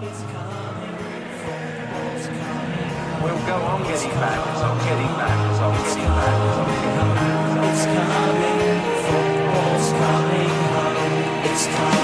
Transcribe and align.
We'll 0.00 0.08
go 3.44 3.52
on 3.52 3.82
getting 3.82 4.10
back, 4.12 4.40
it's 4.48 4.62
on 4.62 4.78
getting 4.78 5.12
back, 5.18 5.50
it's 5.50 5.60
on 5.60 5.76
getting 5.76 6.08
back, 6.08 6.40
it's 6.40 6.56
on 6.56 6.68
getting 6.70 6.94
back, 6.96 7.20
it's 7.68 7.84
on 7.84 8.00
getting 11.44 11.90
back. 11.90 11.99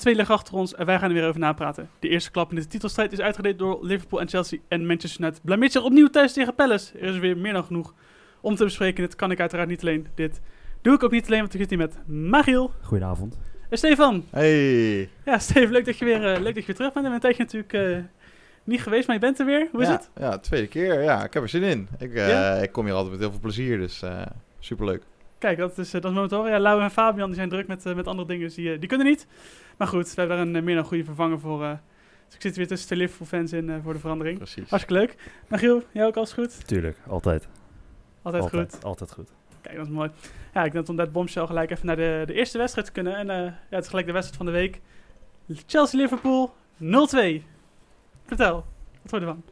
Speelronde 0.00 0.02
2 0.02 0.14
ligt 0.14 0.30
achter 0.30 0.54
ons 0.54 0.74
en 0.74 0.86
wij 0.86 0.98
gaan 0.98 1.08
er 1.08 1.14
weer 1.14 1.26
over 1.28 1.40
napraten. 1.40 1.88
De 1.98 2.08
eerste 2.08 2.30
klap 2.30 2.50
in 2.50 2.56
de 2.56 2.66
titelstrijd 2.66 3.12
is 3.12 3.20
uitgedeeld 3.20 3.58
door 3.58 3.78
Liverpool 3.82 4.20
en 4.20 4.28
Chelsea 4.28 4.58
en 4.68 4.86
Manchester 4.86 5.20
United. 5.20 5.42
Blameert 5.42 5.72
zich 5.72 5.82
opnieuw 5.82 6.06
thuis 6.08 6.32
tegen 6.32 6.54
Palace. 6.54 6.98
Er 6.98 7.08
is 7.08 7.18
weer 7.18 7.36
meer 7.36 7.52
dan 7.52 7.64
genoeg 7.64 7.94
om 8.40 8.54
te 8.56 8.64
bespreken. 8.64 9.02
Dit 9.04 9.16
kan 9.16 9.30
ik 9.30 9.40
uiteraard 9.40 9.68
niet 9.68 9.80
alleen. 9.80 10.06
Dit 10.14 10.40
doe 10.82 10.94
ik 10.94 11.02
ook 11.02 11.10
niet 11.10 11.26
alleen, 11.26 11.40
want 11.40 11.54
ik 11.54 11.60
zit 11.60 11.68
hier 11.70 11.78
met 11.78 11.96
Magiel 12.06 12.70
Goedenavond. 12.82 13.38
en 13.70 13.78
Stefan. 13.78 14.24
Hey. 14.30 15.08
Ja, 15.24 15.38
Steven, 15.38 15.70
leuk 15.72 15.84
dat 15.84 15.98
je 15.98 16.04
weer, 16.04 16.24
eh, 16.34 16.40
leuk 16.40 16.54
dat 16.54 16.64
je 16.64 16.66
weer 16.66 16.76
terug 16.76 16.92
bent. 16.92 17.06
We 17.06 17.10
hebben 17.10 17.12
een 17.12 17.20
tijdje 17.20 17.42
natuurlijk 17.42 17.72
eh, 17.72 18.04
niet 18.64 18.82
geweest, 18.82 19.06
maar 19.06 19.16
je 19.16 19.22
bent 19.22 19.38
er 19.38 19.46
weer. 19.46 19.68
Hoe 19.72 19.80
is 19.80 19.86
ja, 19.88 19.92
het? 19.92 20.10
Ja, 20.18 20.38
tweede 20.38 20.66
keer. 20.66 21.02
Ja, 21.02 21.24
ik 21.24 21.32
heb 21.34 21.42
er 21.42 21.48
zin 21.48 21.62
in. 21.62 21.88
Ik, 21.98 22.14
eh, 22.14 22.28
Ja? 22.28 22.54
ik 22.54 22.72
kom 22.72 22.84
hier 22.84 22.94
altijd 22.94 23.10
met 23.12 23.20
heel 23.20 23.30
veel 23.30 23.40
plezier, 23.40 23.78
dus 23.78 24.02
eh 24.02 24.22
superleuk. 24.58 25.02
Kijk, 25.38 25.58
dat 25.58 25.78
is, 25.78 25.86
eh, 25.94 26.00
dat 26.00 26.04
is 26.10 26.16
momenteel. 26.16 26.48
Ja, 26.48 26.58
Lau 26.60 26.82
en 26.82 26.90
Fabian 26.90 27.26
die 27.26 27.36
zijn 27.36 27.48
druk 27.48 27.66
met, 27.66 27.84
met 27.84 28.06
andere 28.06 28.28
dingen, 28.28 28.46
dus 28.46 28.54
die, 28.54 28.78
die 28.78 28.88
kunnen 28.88 29.06
niet. 29.06 29.26
Maar 29.76 29.88
goed, 29.88 30.08
we 30.14 30.20
hebben 30.20 30.36
daar 30.36 30.46
een 30.46 30.56
eh, 30.56 30.62
meer 30.62 30.74
dan 30.74 30.84
goede 30.84 31.04
vervanger 31.04 31.40
voor. 31.40 31.64
eh. 31.64 31.70
dus 32.26 32.34
ik 32.34 32.40
zit 32.42 32.56
weer 32.56 32.66
tussen 32.66 32.88
de 32.88 32.96
Liverpool-fans 32.96 33.52
in 33.52 33.70
eh, 33.70 33.76
voor 33.82 33.92
de 33.92 33.98
verandering. 33.98 34.36
Precies. 34.38 34.70
Hartstikke 34.70 35.00
leuk. 35.02 35.16
Magiel, 35.48 35.82
jij 35.92 36.06
ook 36.06 36.16
alles 36.16 36.32
goed? 36.32 36.66
Tuurlijk, 36.66 36.98
altijd. 37.08 37.48
Altijd, 38.22 38.42
altijd, 38.42 38.72
goed. 38.74 38.84
Altijd 38.84 39.12
goed. 39.12 39.30
Kijk, 39.60 39.76
dat 39.76 39.86
is 39.86 39.92
mooi. 39.92 40.10
Ja, 40.54 40.64
ik 40.64 40.72
denk 40.72 40.88
om 40.88 40.96
dat 40.96 41.12
bombshell 41.12 41.46
gelijk 41.46 41.70
even 41.70 41.86
naar 41.86 41.96
de, 41.96 42.22
de 42.26 42.32
eerste 42.34 42.58
wedstrijd 42.58 42.86
te 42.86 42.92
kunnen. 42.92 43.16
En 43.16 43.30
eh, 43.30 43.36
ja, 43.44 43.54
het 43.68 43.82
is 43.84 43.88
gelijk 43.88 44.06
de 44.06 44.12
wedstrijd 44.12 44.42
van 44.42 44.52
de 44.52 44.58
week. 44.60 44.80
Chelsea-Liverpool 45.66 46.54
0-2. 46.82 46.86
Vertel, 48.26 48.54
wat 48.54 48.64
vond 49.10 49.22
je 49.22 49.28
ervan? 49.28 49.42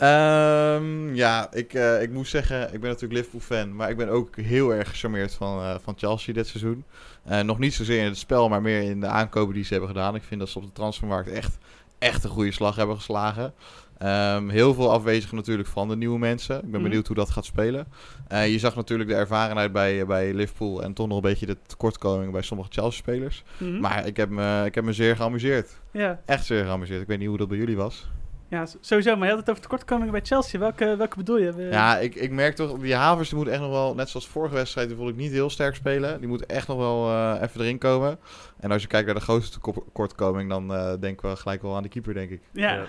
Ehm, 0.00 1.14
ja, 1.14 1.48
ik, 1.52 1.74
eh, 1.74 2.02
ik 2.02 2.10
moet 2.10 2.28
zeggen, 2.28 2.62
ik 2.74 2.80
ben 2.80 2.90
natuurlijk 2.90 3.12
Liverpool-fan, 3.12 3.76
maar 3.76 3.90
ik 3.90 3.96
ben 3.96 4.08
ook 4.08 4.36
heel 4.36 4.74
erg 4.74 4.88
gecharmeerd 4.88 5.34
van, 5.34 5.60
eh, 5.62 5.74
van 5.82 5.94
Chelsea 5.96 6.34
dit 6.34 6.46
seizoen. 6.46 6.84
Eh, 7.24 7.40
nog 7.40 7.58
niet 7.58 7.74
zozeer 7.74 7.98
in 8.00 8.04
het 8.04 8.18
spel, 8.18 8.48
maar 8.48 8.62
meer 8.62 8.82
in 8.82 9.00
de 9.00 9.06
aankopen 9.06 9.54
die 9.54 9.64
ze 9.64 9.70
hebben 9.72 9.90
gedaan. 9.90 10.14
Ik 10.14 10.22
vind 10.22 10.40
dat 10.40 10.48
ze 10.48 10.58
op 10.58 10.64
de 10.64 10.72
transfermarkt 10.72 11.30
echt, 11.30 11.58
echt 11.98 12.24
een 12.24 12.30
goede 12.30 12.52
slag 12.52 12.76
hebben 12.76 12.96
geslagen. 12.96 13.54
Ehm, 13.98 14.48
heel 14.48 14.74
veel 14.74 14.92
afwezigen 14.92 15.36
natuurlijk 15.36 15.68
van 15.68 15.88
de 15.88 15.96
nieuwe 15.96 16.18
mensen. 16.18 16.56
Ik 16.56 16.60
ben 16.62 16.70
Mhm. 16.70 16.82
benieuwd 16.82 17.06
hoe 17.06 17.16
dat 17.16 17.30
gaat 17.30 17.44
spelen. 17.44 17.86
Je 18.28 18.58
zag 18.58 18.76
natuurlijk 18.76 19.08
de 19.10 19.14
ervarenheid 19.16 19.72
bij, 19.72 20.06
bij 20.06 20.34
Liverpool 20.34 20.82
en 20.82 20.92
toch 20.92 21.06
nog 21.06 21.16
een 21.16 21.22
beetje 21.22 21.46
de 21.46 21.56
tekortkomingen 21.66 22.32
bij 22.32 22.42
sommige 22.42 22.70
Chelsea-spelers. 22.72 23.42
Mhm. 23.58 23.80
Maar 23.80 24.06
ik 24.06 24.16
heb, 24.16 24.28
me, 24.30 24.62
ik 24.66 24.74
heb 24.74 24.84
me 24.84 24.92
zeer 24.92 25.16
geamuseerd. 25.16 25.80
Ja, 25.92 26.20
Echt 26.26 26.46
zeer 26.46 26.64
geamuseerd. 26.64 27.00
Ik 27.00 27.06
weet 27.06 27.18
niet 27.18 27.28
hoe 27.28 27.38
dat 27.38 27.48
bij 27.48 27.56
jullie 27.58 27.76
was. 27.76 28.08
Ja, 28.50 28.66
sowieso. 28.80 29.16
Maar 29.16 29.24
je 29.26 29.30
had 29.30 29.40
het 29.40 29.50
over 29.50 29.62
tekortkomingen 29.62 30.12
bij 30.12 30.20
Chelsea. 30.24 30.60
Welke, 30.60 30.96
welke 30.96 31.16
bedoel 31.16 31.38
je? 31.38 31.52
Ja, 31.70 31.98
ik, 31.98 32.14
ik 32.14 32.30
merk 32.30 32.54
toch, 32.56 32.78
die 32.78 32.94
Havers 32.94 33.28
die 33.28 33.38
moet 33.38 33.48
echt 33.48 33.60
nog 33.60 33.70
wel, 33.70 33.94
net 33.94 34.08
zoals 34.08 34.28
vorige 34.28 34.54
wedstrijd, 34.54 34.88
die 34.88 34.96
vond 34.96 35.08
ik 35.10 35.16
niet 35.16 35.30
heel 35.32 35.50
sterk 35.50 35.74
spelen. 35.74 36.18
Die 36.18 36.28
moet 36.28 36.46
echt 36.46 36.68
nog 36.68 36.76
wel 36.76 37.08
eh, 37.08 37.42
even 37.42 37.60
erin 37.60 37.78
komen. 37.78 38.18
En 38.60 38.70
als 38.70 38.82
je 38.82 38.88
kijkt 38.88 39.06
naar 39.06 39.14
de 39.14 39.20
grootste 39.20 39.52
tekort- 39.52 39.84
tekortkoming, 39.84 40.48
dan 40.50 40.74
eh, 40.74 40.92
denken 41.00 41.30
we 41.30 41.36
gelijk 41.36 41.62
wel 41.62 41.76
aan 41.76 41.82
de 41.82 41.88
keeper, 41.88 42.14
denk 42.14 42.30
ik. 42.30 42.40
Ja, 42.52 42.84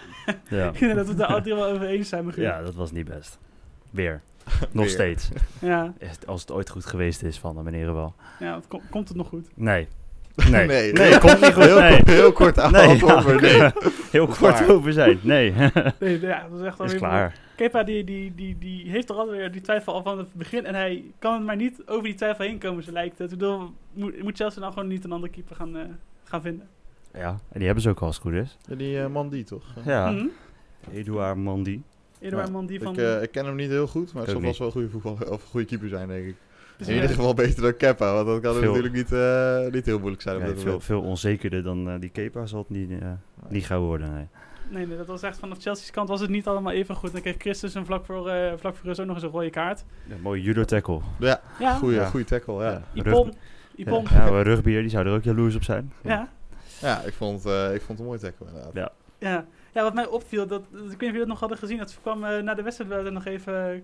Ja. 0.49 0.67
ik 0.73 0.79
denk 0.79 0.95
dat 0.95 1.05
we 1.05 1.11
het 1.11 1.17
daar 1.17 1.41
drie 1.41 1.55
wel 1.55 1.65
over 1.65 1.85
eens 1.87 2.09
zijn. 2.09 2.25
Michiel. 2.25 2.43
ja, 2.43 2.61
dat 2.61 2.75
was 2.75 2.91
niet 2.91 3.07
best. 3.07 3.39
Weer. 3.89 4.21
Nog 4.71 4.83
Weer. 4.83 4.89
steeds. 4.89 5.29
ja, 5.59 5.93
Als 6.25 6.41
het 6.41 6.51
ooit 6.51 6.69
goed 6.69 6.85
geweest 6.85 7.23
is 7.23 7.39
van 7.39 7.55
de 7.55 7.61
meneer 7.63 7.93
wel. 7.93 8.15
ja 8.39 8.55
het 8.55 8.67
kom- 8.67 8.81
komt 8.89 9.07
het 9.07 9.17
nog 9.17 9.27
goed? 9.27 9.47
Nee. 9.55 9.87
Nee. 10.49 10.67
Nee, 10.67 10.93
nee, 10.93 11.17
komt 11.25 11.41
niet 11.41 11.53
goed. 11.53 11.63
Heel, 11.63 11.79
Nee. 11.79 12.01
heel 12.05 12.31
kort 12.31 12.59
aan 12.59 12.71
Nee, 12.71 12.97
ja, 13.05 13.21
maar 13.21 13.41
nee. 13.41 13.69
Heel 14.11 14.25
kort 14.25 14.37
klaar. 14.37 14.69
over 14.69 14.93
zijn. 14.93 15.19
Nee. 15.21 15.53
Nee, 15.99 16.19
ja, 16.19 16.47
dat 16.49 16.59
is 16.59 16.65
echt 16.65 16.79
is 16.79 16.95
klaar. 16.95 17.39
Kepa 17.55 17.83
die, 17.83 18.03
die, 18.03 18.35
die, 18.35 18.57
die 18.59 18.89
heeft 18.89 19.09
er 19.09 19.15
alweer 19.15 19.51
die 19.51 19.61
twijfel 19.61 19.93
al 19.93 20.03
van 20.03 20.17
het 20.17 20.33
begin. 20.33 20.65
En 20.65 20.75
hij 20.75 21.03
kan 21.19 21.33
het 21.33 21.43
maar 21.43 21.55
niet 21.55 21.81
over 21.85 22.03
die 22.03 22.13
twijfel 22.13 22.45
heen 22.45 22.57
komen, 22.59 22.83
zo 22.83 22.91
lijkt 22.91 23.17
het. 23.17 23.31
Ik 23.31 23.37
bedoel, 23.37 23.71
moet, 23.93 24.23
moet 24.23 24.37
Chelsea 24.37 24.61
nou 24.61 24.73
gewoon 24.73 24.87
niet 24.87 25.03
een 25.03 25.11
andere 25.11 25.31
keeper 25.33 25.55
gaan, 25.55 25.77
eh, 25.77 25.83
gaan 26.23 26.41
vinden? 26.41 26.67
Ja, 27.13 27.29
en 27.29 27.37
die 27.57 27.65
hebben 27.65 27.83
ze 27.83 27.89
ook 27.89 27.99
al 27.99 28.07
als 28.07 28.15
het 28.15 28.25
goed 28.25 28.33
is. 28.33 28.57
Ja, 28.67 28.75
Die 28.75 28.99
eh, 29.01 29.07
man 29.07 29.29
die 29.29 29.43
toch? 29.43 29.63
Ja, 29.85 30.11
Mhm. 30.11 30.25
Eduard 30.93 31.37
Mandy. 31.37 31.79
Eduard 32.19 32.47
Ja, 32.47 32.53
Man 32.53 32.65
die 32.65 32.81
van... 32.81 32.93
Ik, 32.93 32.99
eh, 32.99 33.21
ik 33.21 33.31
ken 33.31 33.45
hem 33.45 33.55
niet 33.55 33.69
heel 33.69 33.87
goed, 33.87 34.13
maar 34.13 34.21
het 34.23 34.31
zal 34.31 34.41
vast 34.41 34.57
wel 34.57 34.67
een 34.67 34.73
goede, 34.73 34.89
voetbal, 34.89 35.13
of 35.13 35.43
een 35.43 35.49
goede 35.49 35.65
keeper 35.65 35.89
zijn, 35.89 36.07
denk 36.07 36.25
ik. 36.27 36.35
In 36.87 36.95
ja, 36.95 37.01
ieder 37.01 37.15
geval 37.15 37.33
beter 37.33 37.61
dan 37.61 37.77
Kepa, 37.77 38.13
want 38.13 38.25
dat 38.27 38.39
kan 38.41 38.53
Veel- 38.53 38.61
natuurlijk 38.73 38.93
niet, 38.93 39.11
eh, 39.11 39.67
niet 39.71 39.85
heel 39.85 39.97
moeilijk 39.99 40.21
zijn 40.21 40.35
op 40.35 40.41
Ja, 40.41 40.55
veel, 40.55 40.79
veel 40.79 41.01
onzekerder 41.01 41.63
dan 41.63 41.89
eh, 41.89 41.99
die 41.99 42.09
Kepa 42.09 42.45
zal 42.45 42.59
het 42.59 42.69
niet, 42.69 42.91
eh, 43.01 43.07
niet 43.47 43.65
gaan 43.65 43.79
worden. 43.79 44.13
Nee. 44.13 44.27
nee, 44.69 44.87
nee, 44.87 44.97
dat 44.97 45.07
was 45.07 45.21
echt 45.21 45.39
vanaf 45.39 45.57
Chelsea's 45.61 45.91
kant 45.91 46.09
was 46.09 46.21
het 46.21 46.29
niet 46.29 46.47
allemaal 46.47 46.73
even 46.73 46.95
goed. 46.95 47.11
Dan 47.11 47.21
kreeg 47.21 47.35
Christus 47.37 47.73
een 47.73 47.85
vlak 47.85 48.05
voor, 48.05 48.29
eh 48.29 48.53
vlak 48.57 48.75
voor 48.75 48.85
rust 48.87 48.99
ook 48.99 49.05
nog 49.05 49.15
eens 49.15 49.23
een 49.25 49.31
rode 49.31 49.49
kaart. 49.49 49.83
Een 50.09 50.21
mooie 50.21 50.41
judo 50.41 50.63
tackle. 50.63 50.99
Ja, 51.19 51.41
Ja, 51.59 51.73
goede, 51.75 51.95
Ja. 51.95 52.05
goede 52.05 52.25
tackle, 52.25 52.63
ja. 52.63 52.71
Ja. 52.71 52.81
Ipon. 52.93 53.33
Ipon. 53.75 54.05
Ja, 54.09 54.41
rugbier, 54.51 54.81
die 54.81 54.89
zou 54.89 55.05
er 55.07 55.13
ook 55.13 55.23
jaloers 55.23 55.55
op 55.55 55.63
zijn. 55.63 55.93
Ja. 56.03 56.29
Ja, 56.81 57.01
ik 57.01 57.13
vond, 57.13 57.45
eh, 57.45 57.73
ik 57.73 57.81
vond 57.81 57.87
het 57.87 57.99
een 57.99 58.05
mooi 58.05 58.19
tackle 58.19 58.45
inderdaad. 58.47 58.73
Ja. 58.73 58.91
Ja. 59.29 59.45
ja, 59.73 59.81
wat 59.83 59.93
mij 59.93 60.07
opviel, 60.07 60.47
dat, 60.47 60.61
dat- 60.71 60.81
ik 60.81 60.87
weet 60.87 60.89
niet 60.89 60.93
of 60.93 60.99
jullie 61.01 61.17
dat 61.19 61.27
nog 61.27 61.39
hadden 61.39 61.57
gezien, 61.57 61.77
dat 61.77 61.97
kwam 62.01 62.19
na 62.19 62.53
de 62.53 62.61
wedstrijd 62.61 63.11
nog 63.11 63.25
even, 63.25 63.75
uh, 63.75 63.81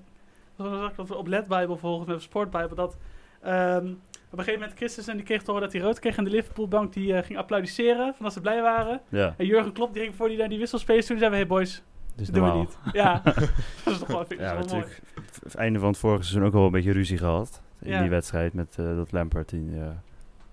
zag 0.57 0.89
ik 0.89 0.95
dat 0.95 1.11
op 1.11 1.27
Let 1.27 1.47
Bible 1.47 1.77
volgens 1.77 2.07
mij, 2.07 2.15
of 2.15 2.21
Sport 2.21 2.51
Bible, 2.51 2.75
dat 2.75 2.97
ehm, 3.41 3.87
op 4.31 4.37
een 4.37 4.43
gegeven 4.43 4.59
moment 4.59 4.77
Christensen 4.77 5.15
die 5.15 5.25
kreeg 5.25 5.39
te 5.43 5.51
horen 5.51 5.63
dat 5.63 5.73
hij 5.73 5.81
rood 5.81 5.99
kreeg 5.99 6.17
en 6.17 6.23
de 6.23 6.29
Liverpoolbank 6.29 6.93
die 6.93 7.13
eh, 7.13 7.23
ging 7.25 7.37
applaudisseren, 7.39 8.13
van 8.15 8.25
dat 8.25 8.33
ze 8.33 8.41
blij 8.41 8.61
waren. 8.61 9.01
Ja, 9.09 9.33
En 9.37 9.45
Jurgen 9.45 9.71
Klopp 9.73 9.93
die 9.93 10.03
ging 10.03 10.15
voor 10.15 10.27
die 10.27 10.37
naar 10.37 10.49
die 10.49 10.59
wisselspelers 10.59 11.05
toe 11.05 11.15
en 11.15 11.21
zei, 11.21 11.33
hey 11.35 11.47
boys, 11.47 11.83
dus 12.15 12.27
doen 12.27 12.51
we 12.51 12.57
niet. 12.57 12.77
Ja, 12.93 13.21
dat 13.83 13.93
is 13.93 13.97
toch 13.99 14.07
wel, 14.07 14.25
Ja, 14.29 14.35
wel 14.37 14.47
mooi. 14.47 14.59
natuurlijk. 14.59 15.01
Het 15.43 15.55
einde 15.55 15.79
van 15.79 15.87
het 15.89 15.97
vorige 15.97 16.23
seizoen 16.23 16.45
ook 16.47 16.53
wel 16.53 16.65
een 16.65 16.71
beetje 16.71 16.91
ruzie 16.91 17.17
gehad. 17.17 17.61
In 17.81 17.91
Ja. 17.91 18.01
die 18.01 18.09
wedstrijd 18.09 18.53
met 18.53 18.75
eh, 18.79 18.95
dat 18.95 19.11
Lampard 19.11 19.49
die 19.49 19.69
eh, 19.79 19.87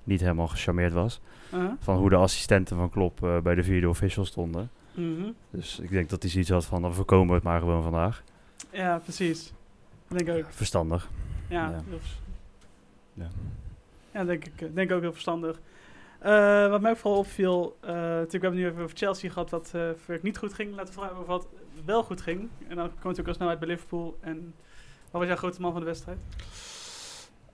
niet 0.04 0.20
helemaal 0.20 0.48
gecharmeerd 0.48 0.92
was. 0.92 1.20
Uh-huh. 1.54 1.70
Van 1.80 1.96
hoe 1.96 2.08
de 2.08 2.16
assistenten 2.16 2.76
van 2.76 2.90
Klopp 2.90 3.40
bij 3.42 3.54
de 3.54 3.62
vierde 3.62 3.88
official 3.88 4.24
stonden. 4.24 4.70
Mhm. 4.92 5.30
Dus 5.50 5.78
ik 5.78 5.90
denk 5.90 6.08
dat 6.08 6.22
hij 6.22 6.30
zoiets 6.30 6.50
had 6.50 6.64
van, 6.66 6.82
dan 6.82 6.94
voorkomen 6.94 7.28
we 7.28 7.34
het 7.34 7.42
maar 7.42 7.60
gewoon 7.60 7.82
vandaag. 7.82 8.22
Ja, 8.70 8.98
precies. 8.98 9.52
Denk 10.08 10.28
ik 10.28 10.44
ook. 10.44 10.52
Verstandig. 10.52 11.08
Ja, 11.48 11.68
Ja. 11.70 11.82
heel 11.88 11.98
vers- 11.98 12.18
Ja. 13.12 13.28
ja 14.12 14.24
denk 14.24 14.44
ik 14.46 14.60
eh, 14.62 14.68
denk 14.74 14.92
ook 14.92 15.00
heel 15.00 15.12
verstandig. 15.12 15.60
Eh, 16.18 16.68
wat 16.70 16.80
mij 16.80 16.90
ook 16.90 16.96
vooral 16.96 17.18
opviel, 17.20 17.76
eh 17.80 17.90
natuurlijk, 17.90 18.30
we 18.32 18.38
hebben 18.38 18.60
nu 18.60 18.66
even 18.66 18.82
over 18.82 18.96
Chelsea 18.96 19.30
gehad, 19.30 19.50
wat 19.50 19.70
eh 19.74 19.88
voor 20.04 20.18
niet 20.22 20.38
goed 20.38 20.54
ging. 20.54 20.70
Laten 20.70 20.86
we 20.86 20.92
vooral 20.92 21.14
hebben 21.14 21.34
over 21.34 21.44
wat 21.44 21.60
wel 21.84 22.02
goed 22.02 22.20
ging. 22.20 22.40
En 22.68 22.76
dan 22.76 22.76
komen 22.76 22.88
we 22.88 22.98
natuurlijk 23.02 23.28
al 23.28 23.34
snel 23.34 23.48
uit 23.48 23.58
bij 23.58 23.68
Liverpool. 23.68 24.16
En 24.20 24.54
wat 25.10 25.20
was 25.20 25.26
jouw 25.26 25.36
grote 25.36 25.60
man 25.60 25.70
van 25.72 25.80
de 25.80 25.86
wedstrijd? 25.86 26.18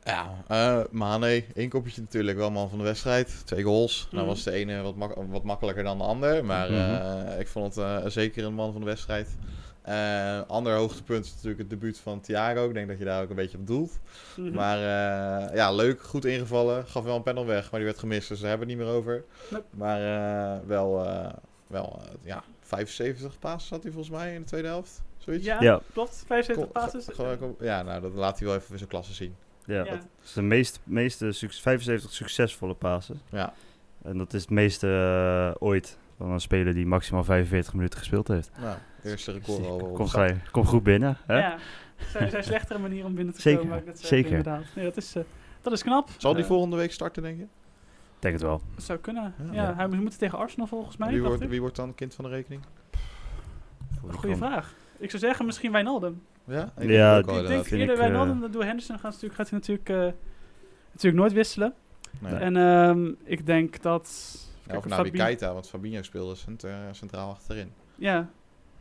Ja, 0.04 0.34
eh 0.48 0.80
Mane, 0.90 1.44
één 1.54 1.68
kopje 1.68 2.00
natuurlijk, 2.00 2.38
wel 2.38 2.50
man 2.50 2.68
van 2.68 2.78
de 2.78 2.84
wedstrijd. 2.84 3.46
Twee 3.46 3.62
goals. 3.62 4.08
Nou 4.10 4.16
Mhm. 4.24 4.32
was 4.34 4.42
de 4.42 4.50
ene 4.52 4.82
wat, 4.82 4.96
mak- 4.96 5.14
wat 5.28 5.44
makkelijker 5.44 5.84
dan 5.84 5.98
de 5.98 6.04
ander. 6.04 6.44
Maar 6.44 6.70
Mhm. 6.70 6.78
eh, 6.80 7.40
ik 7.40 7.48
vond 7.48 7.74
het 7.74 7.84
eh, 7.84 8.06
zeker 8.06 8.44
een 8.44 8.54
man 8.54 8.72
van 8.72 8.80
de 8.80 8.86
wedstrijd. 8.86 9.36
Eh 9.82 10.40
ander 10.46 10.74
hoogtepunt 10.74 11.24
is 11.24 11.30
natuurlijk 11.34 11.60
het 11.60 11.70
debuut 11.70 11.98
van 11.98 12.20
Thiago. 12.20 12.68
Ik 12.68 12.74
denk 12.74 12.88
dat 12.88 12.98
je 12.98 13.04
daar 13.04 13.22
ook 13.22 13.30
een 13.30 13.36
beetje 13.36 13.58
op 13.58 13.66
doelt. 13.66 13.98
Mhm. 14.36 14.52
Maar 14.54 14.76
eh, 14.76 15.54
ja, 15.54 15.72
leuk, 15.72 16.02
goed 16.02 16.24
ingevallen. 16.24 16.86
Gaf 16.86 17.04
wel 17.04 17.16
een 17.16 17.22
panel 17.22 17.46
weg, 17.46 17.62
maar 17.70 17.80
die 17.80 17.88
werd 17.88 17.98
gemist, 18.00 18.28
dus 18.28 18.40
daar 18.40 18.48
hebben 18.48 18.66
we 18.68 18.72
het 18.72 18.82
niet 18.82 18.88
meer 18.90 18.98
over. 18.98 19.24
Nope. 19.50 19.64
Maar 19.70 20.00
eh, 20.60 20.66
wel, 20.66 21.04
eh, 21.04 21.32
wel 21.66 22.02
ja, 22.22 22.42
75 22.60 23.38
passes 23.38 23.70
had 23.70 23.82
hij 23.82 23.92
volgens 23.92 24.14
mij 24.16 24.34
in 24.34 24.40
de 24.40 24.46
tweede 24.46 24.68
helft. 24.68 25.02
Zoiets. 25.18 25.44
ja, 25.44 25.56
Ja. 25.62 25.80
klopt. 25.92 26.24
75 26.26 26.64
Kom- 26.64 26.82
passes. 26.82 27.04
ge- 27.04 27.14
ge- 27.14 27.36
kom- 27.38 27.56
ja, 27.60 27.82
nou, 27.82 28.00
dat 28.00 28.12
laat 28.14 28.38
hij 28.38 28.46
wel 28.48 28.56
even 28.56 28.68
weer 28.68 28.78
zijn 28.78 28.90
klasse 28.90 29.12
zien. 29.14 29.34
Ja, 29.64 29.84
Ja. 29.84 29.90
dat 29.90 30.06
is 30.24 30.32
de 30.32 30.42
meest, 30.42 30.80
meeste 30.84 31.32
suc- 31.32 31.60
75 31.60 32.12
succesvolle 32.12 32.74
passes. 32.74 33.16
Ja, 33.30 33.52
En 34.02 34.18
dat 34.18 34.32
is 34.34 34.40
het 34.40 34.50
meeste 34.50 35.56
ooit 35.58 35.98
van 36.16 36.30
een 36.30 36.40
speler 36.40 36.74
die 36.74 36.86
maximaal 36.86 37.24
45 37.24 37.74
minuten 37.74 37.98
gespeeld 37.98 38.28
heeft. 38.28 38.50
nou, 38.60 38.76
eerste 39.04 39.32
record 39.32 39.66
al. 39.66 40.06
gij- 40.06 40.40
komt 40.50 40.66
goed 40.68 40.82
binnen. 40.82 41.16
Hè? 41.26 41.38
Ja. 41.38 41.52
Er 41.54 41.60
zijn, 42.10 42.32
er 42.32 42.44
slechtere 42.44 42.78
manieren 42.78 43.06
om 43.06 43.14
binnen 43.14 43.34
te 43.34 43.40
Zeker, 43.40 43.60
komen. 43.60 43.76
maar 43.76 43.84
dat 43.84 43.98
zeker. 44.00 44.30
Inderdaad. 44.30 44.64
Nee, 44.74 44.84
dat, 44.84 44.96
is, 44.96 45.16
eh, 45.16 45.22
dat 45.62 45.72
is 45.72 45.82
knap. 45.82 46.08
Zal 46.18 46.34
die 46.34 46.44
volgende 46.44 46.76
week 46.76 46.92
starten, 46.92 47.22
denk 47.22 47.36
je? 47.36 47.42
Ik 47.42 48.26
denk 48.26 48.34
het 48.34 48.42
wel. 48.42 48.60
Dat 48.74 48.84
zou 48.84 48.98
kunnen. 48.98 49.34
Ja. 49.38 49.52
Ja, 49.52 49.62
Ja. 49.62 49.74
hij 49.76 49.88
moet 49.88 50.18
tegen 50.18 50.38
Arsenal 50.38 50.66
volgens 50.66 50.96
mij. 50.96 51.08
Wie 51.10 51.22
wordt, 51.22 51.46
wie 51.48 51.60
wordt 51.60 51.76
dan 51.76 51.94
kind 51.94 52.14
van 52.14 52.24
de 52.24 52.30
rekening? 52.30 52.62
Goeie 54.10 54.36
vraag. 54.36 54.74
Ik 54.98 55.10
zou 55.10 55.22
zeggen 55.22 55.46
misschien 55.46 55.72
Wijnaldum. 55.72 56.22
Ja, 56.44 56.72
ik 56.78 56.88
Ja, 56.90 57.14
denk 57.22 57.38
ik 57.40 57.48
denk 57.48 57.66
eerder 57.66 57.80
ik, 57.80 57.90
eh, 57.90 57.96
Wijnaldum 57.96 58.40
dan 58.40 58.50
door 58.50 58.64
Henderson 58.64 58.98
gaat, 58.98 59.12
natuurlijk, 59.12 59.34
gaat 59.34 59.50
hij 59.50 59.58
natuurlijk, 59.58 59.88
eh, 59.88 60.20
natuurlijk 60.92 61.22
nooit 61.22 61.32
wisselen. 61.32 61.74
Nee. 62.18 62.34
En 62.34 62.56
ehm, 62.56 63.10
ik 63.24 63.46
denk 63.46 63.82
dat... 63.82 64.36
Ja, 64.66 64.76
of 64.76 64.84
Nabi 64.86 65.04
Fabi- 65.08 65.18
Keita, 65.18 65.52
want 65.52 65.68
Fabinho 65.68 66.02
speelde 66.02 66.34
cent- 66.34 66.66
centraal 66.90 67.30
achterin. 67.30 67.72
Ja, 67.96 68.28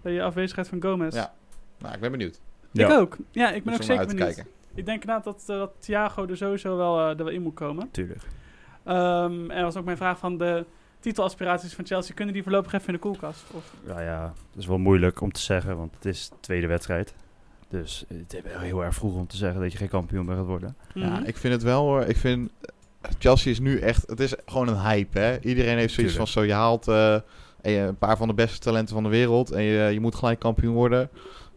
bij 0.02 0.12
je 0.14 0.24
afwezigheid 0.24 0.68
van 0.68 0.82
Gomez. 0.82 1.16
Ja. 1.16 1.34
Nou, 1.80 1.94
ik 1.94 2.00
ben 2.00 2.12
benieuwd. 2.12 2.40
Ik 2.74 2.80
Ja. 2.82 2.98
ook. 2.98 3.18
Ja, 3.32 3.52
ik 3.52 3.64
ben 3.64 3.72
Dus 3.78 3.82
ook 3.82 3.88
zeker 3.88 4.08
benieuwd. 4.08 4.26
kijken. 4.26 4.52
Ik 4.76 4.86
denk 4.86 5.02
inderdaad 5.02 5.24
dat, 5.24 5.44
eh, 5.48 5.58
dat 5.58 5.72
Thiago 5.80 6.28
er 6.28 6.38
sowieso 6.38 6.78
wel, 6.78 7.00
eh, 7.00 7.10
er 7.10 7.18
wel 7.18 7.28
in 7.30 7.42
moet 7.42 7.54
komen. 7.54 7.92
Tuurlijk. 7.92 8.22
Ehm, 8.84 9.32
en 9.52 9.56
dat 9.56 9.62
was 9.64 9.76
ook 9.78 9.86
mijn 9.86 9.98
vraag 9.98 10.18
van 10.20 10.38
de 10.38 10.66
titelaspiraties 11.00 11.74
van 11.74 11.86
Chelsea. 11.86 12.16
Kunnen 12.16 12.34
die 12.34 12.44
voorlopig 12.44 12.74
even 12.74 12.88
in 12.88 12.94
de 12.94 13.00
koelkast? 13.00 13.44
Of, 13.54 13.74
Ja, 13.88 14.02
ja, 14.02 14.22
dat 14.22 14.62
is 14.62 14.66
wel 14.66 14.78
moeilijk 14.78 15.22
om 15.22 15.32
te 15.32 15.40
zeggen, 15.42 15.78
want 15.78 15.96
het 15.96 16.06
is 16.06 16.30
de 16.30 16.36
tweede 16.40 16.68
wedstrijd. 16.68 17.14
Dus 17.70 18.06
het 18.08 18.34
is 18.34 18.42
wel 18.52 18.60
heel 18.60 18.84
erg 18.84 18.96
vroeg 18.96 19.16
om 19.16 19.28
te 19.28 19.38
zeggen 19.38 19.62
dat 19.62 19.72
je 19.72 19.78
geen 19.78 19.90
kampioen 19.90 20.26
meer 20.26 20.36
gaat 20.36 20.46
worden. 20.46 20.76
Ja, 20.94 21.10
Mhm. 21.10 21.24
ik 21.24 21.38
vind 21.38 21.54
het 21.54 21.64
wel 21.64 21.82
hoor. 21.84 22.02
Ik 22.02 22.18
vind 22.18 22.50
eh, 22.62 23.12
Chelsea 23.20 23.52
is 23.52 23.60
nu 23.60 23.80
echt. 23.80 24.08
Het 24.08 24.20
is 24.20 24.34
gewoon 24.46 24.68
een 24.68 24.80
hype, 24.82 25.20
hè? 25.20 25.40
Iedereen 25.40 25.78
heeft 25.78 25.94
zoiets 25.94 26.14
Tuurlijk. 26.14 26.16
van: 26.18 26.28
zo 26.28 26.44
je 26.44 26.54
haalt 26.54 26.88
eh, 26.88 27.16
en 27.62 27.72
je- 27.72 27.80
een 27.80 27.98
paar 27.98 28.18
van 28.18 28.28
de 28.28 28.34
beste 28.34 28.60
talenten 28.60 28.94
van 28.94 29.04
de 29.04 29.10
wereld 29.10 29.52
en 29.52 29.64
je, 29.64 29.94
je 29.94 30.00
moet 30.00 30.16
gelijk 30.16 30.40
kampioen 30.40 30.74
worden. 30.74 31.10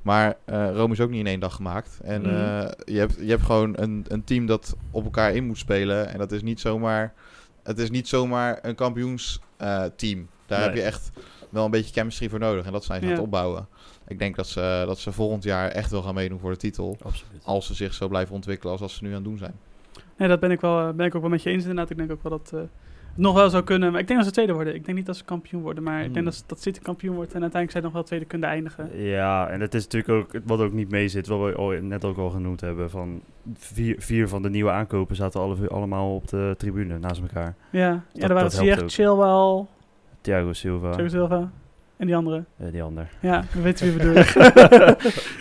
Maar 0.02 0.37
eh, 0.44 0.70
Rome 0.75 0.93
is 0.93 1.00
ook 1.00 1.10
niet 1.10 1.20
in 1.20 1.26
één 1.26 1.40
dag 1.40 1.54
gemaakt. 1.54 2.00
En 2.04 2.20
Mhm. 2.22 2.31
eh, 2.31 2.69
je, 2.84 2.99
hebt, 2.99 3.16
je 3.20 3.28
hebt 3.31 3.43
gewoon 3.43 3.72
een, 3.76 4.04
een 4.08 4.25
team 4.25 4.46
dat 4.46 4.76
op 4.90 5.04
elkaar 5.04 5.34
in 5.34 5.46
moet 5.46 5.58
spelen. 5.58 6.08
En 6.12 6.19
dat 6.19 6.32
is 6.32 6.43
niet 6.43 6.60
zomaar. 6.60 7.12
Het 7.62 7.78
is 7.78 7.90
niet 7.90 8.08
zomaar 8.08 8.58
een 8.62 8.75
kampioensteam. 8.75 10.28
Daar 10.46 10.58
Nee. 10.58 10.69
heb 10.69 10.75
je 10.76 10.82
echt 10.82 11.10
wel 11.49 11.64
een 11.64 11.70
beetje 11.70 11.93
chemistry 11.93 12.28
voor 12.28 12.38
nodig. 12.38 12.66
En 12.66 12.72
dat 12.72 12.84
zijn 12.84 13.00
ze 13.00 13.06
aan 13.06 13.12
het 13.12 13.20
opbouwen. 13.22 13.66
Ik 14.08 14.19
denk 14.19 14.37
dat 14.37 14.46
ze, 14.46 14.82
dat 14.87 14.98
ze 14.98 15.12
volgend 15.12 15.43
jaar 15.44 15.69
echt 15.69 15.90
wel 15.90 16.02
gaan 16.02 16.14
meedoen 16.14 16.38
voor 16.38 16.50
de 16.50 16.56
titel. 16.56 16.96
Absoluut. 17.02 17.43
Als 17.44 17.66
ze 17.66 17.75
zich 17.75 17.94
zo 17.94 18.08
blijven 18.08 18.34
ontwikkelen 18.34 18.72
als 18.72 18.81
dat 18.81 18.90
ze 18.90 19.02
nu 19.02 19.08
aan 19.08 19.14
het 19.14 19.25
doen 19.25 19.38
zijn. 19.38 19.55
Nee, 20.16 20.28
dat 20.28 20.40
ben 20.40 20.50
ik, 20.50 20.60
wel, 20.60 20.88
eh, 20.88 20.94
ben 20.94 21.06
ik 21.06 21.14
ook 21.14 21.20
wel 21.20 21.31
met 21.31 21.43
je 21.43 21.50
eens 21.50 21.62
inderdaad. 21.62 21.90
Ik 21.90 21.96
denk 21.96 22.10
ook 22.12 22.22
wel 22.22 22.32
dat 22.38 22.50
eh, 22.55 22.60
nog 23.14 23.35
wel 23.35 23.50
zou 23.50 23.64
kunnen. 23.64 23.91
Maar 23.93 24.00
ik 24.00 24.06
denk 24.06 24.19
dat 24.19 24.29
ze 24.29 24.35
tweede 24.35 24.53
worden. 24.53 24.75
Ik 24.75 24.85
denk 24.85 24.97
niet 24.97 25.06
dat 25.06 25.17
ze 25.17 25.25
kampioen 25.25 25.62
worden. 25.62 25.82
Maar 25.82 25.97
ik 25.99 26.03
denk 26.05 26.14
Hmm. 26.14 26.25
dat, 26.25 26.35
ze- 26.35 26.43
dat 26.47 26.61
City 26.61 26.81
kampioen 26.81 27.14
wordt. 27.14 27.32
En 27.35 27.41
uiteindelijk 27.43 27.73
zij 27.73 27.81
nog 27.81 27.93
wel 27.93 28.03
tweede 28.03 28.25
kunnen 28.25 28.49
eindigen. 28.49 29.03
Ja, 29.03 29.49
en 29.49 29.61
het 29.61 29.75
is 29.75 29.82
natuurlijk 29.88 30.35
ook, 30.35 30.43
wat 30.47 30.61
ook 30.61 30.73
niet 30.73 30.91
mee 30.91 31.09
zit, 31.09 31.26
wat 31.26 31.41
we 31.41 31.55
al, 31.55 31.69
net 31.70 32.05
ook 32.05 32.17
al 32.19 32.31
genoemd 32.31 32.61
hebben, 32.61 32.91
van 32.91 33.23
vier, 33.55 33.94
vier 33.99 34.29
van 34.29 34.43
de 34.43 34.50
nieuwe 34.50 34.70
aankopen 34.70 35.17
zaten 35.17 35.41
alle, 35.41 35.69
allemaal 35.69 36.14
op 36.14 36.29
de 36.29 36.55
tribune 36.59 36.99
naast 36.99 37.20
elkaar. 37.20 37.55
Ja, 37.70 37.81
ja 37.81 38.03
dat 38.12 38.23
er 38.23 38.29
waren 38.29 38.37
helpt 38.38 38.53
Ziyech, 38.53 38.81
ook. 38.82 38.91
Chilwell, 38.91 39.65
Thiago 40.20 40.53
Silva, 40.53 40.91
Thiago 40.91 41.08
Silva 41.08 41.50
en 42.02 42.08
die 42.08 42.16
andere. 42.16 42.44
eh, 42.58 42.66
die 42.72 42.82
ander. 42.82 43.08
Ja, 43.20 43.44
we 43.52 43.60
weten 43.60 43.87
wie 43.87 43.93
we 43.96 43.99
bedoelen. 43.99 44.96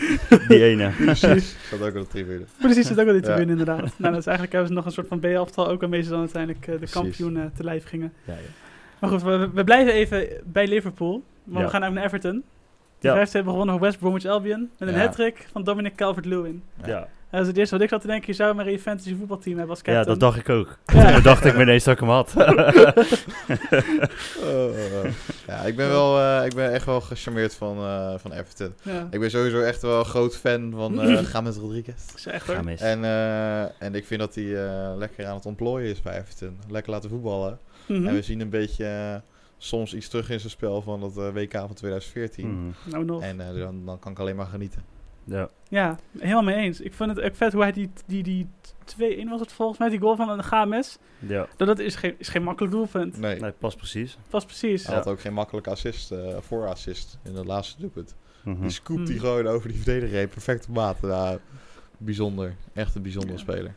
die 0.47 0.63
ene. 0.63 0.89
Precies. 1.05 1.55
Dat 1.71 1.81
ook 1.81 1.87
op 1.95 2.01
de 2.01 2.07
tribune. 2.07 2.43
Precies, 2.59 2.87
dat 2.87 2.99
ook 2.99 3.07
al 3.07 3.13
Ja. 3.13 3.19
tribune 3.21 3.51
inderdaad. 3.51 3.79
Nou, 3.97 4.11
dat 4.13 4.17
is 4.17 4.25
eigenlijk 4.25 4.51
hebben 4.51 4.67
ze 4.67 4.73
nog 4.73 4.85
een 4.85 4.91
soort 4.91 5.07
van 5.07 5.19
B-elftal 5.19 5.67
ook 5.69 5.79
waarmee 5.81 6.01
ze 6.01 6.09
dan 6.09 6.19
uiteindelijk 6.19 6.65
eh, 6.65 6.71
de 6.71 6.77
Precies. 6.77 6.95
kampioen 6.95 7.37
eh, 7.37 7.43
te 7.55 7.63
lijf 7.63 7.85
gingen. 7.85 8.13
Ja, 8.25 8.33
ja. 8.33 8.39
Maar 8.99 9.09
goed, 9.09 9.23
we, 9.23 9.49
we 9.53 9.63
blijven 9.63 9.93
even 9.93 10.27
bij 10.45 10.67
Liverpool. 10.67 11.23
Maar 11.43 11.59
Ja. 11.59 11.65
we 11.65 11.71
gaan 11.71 11.83
ook 11.83 11.93
naar 11.93 12.03
Everton. 12.05 12.43
De 12.99 13.07
Ja. 13.07 13.13
rest 13.13 13.33
hebben 13.33 13.51
gewonnen 13.51 13.75
van 13.77 13.83
West 13.87 13.99
Bromwich 13.99 14.25
Albion. 14.25 14.69
Met 14.77 14.89
een 14.89 14.95
Ja. 14.95 15.01
hat-trick 15.01 15.47
van 15.51 15.63
Dominic 15.63 15.95
Calvert-Lewin. 15.95 16.63
Ja. 16.85 17.07
Dat 17.31 17.41
is 17.41 17.47
het 17.47 17.57
eerste 17.57 17.75
wat 17.75 17.83
ik 17.83 17.89
zat 17.89 18.01
te 18.01 18.07
denken. 18.07 18.27
Je 18.27 18.33
zou 18.33 18.55
maar 18.55 18.65
in 18.65 18.71
je 18.71 18.79
fantasy 18.79 19.15
voetbalteam 19.15 19.57
hebben 19.57 19.75
als 19.75 19.81
captain. 19.81 20.03
ja, 20.05 20.09
dat 20.11 20.19
dacht 20.19 20.37
ik 20.39 20.49
ook. 20.49 20.77
Ja. 20.85 21.11
Toen 21.13 21.23
dacht 21.23 21.45
ik 21.45 21.55
me 21.55 21.61
ineens 21.61 21.83
dat 21.83 21.93
ik 21.93 21.99
hem 21.99 22.09
had. 22.09 22.33
Oh, 24.43 24.75
ja, 25.47 25.57
ik 25.61 25.75
ben, 25.75 25.87
wel, 25.89 26.19
eh, 26.19 26.45
ik 26.45 26.53
ben 26.55 26.71
echt 26.71 26.85
wel 26.85 27.01
gecharmeerd 27.01 27.55
van, 27.55 27.77
eh, 27.77 28.13
van 28.17 28.31
Everton. 28.31 28.73
Ja, 28.81 29.07
Ik 29.11 29.19
ben 29.19 29.31
sowieso 29.31 29.61
echt 29.61 29.81
wel 29.81 29.99
een 29.99 30.05
groot 30.05 30.37
fan 30.37 30.71
van 30.75 31.01
eh 31.01 31.25
James 31.33 31.55
Rodriguez. 31.55 32.05
dat 32.07 32.15
is 32.17 32.25
echt 32.25 32.47
hoor. 32.47 32.55
En, 32.77 33.03
eh, 33.03 33.61
en 33.81 33.95
ik 33.95 34.05
vind 34.05 34.19
dat 34.19 34.35
hij 34.35 34.65
eh, 34.65 34.91
lekker 34.97 35.25
aan 35.27 35.35
het 35.35 35.45
ontplooien 35.45 35.89
is 35.89 36.01
bij 36.01 36.17
Everton. 36.19 36.57
Lekker 36.69 36.91
laten 36.91 37.09
voetballen. 37.09 37.59
Mhm. 37.85 38.07
En 38.07 38.13
we 38.13 38.21
zien 38.21 38.39
een 38.39 38.49
beetje 38.49 39.21
soms 39.57 39.93
iets 39.93 40.07
terug 40.07 40.29
in 40.29 40.39
zijn 40.39 40.51
spel 40.51 40.81
van 40.81 40.99
dat 40.99 41.13
WK 41.13 41.51
van 41.51 41.73
2014. 41.73 42.47
Mhm. 42.49 42.89
Nou 42.91 43.05
nog. 43.05 43.21
En 43.21 43.37
dan, 43.37 43.85
dan 43.85 43.99
kan 43.99 44.11
ik 44.11 44.19
alleen 44.19 44.35
maar 44.35 44.45
genieten. 44.45 44.83
Ja. 45.23 45.49
Ja, 45.69 45.97
helemaal 46.19 46.43
mee 46.43 46.55
eens. 46.55 46.81
Ik 46.81 46.93
vond 46.93 47.09
het 47.15 47.21
ook 47.25 47.35
vet 47.35 47.53
hoe 47.53 47.61
hij 47.61 47.71
die, 47.71 47.89
die, 48.05 48.23
die 48.23 48.47
2-1 49.25 49.29
was 49.29 49.39
het 49.39 49.51
volgens 49.51 49.79
mij, 49.79 49.89
die 49.89 49.99
goal 49.99 50.15
van 50.15 50.37
de 50.37 50.43
GMS. 50.43 50.97
ja. 51.19 51.47
Dat, 51.57 51.67
dat 51.67 51.79
is, 51.79 51.95
geen, 51.95 52.15
is 52.17 52.27
geen 52.27 52.43
makkelijk 52.43 52.73
doelpunt. 52.73 53.17
Nee, 53.17 53.39
Nee, 53.39 53.51
past 53.51 53.77
precies. 53.77 54.17
Pas 54.29 54.45
precies. 54.45 54.85
hij 54.87 54.95
had 54.95 55.07
ook 55.07 55.19
geen 55.21 55.33
makkelijke 55.33 55.69
assist, 55.69 56.11
eh 56.11 56.37
voor 56.39 56.67
assist 56.67 57.17
in 57.23 57.35
het 57.35 57.45
laatste 57.45 57.79
doelpunt. 57.81 58.15
Mhm. 58.43 58.61
Die 58.61 58.69
scoopt 58.69 59.07
die 59.07 59.19
Hmm. 59.19 59.25
gewoon 59.27 59.47
over 59.47 59.67
die 59.71 59.77
verdediger 59.81 60.17
heen. 60.17 60.29
Perfect 60.29 60.67
op 60.67 60.75
maat. 60.75 60.97
Ja, 61.01 61.37
bijzonder. 61.97 62.55
Echt 62.73 62.95
een 62.95 63.01
bijzondere 63.01 63.33
Ja. 63.33 63.39
speler. 63.39 63.73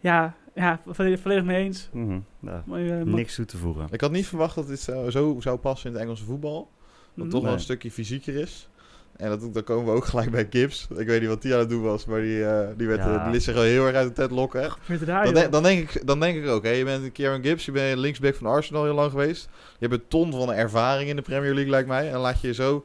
Ja, 0.00 0.34
ja 0.54 0.80
volledig, 0.86 1.20
volledig 1.20 1.44
mee 1.44 1.64
eens. 1.64 1.88
Mhm. 1.92 2.18
Ja. 2.40 2.64
Eh, 2.72 3.02
Niks 3.02 3.34
toe 3.34 3.44
te 3.44 3.56
voegen. 3.56 3.86
Ik 3.90 4.00
had 4.00 4.10
niet 4.10 4.26
verwacht 4.26 4.54
dat 4.54 4.66
dit 4.68 4.80
zo, 4.80 5.10
zo 5.10 5.36
zou 5.40 5.58
passen 5.58 5.88
in 5.88 5.94
het 5.94 6.02
Engelse 6.04 6.24
voetbal. 6.24 6.70
Dat 7.14 7.24
Mhm. 7.24 7.28
toch 7.34 7.42
wel 7.42 7.52
een 7.52 7.60
stukje 7.60 7.90
fysieker 7.90 8.34
is. 8.34 8.68
En 9.18 9.28
dat, 9.28 9.54
dan 9.54 9.64
komen 9.64 9.84
we 9.84 9.90
ook 9.90 10.04
gelijk 10.04 10.30
bij 10.30 10.46
Gibbs. 10.50 10.86
Ik 10.96 11.06
weet 11.06 11.20
niet 11.20 11.28
wat 11.28 11.42
die 11.42 11.52
aan 11.52 11.58
het 11.58 11.68
doen 11.68 11.82
was, 11.82 12.04
maar 12.04 12.20
die, 12.20 12.44
eh, 12.44 12.68
die, 12.76 12.86
werd, 12.86 13.00
Ja. 13.00 13.22
die 13.24 13.32
liet 13.32 13.42
zich 13.42 13.54
wel 13.54 13.62
heel 13.62 13.86
erg 13.86 13.96
uit 13.96 14.08
de 14.08 14.14
tent 14.14 14.30
lokken. 14.30 14.70
Daar, 15.06 15.24
Dan, 15.24 15.34
denk- 15.34 15.52
dan, 15.52 15.62
denk 15.62 15.90
ik, 15.90 16.06
dan 16.06 16.20
denk 16.20 16.36
ik 16.44 16.48
ook, 16.48 16.64
hè, 16.64 16.70
je 16.70 16.84
bent 16.84 17.12
Kieran 17.12 17.42
Gibbs, 17.42 17.64
je 17.64 17.72
bent 17.72 17.98
linksback 17.98 18.34
van 18.34 18.46
Arsenal 18.46 18.84
heel 18.84 18.94
lang 18.94 19.10
geweest. 19.10 19.48
Je 19.78 19.86
hebt 19.88 19.92
een 20.02 20.08
ton 20.08 20.32
van 20.32 20.52
ervaring 20.52 21.08
in 21.08 21.16
de 21.16 21.22
Premier 21.22 21.52
League, 21.54 21.70
lijkt 21.70 21.88
mij. 21.88 22.10
En 22.12 22.18
laat 22.18 22.40
je 22.40 22.46
je 22.46 22.54
zo 22.54 22.84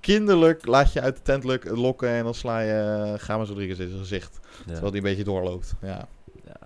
kinderlijk 0.00 0.66
laat 0.66 0.92
je 0.92 1.00
uit 1.00 1.16
de 1.16 1.22
tent 1.22 1.44
lokken 1.64 2.08
en 2.08 2.24
dan 2.24 2.34
sla 2.34 2.60
je 2.60 3.14
uh, 3.28 3.36
Rodriguez 3.46 3.78
in 3.78 3.88
zijn 3.88 3.98
gezicht. 4.00 4.38
Ja. 4.42 4.72
Terwijl 4.72 4.90
die 4.92 5.00
een 5.00 5.06
beetje 5.06 5.24
doorloopt. 5.24 5.74
Ja, 5.82 6.08
Ja. 6.46 6.56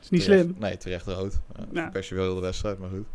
is 0.00 0.08
niet 0.10 0.24
terecht- 0.24 0.42
slim. 0.42 0.56
Nee, 0.58 0.76
terecht 0.76 1.06
rood. 1.06 1.38
Ja, 1.56 1.64
Ja. 1.72 1.90
Wel 2.10 2.24
heel 2.24 2.34
de 2.34 2.40
wedstrijd, 2.40 2.78
maar 2.78 2.88
goed. 2.88 3.06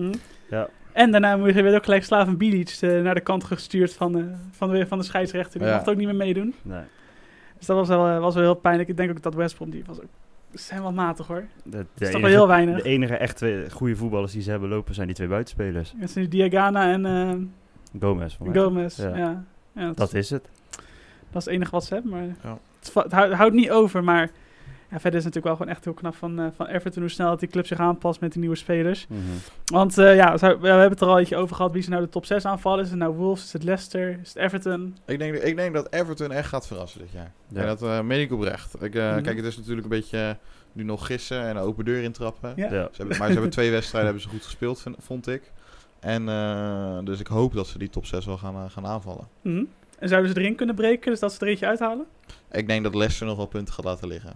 Mhm. 0.00 0.12
Ja. 0.50 0.68
En 0.92 1.10
daarna 1.10 1.36
moet 1.36 1.54
je- 1.54 1.62
werd 1.62 1.76
ook 1.76 1.84
gelijk 1.84 2.04
Slaven 2.04 2.36
Bilic 2.36 2.78
eh, 2.80 3.00
naar 3.02 3.14
de 3.14 3.20
kant 3.20 3.44
gestuurd 3.44 3.92
van, 3.94 4.18
eh, 4.18 4.24
van, 4.50 4.70
de, 4.70 4.86
van 4.86 4.98
de 4.98 5.04
scheidsrechter. 5.04 5.58
Die 5.58 5.68
Ja. 5.68 5.74
mocht 5.74 5.88
ook 5.88 5.96
niet 5.96 6.06
meer 6.06 6.16
meedoen. 6.16 6.54
Nee. 6.62 6.82
Dus 7.58 7.66
dat 7.66 7.76
was 7.76 7.88
wel, 7.88 8.06
eh, 8.08 8.18
was 8.18 8.34
wel 8.34 8.42
heel 8.42 8.54
pijnlijk. 8.54 8.88
Ik 8.88 8.96
denk 8.96 9.10
ook 9.10 9.22
dat 9.22 9.34
West 9.34 9.54
Brom, 9.56 9.70
die 9.70 9.82
was 9.86 9.96
ook... 10.00 10.08
Ze 10.54 10.58
zijn 10.62 10.82
wel 10.82 10.92
matig 10.92 11.26
hoor. 11.26 11.44
De, 11.64 11.70
de 11.70 11.76
Dat 11.76 11.84
is 11.94 11.98
toch 11.98 12.08
enige, 12.08 12.20
wel 12.20 12.30
heel 12.30 12.46
weinig. 12.46 12.82
de 12.82 12.88
enige 12.88 13.16
echte 13.16 13.66
goede 13.70 13.96
voetballers 13.96 14.32
die 14.32 14.42
ze 14.42 14.50
hebben 14.50 14.68
lopen 14.68 14.94
zijn 14.94 15.06
die 15.06 15.16
twee 15.16 15.28
buitenspelers. 15.28 15.94
Dat 16.00 16.10
zijn 16.10 16.28
Diagana 16.28 16.92
en 16.92 17.06
eh, 17.06 18.00
Gomez. 18.00 18.34
Van 18.36 18.48
mij. 18.50 18.60
Gomez. 18.62 18.96
Ja. 18.96 19.16
Ja. 19.16 19.44
Ja, 19.72 19.86
dat, 19.86 19.96
Dat 19.96 20.14
is 20.14 20.30
het. 20.30 20.48
dat 21.30 21.40
is 21.40 21.44
het 21.44 21.54
enige 21.54 21.70
wat 21.70 21.84
ze 21.84 21.94
hebben. 21.94 22.10
Maar 22.12 22.56
het 23.02 23.12
houdt 23.32 23.54
niet 23.54 23.70
over. 23.70 24.04
Maar 24.04 24.30
ja, 24.92 25.00
verder 25.00 25.18
is 25.20 25.24
het 25.24 25.34
natuurlijk 25.34 25.44
wel 25.44 25.56
gewoon 25.56 25.72
echt 25.72 25.84
heel 25.84 25.94
knap 25.94 26.14
van, 26.14 26.38
eh, 26.40 26.46
van 26.56 26.66
Everton 26.66 27.02
hoe 27.02 27.10
snel 27.10 27.28
dat 27.28 27.40
die 27.40 27.48
club 27.48 27.66
zich 27.66 27.78
aanpast 27.78 28.20
met 28.20 28.30
die 28.32 28.40
nieuwe 28.40 28.56
spelers. 28.56 29.06
Mhm. 29.08 29.20
Want 29.64 29.98
eh, 29.98 30.16
ja, 30.16 30.34
we 30.36 30.46
hebben 30.46 30.80
het 30.90 31.00
er 31.00 31.06
al 31.06 31.12
een 31.12 31.18
beetje 31.18 31.36
over 31.36 31.56
gehad. 31.56 31.72
Wie 31.72 31.80
is 31.80 31.88
nou 31.88 32.02
de 32.02 32.08
top 32.08 32.26
6 32.26 32.44
aanvallen? 32.44 32.84
Is 32.84 32.90
het 32.90 32.98
nou 32.98 33.14
Wolves? 33.14 33.44
Is 33.44 33.52
het 33.52 33.64
Leicester? 33.64 34.18
Is 34.22 34.28
het 34.28 34.36
Everton? 34.36 34.96
Ik 35.06 35.18
denk, 35.18 35.34
ik 35.34 35.56
denk 35.56 35.74
dat 35.74 35.86
Everton 35.92 36.32
echt 36.32 36.48
gaat 36.48 36.66
verrassen 36.66 37.00
dit 37.00 37.10
jaar. 37.12 37.32
Ja. 37.48 37.60
En 37.60 37.66
dat 37.66 37.82
uh, 37.82 38.00
meen 38.00 38.20
ik 38.20 38.32
oprecht. 38.32 38.82
Ik, 38.82 38.94
eh, 38.94 39.10
Mhm. 39.12 39.22
Kijk, 39.22 39.36
het 39.36 39.46
is 39.46 39.56
natuurlijk 39.56 39.82
een 39.82 39.88
beetje 40.00 40.36
nu 40.72 40.84
nog 40.84 41.06
gissen 41.06 41.40
en 41.42 41.56
een 41.56 41.62
open 41.62 41.84
deur 41.84 42.02
intrappen. 42.02 42.52
Ja. 42.56 42.64
Ja. 42.72 42.88
Ze 42.92 42.96
hebben, 42.96 43.18
maar 43.18 43.26
ze 43.26 43.32
hebben 43.32 43.50
twee 43.50 43.70
wedstrijden 43.78 44.04
hebben 44.10 44.22
ze 44.30 44.34
goed 44.36 44.44
gespeeld, 44.44 44.80
vind- 44.80 44.96
vond 44.98 45.26
ik. 45.28 45.52
En 46.00 46.28
eh, 46.28 46.98
dus 47.04 47.20
ik 47.20 47.26
hoop 47.26 47.54
dat 47.54 47.66
ze 47.66 47.78
die 47.78 47.90
top 47.90 48.06
6 48.06 48.24
wel 48.26 48.38
gaan, 48.38 48.70
gaan 48.70 48.86
aanvallen. 48.86 49.28
Mhm. 49.42 49.64
En 49.98 50.08
zouden 50.08 50.30
ze 50.32 50.40
erin 50.40 50.54
kunnen 50.54 50.74
breken? 50.74 51.10
Dus 51.10 51.20
dat 51.20 51.32
ze 51.32 51.40
er 51.40 51.46
eentje 51.48 51.66
uithalen? 51.66 52.06
Ik 52.50 52.66
denk 52.68 52.82
dat 52.84 52.94
Leicester 52.94 53.26
nog 53.26 53.36
wel 53.36 53.46
punten 53.46 53.74
gaat 53.74 53.84
laten 53.84 54.08
liggen. 54.08 54.32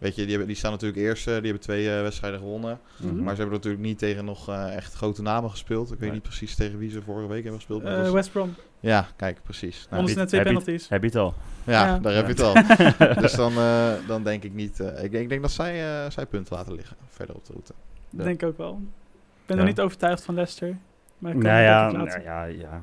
Weet 0.00 0.14
je, 0.14 0.20
die, 0.20 0.30
hebben, 0.30 0.46
die 0.46 0.56
staan 0.56 0.70
natuurlijk 0.70 1.00
eerst, 1.00 1.26
eh, 1.26 1.34
die 1.34 1.42
hebben 1.42 1.60
twee 1.60 1.94
eh, 1.94 2.00
wedstrijden 2.02 2.38
gewonnen. 2.40 2.78
Mhm. 2.96 3.22
Maar 3.22 3.34
ze 3.34 3.40
hebben 3.40 3.56
natuurlijk 3.56 3.82
niet 3.82 3.98
tegen 3.98 4.24
nog 4.24 4.48
eh, 4.48 4.76
echt 4.76 4.94
grote 4.94 5.22
namen 5.22 5.50
gespeeld. 5.50 5.84
Ik 5.84 5.90
weet 5.90 6.00
Nee. 6.00 6.10
niet 6.10 6.22
precies 6.22 6.54
tegen 6.54 6.78
wie 6.78 6.90
ze 6.90 7.02
vorige 7.02 7.28
week 7.28 7.42
hebben 7.42 7.60
gespeeld. 7.60 7.82
Eh, 7.82 7.96
was- 8.02 8.10
West 8.10 8.32
Brom. 8.32 8.54
Ja, 8.80 9.08
kijk, 9.16 9.42
precies. 9.42 9.86
Nou, 9.90 10.08
ze 10.08 10.16
net 10.16 10.28
twee 10.28 10.42
penalties. 10.42 10.88
Heb 10.88 11.00
je 11.00 11.06
het 11.06 11.16
al? 11.16 11.34
ja, 11.64 11.86
Ja. 11.86 11.98
daar 11.98 12.14
heb 12.14 12.26
je 12.26 12.32
het 12.32 12.40
al. 12.42 12.54
dus 13.22 13.32
dan, 13.32 13.52
eh, 13.52 13.92
dan 14.06 14.22
denk 14.24 14.42
ik 14.44 14.54
niet... 14.54 14.80
eh, 14.80 15.04
ik, 15.04 15.10
denk, 15.10 15.22
ik 15.22 15.28
denk 15.28 15.42
dat 15.42 15.50
zij, 15.50 16.04
eh, 16.04 16.10
zij 16.10 16.26
punten 16.26 16.56
laten 16.56 16.74
liggen 16.74 16.96
verder 17.08 17.34
op 17.36 17.44
de 17.46 17.52
route. 17.52 17.72
Dat 18.10 18.24
denk 18.26 18.42
ik 18.42 18.48
ook 18.48 18.56
wel. 18.58 18.72
Ik 18.72 19.46
ben 19.46 19.56
Ja. 19.56 19.62
nog 19.62 19.64
niet 19.66 19.80
overtuigd 19.80 20.22
van 20.24 20.34
Leicester. 20.34 20.76
Maar 21.18 21.32
ik 21.32 21.40
kan 21.40 21.46
Nou 21.50 21.56
het 21.62 21.66
ja, 21.68 21.90
nou 21.90 22.08
ja, 22.08 22.44
ja, 22.44 22.44
ja, 22.44 22.82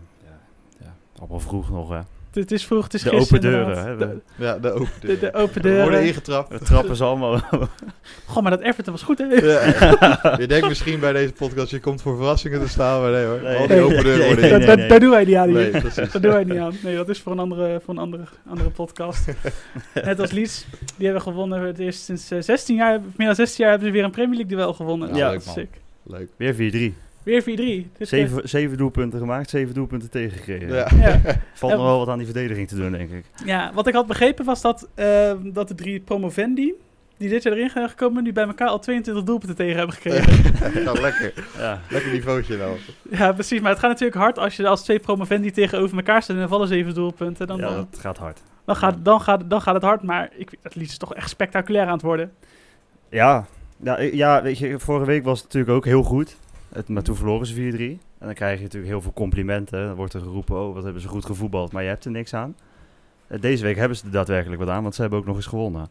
ja. 0.80 0.96
Allemaal 1.20 1.40
vroeg 1.40 1.70
nog, 1.70 1.90
hè. 1.90 2.00
Het, 2.41 2.51
is 2.51 2.65
vroeg, 2.65 2.84
het 2.84 2.94
is 2.94 3.01
De 3.01 3.10
gisteren 3.10 3.39
open 3.39 3.51
deuren, 3.51 3.86
hè, 3.86 3.98
De, 3.98 4.17
Ja, 4.36 4.58
de 4.60 4.72
open 4.72 4.89
de, 5.01 5.20
de 5.20 5.34
open 5.34 5.62
We 5.62 5.70
worden 5.70 5.84
deuren. 5.91 6.01
ingetrapt. 6.08 6.50
We 6.50 6.60
trappen 6.60 6.96
ze 6.96 7.03
allemaal. 7.03 7.41
Goh, 8.25 8.41
maar 8.44 8.51
dat 8.51 8.62
Everton 8.62 8.94
was 8.94 9.01
goed, 9.03 9.17
hè? 9.17 9.24
Ja. 9.25 10.38
je 10.39 10.48
denkt 10.48 10.67
misschien 10.67 11.00
bij 11.00 11.13
deze 11.13 11.34
podcast, 11.34 11.72
je 11.72 11.79
komt 11.79 12.01
voor 12.01 12.15
verrassingen 12.17 12.60
te 12.60 12.67
staan, 12.67 13.01
maar 13.01 13.12
nee 13.12 13.25
hoor. 13.25 13.41
Nee. 13.41 13.56
Al 13.58 13.67
die 13.67 13.75
Nee. 13.75 13.84
open 13.86 14.03
deuren 14.03 14.17
Nee, 14.20 14.27
worden 14.27 14.41
nee, 14.44 14.50
dat, 14.51 14.60
nee, 14.60 14.67
dat, 14.67 14.77
nee. 14.77 14.88
daar 14.88 15.00
doen 15.00 15.10
wij 15.10 15.24
niet 15.25 15.36
aan 15.36 15.48
hier. 15.48 15.58
Nee, 15.58 15.70
precies. 15.82 16.12
Dat 16.12 16.22
doen 16.22 16.32
wij 16.32 16.44
niet 16.44 16.58
aan. 16.58 16.74
Nee, 16.84 16.96
dat 16.96 17.10
is 17.10 17.20
voor 17.20 17.32
een 17.32 17.39
andere, 17.39 17.82
voor 17.86 17.94
een 17.94 18.00
andere, 18.00 18.24
andere 18.50 18.70
podcast. 18.70 19.25
Net 19.94 20.20
als 20.20 20.32
Leeds, 20.32 20.65
die 20.96 21.06
hebben 21.06 21.24
gewonnen. 21.24 21.62
Het 21.62 21.79
eerst 21.79 22.03
sinds 22.03 22.32
eh, 22.32 22.41
16 22.41 22.75
jaar, 22.75 23.00
meer 23.15 23.27
dan 23.27 23.36
16 23.36 23.63
jaar 23.63 23.70
hebben 23.74 23.88
ze 23.89 23.96
weer 23.96 24.03
een 24.06 24.12
Premier 24.12 24.38
League 24.38 24.56
duel 24.58 24.74
gewonnen. 24.74 25.08
Ja, 25.08 25.13
Dat 25.13 25.29
leuk, 25.32 25.39
is 25.39 25.46
man. 25.46 25.56
sick. 25.56 25.70
Leuk. 26.03 26.29
Weer 26.38 26.91
4-3. 26.94 27.07
Weer 27.28 27.42
4-3. 27.42 27.46
Dit 27.46 27.88
keer- 27.98 28.08
Zeven, 28.08 28.50
zeven 28.50 28.78
doelpunten 28.78 29.20
gemaakt, 29.20 29.50
zeven 29.50 29.74
doelpunten 29.74 30.10
tegengekregen. 30.10 30.68
Ja. 30.68 30.88
Ja. 31.00 31.20
Valt 31.54 31.74
nog 31.74 31.82
wel 31.82 31.98
wat 31.98 32.08
aan 32.08 32.18
die 32.18 32.26
verdediging 32.28 32.68
te 32.68 32.76
doen, 32.76 32.92
denk 32.92 33.12
ik. 33.12 33.26
ja, 33.46 33.72
wat 33.74 33.88
ik 33.88 33.94
had 33.94 34.08
begrepen 34.08 34.46
was 34.46 34.62
dat, 34.62 34.88
eh, 34.96 35.32
dat 35.44 35.68
de 35.68 35.76
drie 35.76 36.00
promovendi, 36.00 36.74
die 37.18 37.30
dit 37.30 37.44
jaar 37.44 37.54
erin 37.54 37.70
zijn 37.70 37.90
gekomen, 37.90 38.24
die 38.24 38.34
bij 38.34 38.44
elkaar 38.48 38.68
al 38.68 38.80
22 38.80 39.24
doelpunten 39.24 39.56
tegen 39.58 39.78
hebben 39.78 39.96
gekregen. 39.96 40.54
Ja, 40.84 40.92
lekker. 41.02 41.34
Ja. 41.58 41.82
Lekker 41.90 42.12
niveautje 42.12 42.58
wel. 42.58 42.76
ja, 43.10 43.32
precies. 43.32 43.60
Maar 43.62 43.70
het 43.72 43.80
gaat 43.80 43.90
natuurlijk 43.90 44.18
hard 44.20 44.40
als 44.40 44.56
je 44.56 44.68
als 44.68 44.84
twee 44.84 45.00
promovendi 45.00 45.52
tegenover 45.52 45.98
elkaar 45.98 46.22
staan 46.24 46.36
en 46.36 46.42
er 46.42 46.48
vallen 46.48 46.68
zeven 46.68 46.94
doelpunten. 46.94 47.48
Dan, 47.48 47.58
ja, 47.58 47.68
dan, 47.70 47.88
dat 47.92 48.00
gaat 48.00 48.18
hard. 48.18 48.42
dan, 48.66 48.76
gaat, 48.76 48.96
dan, 49.04 49.22
gaat, 49.22 49.50
dan 49.50 49.62
gaat 49.62 49.74
het 49.74 49.84
hard. 49.84 50.02
Maar 50.04 50.30
ik, 50.38 50.52
het 50.62 50.76
lied 50.76 50.90
is 50.90 50.98
toch 50.98 51.14
echt 51.16 51.30
spectaculair 51.30 51.86
aan 51.86 51.94
het 51.94 52.02
worden. 52.02 52.32
Ja, 53.10 53.46
ja, 53.84 54.00
ja, 54.00 54.42
weet 54.42 54.58
je, 54.58 54.80
vorige 54.80 55.06
week 55.06 55.24
was 55.24 55.38
het 55.42 55.46
natuurlijk 55.48 55.74
ook 55.78 55.86
heel 55.86 56.04
goed. 56.04 56.38
Het, 56.70 56.90
maar 56.90 57.04
toen 57.04 57.16
verloren 57.16 57.48
ze 57.48 57.54
4-3. 57.56 57.78
En 58.20 58.26
dan 58.26 58.34
krijg 58.34 58.58
je 58.58 58.64
natuurlijk 58.64 58.92
heel 58.92 59.02
veel 59.02 59.14
complimenten. 59.14 59.86
Dan 59.88 59.96
wordt 59.96 60.14
er 60.14 60.22
geroepen, 60.22 60.56
oh, 60.60 60.74
wat 60.74 60.84
hebben 60.84 61.02
ze 61.02 61.08
goed 61.08 61.26
gevoetbald. 61.26 61.72
Maar 61.72 61.84
je 61.84 61.90
hebt 61.90 62.06
er 62.06 62.12
niks 62.12 62.34
aan. 62.34 62.56
Eh, 63.28 63.42
Deze 63.42 63.64
week 63.64 63.76
hebben 63.76 63.98
ze 63.98 64.06
er 64.06 64.12
daadwerkelijk 64.12 64.60
wat 64.62 64.70
aan, 64.70 64.82
want 64.82 64.96
ze 64.96 65.02
hebben 65.02 65.20
ook 65.20 65.26
nog 65.26 65.36
eens 65.36 65.46
gewonnen. 65.46 65.88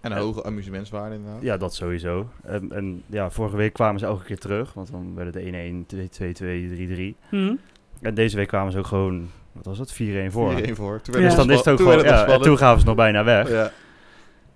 En 0.00 0.12
een 0.12 0.18
hoge 0.18 0.44
amusementswaarde 0.44 1.14
inderdaad. 1.14 1.42
Ja, 1.42 1.56
dat 1.56 1.74
sowieso. 1.74 2.28
En, 2.42 2.72
en 2.72 3.02
ja, 3.06 3.30
vorige 3.30 3.56
week 3.56 3.72
kwamen 3.72 4.00
ze 4.00 4.06
elke 4.06 4.24
keer 4.24 4.38
terug. 4.38 4.72
Want 4.74 4.90
dan 4.90 5.14
werden 5.14 5.34
het 5.34 5.86
1-1, 5.92 6.10
2-2, 6.10 7.14
3-3. 7.14 7.28
Hm. 7.28 7.54
En 8.00 8.14
deze 8.14 8.36
week 8.36 8.48
kwamen 8.48 8.72
ze 8.72 8.78
ook 8.78 8.86
gewoon, 8.86 9.28
wat 9.52 9.64
was 9.64 9.78
het, 9.78 9.92
4-1 9.92 9.96
voor. 10.32 10.52
4-1 10.62 10.70
voor. 10.72 11.00
Toen 11.00 11.14
Ja. 11.20 11.26
Dus 11.26 11.34
dan 11.36 11.50
is 11.50 11.58
het 11.58 11.68
ook 11.68 11.76
toen 11.76 11.86
gewoon, 11.90 12.04
ja, 12.04 12.26
en 12.26 12.40
toen 12.40 12.58
gaven 12.58 12.80
ze 12.80 12.86
nog 12.86 12.94
bijna 12.96 13.24
weg. 13.24 13.48
Ja. 13.50 13.70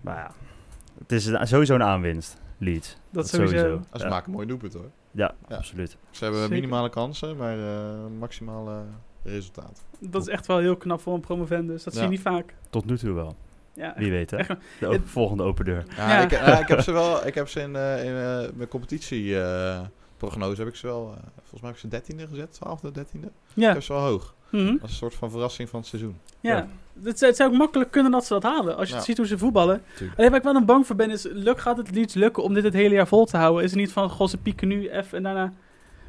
Maar 0.01 0.17
ja, 0.17 0.31
het 0.99 1.13
is 1.13 1.27
een- 1.27 1.47
sowieso 1.47 1.75
een 1.75 1.83
aanwinst, 1.83 2.37
Leeds. 2.59 2.97
Dat 3.11 3.29
sowieso. 3.29 3.81
Ze 3.93 3.99
Ja. 4.03 4.09
maken 4.09 4.27
een 4.27 4.33
mooi 4.35 4.47
doelpunt 4.47 4.73
hoor. 4.73 4.91
Ja, 5.11 5.35
Ja. 5.49 5.57
absoluut. 5.57 5.97
Ze 6.11 6.23
hebben 6.25 6.41
Zeker. 6.43 6.55
minimale 6.57 6.89
kansen, 6.91 7.37
maar 7.37 7.59
eh 7.59 8.07
maximale 8.19 8.83
resultaat. 9.23 9.83
Dat 10.01 10.23
is 10.23 10.29
echt 10.29 10.47
wel 10.47 10.59
heel 10.59 10.77
knap 10.77 11.01
voor 11.01 11.15
een 11.15 11.21
promovendus. 11.21 11.83
Dat 11.85 11.93
zie 11.95 12.03
je 12.03 12.09
niet 12.09 12.21
vaak. 12.21 12.55
Tot 12.71 12.85
nu 12.85 12.99
toe 12.99 13.13
wel. 13.13 13.37
Ja, 13.75 13.95
Wie 13.97 14.11
weet, 14.11 14.31
hè? 14.31 14.37
De 14.81 14.87
het- 14.89 15.01
volgende 15.05 15.43
open 15.43 15.65
deur. 15.65 15.85
Ja, 15.97 16.09
Ja. 16.09 16.23
Ik, 16.25 16.31
ja, 16.31 16.61
ik 16.61 16.69
heb 16.69 16.81
ze 16.81 16.93
wel. 16.93 17.27
Ik 17.27 17.35
heb 17.35 17.49
ze 17.49 17.61
in, 17.61 17.77
eh, 17.77 18.05
in 18.05 18.15
eh, 18.17 18.53
mijn 18.55 18.69
competitie 18.69 19.41
eh, 19.43 19.81
prognose 20.29 20.61
heb 20.61 20.69
ik 20.71 20.77
ze 20.77 20.87
wel. 20.87 21.03
eh, 21.17 21.23
volgens 21.37 21.61
mij 21.61 21.71
heb 21.71 21.75
ik 21.75 21.79
ze 21.79 21.89
dertiende 21.89 22.27
gezet, 22.27 22.53
twaalfde, 22.53 22.91
dertiende. 22.93 23.27
Ik 23.27 23.33
ja. 23.55 23.73
heb 23.73 23.83
ze 23.83 23.93
wel 23.93 24.03
hoog. 24.03 24.35
Mhm. 24.51 24.65
Dat 24.67 24.75
is 24.75 24.81
een 24.83 24.89
soort 24.89 25.15
van 25.15 25.31
verrassing 25.31 25.69
van 25.69 25.81
het 25.81 25.89
seizoen. 25.89 26.17
ja. 26.41 26.57
Ja. 26.57 26.67
Het, 27.03 27.21
het 27.21 27.37
zou 27.37 27.51
ook 27.53 27.57
makkelijk 27.59 27.91
kunnen 27.91 28.13
dat 28.13 28.25
ze 28.27 28.33
dat 28.33 28.43
halen. 28.43 28.77
Als 28.77 28.89
je 28.89 28.95
Ja. 28.95 29.01
ziet 29.01 29.17
hoe 29.17 29.27
ze 29.27 29.39
voetballen. 29.39 29.83
Tuurlijk. 29.97 30.19
Alleen 30.19 30.31
waar 30.31 30.39
ik 30.41 30.45
wel 30.45 30.55
een 30.55 30.65
bang 30.65 30.87
voor 30.87 30.97
ben 30.97 31.11
is, 31.11 31.27
luk, 31.31 31.61
gaat 31.61 31.77
het 31.77 31.91
Leeds 31.95 32.15
lukken 32.15 32.43
om 32.43 32.55
dit 32.55 32.65
het 32.65 32.73
hele 32.73 32.95
jaar 32.95 33.07
vol 33.07 33.25
te 33.25 33.37
houden? 33.37 33.65
Is 33.65 33.71
het 33.71 33.79
niet 33.81 33.93
van, 33.93 34.11
goh, 34.11 34.29
ze 34.29 34.37
pieken 34.37 34.69
nu 34.69 34.89
even 34.91 35.17
en 35.17 35.23
daarna 35.23 35.53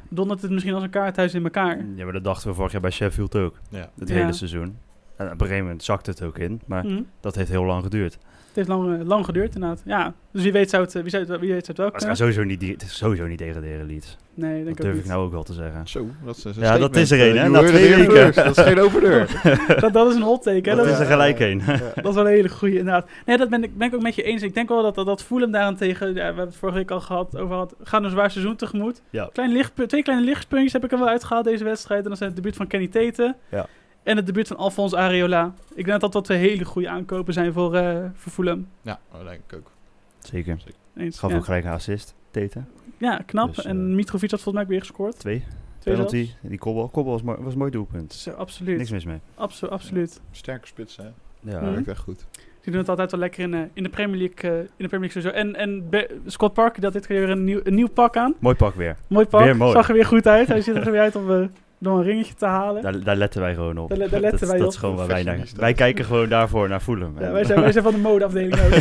dondert 0.08 0.42
het 0.42 0.50
misschien 0.50 0.74
als 0.74 0.82
een 0.82 0.90
kaarthuis 0.90 1.34
in 1.34 1.44
elkaar? 1.44 1.84
Ja, 1.94 2.04
maar 2.04 2.12
dat 2.12 2.24
dachten 2.24 2.48
we 2.48 2.54
vorig 2.54 2.72
jaar 2.72 2.80
bij 2.80 2.90
Sheffield 2.90 3.36
ook. 3.36 3.58
Ja. 3.68 3.90
Het 3.98 4.08
Ja. 4.08 4.14
hele 4.14 4.32
seizoen. 4.32 4.78
En 5.16 5.26
op 5.26 5.32
een 5.32 5.38
gegeven 5.38 5.62
moment 5.62 5.82
zakte 5.84 6.10
het 6.10 6.22
ook 6.22 6.38
in. 6.38 6.60
Maar 6.66 6.84
Mhm. 6.86 7.02
dat 7.20 7.34
heeft 7.34 7.50
heel 7.50 7.64
lang 7.64 7.82
geduurd. 7.82 8.18
Het 8.54 8.66
heeft 8.66 8.68
lang, 8.78 9.00
eh, 9.00 9.06
lang 9.06 9.24
geduurd 9.24 9.54
inderdaad. 9.54 9.82
Ja, 9.84 10.14
dus 10.32 10.42
wie 10.42 10.52
weet 10.52 10.70
zou 10.70 10.82
het, 10.84 10.94
eh, 10.94 11.02
wie 11.02 11.10
zou 11.10 11.22
het, 11.24 11.40
wie 11.40 11.52
weet 11.52 11.66
zou 11.66 11.66
het 11.66 11.76
wel 11.76 11.86
kunnen. 11.90 12.06
gaan 12.06 12.16
sowieso 12.16 12.42
niet, 12.44 12.60
die- 12.60 12.72
het 12.72 12.82
is 12.82 12.96
sowieso 12.96 13.26
niet 13.26 13.38
degraderen, 13.38 13.86
Leeds. 13.86 14.16
Nee, 14.34 14.64
denk 14.64 14.64
Dat 14.64 14.68
ik 14.76 14.76
durf 14.76 14.88
ook 14.88 14.94
ik 14.98 15.02
niet. 15.02 15.12
nou 15.12 15.24
ook 15.24 15.32
wel 15.32 15.42
te 15.42 15.52
zeggen. 15.52 15.88
Zo, 15.88 16.06
dat 16.24 16.36
is 16.36 16.44
een 16.44 16.52
Ja, 16.58 16.78
dat 16.78 16.96
is 16.96 17.10
er 17.10 17.20
een, 17.28 17.36
hè, 17.36 17.42
Eh, 17.44 17.50
na 17.50 17.58
heard 17.58 17.74
twee 17.74 17.96
weken. 17.96 18.44
Dat 18.44 18.56
is 18.58 18.64
geen 18.64 18.78
open 18.80 19.00
deur. 19.00 19.40
dat, 19.80 19.92
dat 19.92 20.08
is 20.10 20.14
een 20.14 20.22
hot 20.22 20.42
take, 20.42 20.70
hè? 20.70 20.76
Dat 20.76 20.84
Dat, 20.84 20.94
is 20.94 21.00
er 21.00 21.06
gelijk 21.06 21.38
een. 21.40 21.62
dat 21.94 22.06
is 22.08 22.14
wel 22.14 22.26
een 22.26 22.32
hele 22.32 22.48
goede 22.48 22.78
inderdaad. 22.78 23.08
Nee, 23.26 23.36
dat 23.36 23.48
ben 23.48 23.62
ik, 23.64 23.76
ben 23.78 23.88
ik 23.88 23.94
ook 23.94 24.02
met 24.02 24.14
je 24.14 24.22
eens. 24.22 24.42
Ik 24.42 24.54
denk 24.54 24.68
wel 24.68 24.82
dat, 24.82 24.94
dat, 24.94 25.06
dat 25.06 25.22
Fulham 25.22 25.50
daarentegen, 25.50 26.06
ja, 26.08 26.12
we 26.14 26.20
hebben 26.20 26.44
het 26.46 26.56
vorige 26.56 26.78
week 26.78 26.90
al 26.90 27.00
gehad, 27.00 27.38
over 27.38 27.56
had, 27.56 27.74
gaan 27.82 28.04
een 28.04 28.10
zwaar 28.10 28.30
seizoen 28.30 28.56
tegemoet. 28.56 29.02
Ja. 29.10 29.28
Klein 29.32 29.52
lichtpu- 29.52 29.86
twee 29.86 30.02
kleine 30.02 30.24
lichtpuntjes 30.26 30.72
heb 30.72 30.84
ik 30.84 30.92
er 30.92 30.98
wel 30.98 31.08
uitgehaald 31.08 31.44
deze 31.44 31.64
wedstrijd. 31.64 32.02
En 32.02 32.08
dat 32.08 32.18
zijn 32.18 32.30
het 32.30 32.38
debuut 32.38 32.56
van 32.56 32.66
Kenny 32.66 32.88
Tete. 32.88 33.34
Ja. 33.50 33.66
En 34.02 34.16
het 34.16 34.26
debuut 34.26 34.48
van 34.48 34.56
Alphonse 34.56 34.96
Areola. 34.96 35.54
Ik 35.74 35.84
denk 35.84 36.00
dat 36.00 36.12
dat 36.12 36.28
hele 36.28 36.64
goede 36.64 36.88
aankopen 36.88 37.32
zijn 37.32 37.52
voor, 37.52 37.74
eh 37.74 38.04
voor 38.14 38.32
Fulham. 38.32 38.66
Ja, 38.82 38.98
dat 39.12 39.24
denk 39.24 39.40
ik 39.48 39.56
ook. 39.56 39.70
Zeker. 40.18 40.58
Eens. 40.96 41.18
Gaf 41.18 41.30
ja. 41.30 41.36
ook 41.36 41.44
gelijk 41.44 41.64
een 41.64 41.70
assist, 41.70 42.14
Teten. 42.30 42.68
ja, 42.98 43.22
knap. 43.26 43.54
Dus, 43.54 43.64
en 43.64 43.76
eh, 43.88 43.94
Mitrovic 43.94 44.30
had 44.30 44.40
volgens 44.40 44.64
mij 44.64 44.72
weer 44.72 44.80
gescoord. 44.80 45.18
Twee. 45.18 45.44
Twee 45.78 45.94
Penalty. 45.94 46.16
zelfs. 46.24 46.38
Die 46.40 46.58
kobbel. 46.58 46.88
Kobbel 46.88 47.12
was, 47.12 47.22
mooi, 47.22 47.38
was 47.40 47.52
een 47.52 47.58
mooi 47.58 47.70
doelpunt. 47.70 48.12
Zo, 48.12 48.30
absoluut. 48.30 48.78
Niks 48.78 48.90
mis 48.90 49.04
mee. 49.04 49.18
Abso- 49.34 49.66
absoluut. 49.66 50.20
Sterke 50.30 50.66
spits, 50.66 50.96
hè. 50.96 51.04
Ja. 51.40 51.60
Mhm. 51.60 51.72
Werkt 51.72 51.88
echt 51.88 51.98
goed. 52.00 52.26
Die 52.60 52.70
doen 52.72 52.80
het 52.80 52.88
altijd 52.88 53.10
wel 53.10 53.20
lekker 53.20 53.42
in, 53.42 53.54
eh, 53.54 53.60
in 53.72 53.82
de 53.82 53.88
Premier 53.88 54.16
League. 54.18 54.60
in 54.60 54.68
de 54.76 54.88
Premier 54.88 55.00
League 55.14 55.22
sowieso. 55.22 55.36
En, 55.38 55.54
en 55.56 55.88
Be- 55.88 56.20
Scott 56.26 56.54
Parker 56.54 56.74
die 56.74 56.84
had 56.84 56.92
dit 56.92 57.06
keer 57.06 57.18
weer 57.20 57.30
een 57.30 57.44
nieuw, 57.44 57.60
een 57.64 57.74
nieuw 57.74 57.88
pak 57.88 58.16
aan. 58.16 58.34
Mooi 58.38 58.54
pak 58.56 58.74
weer. 58.74 58.96
Mooi 59.06 59.26
pak. 59.26 59.44
Weer 59.44 59.56
mooi. 59.56 59.72
Zag 59.72 59.88
er 59.88 59.94
weer 59.94 60.06
goed 60.06 60.26
uit. 60.26 60.48
Hij 60.48 60.60
ziet 60.60 60.74
er 60.74 60.90
weer 60.90 61.00
uit 61.00 61.16
om 61.16 61.30
eh, 61.30 61.46
door 61.82 61.98
een 61.98 62.04
ringetje 62.04 62.34
te 62.34 62.46
halen. 62.46 62.82
Daar, 62.82 63.04
daar 63.04 63.16
letten 63.16 63.40
wij 63.40 63.54
gewoon 63.54 63.78
op. 63.78 63.88
Daar 63.88 63.98
le- 63.98 64.08
daar 64.08 64.20
letten 64.20 64.40
dat, 64.40 64.48
wij 64.48 64.58
dat 64.58 64.66
op. 64.66 64.72
is 64.72 64.78
gewoon 64.78 64.96
waar 64.96 65.06
wij 65.06 65.22
naar... 65.22 65.46
Wij 65.56 65.72
kijken 65.72 66.04
gewoon 66.04 66.28
daarvoor 66.28 66.68
naar 66.68 66.80
Fulham. 66.80 67.14
Ja, 67.20 67.30
wij, 67.32 67.44
zijn, 67.44 67.60
wij 67.60 67.72
zijn 67.72 67.84
van 67.84 67.92
de 67.92 67.98
modeafdeling 67.98 68.54
ook. 68.54 68.72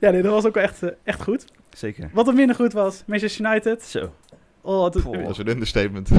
ja, 0.00 0.10
nee, 0.10 0.22
dat 0.22 0.32
was 0.32 0.46
ook 0.46 0.54
wel 0.54 0.62
echt, 0.62 0.82
eh, 0.82 0.90
echt 1.04 1.22
goed. 1.22 1.44
Zeker. 1.70 2.10
Wat 2.12 2.28
er 2.28 2.34
minder 2.34 2.56
goed 2.56 2.72
was, 2.72 3.02
Manchester 3.06 3.46
United. 3.46 3.82
Zo. 3.82 4.12
Oh. 4.60 4.82
Dat 4.82 4.96
is 4.96 5.38
een 5.38 5.48
understatement. 5.48 6.08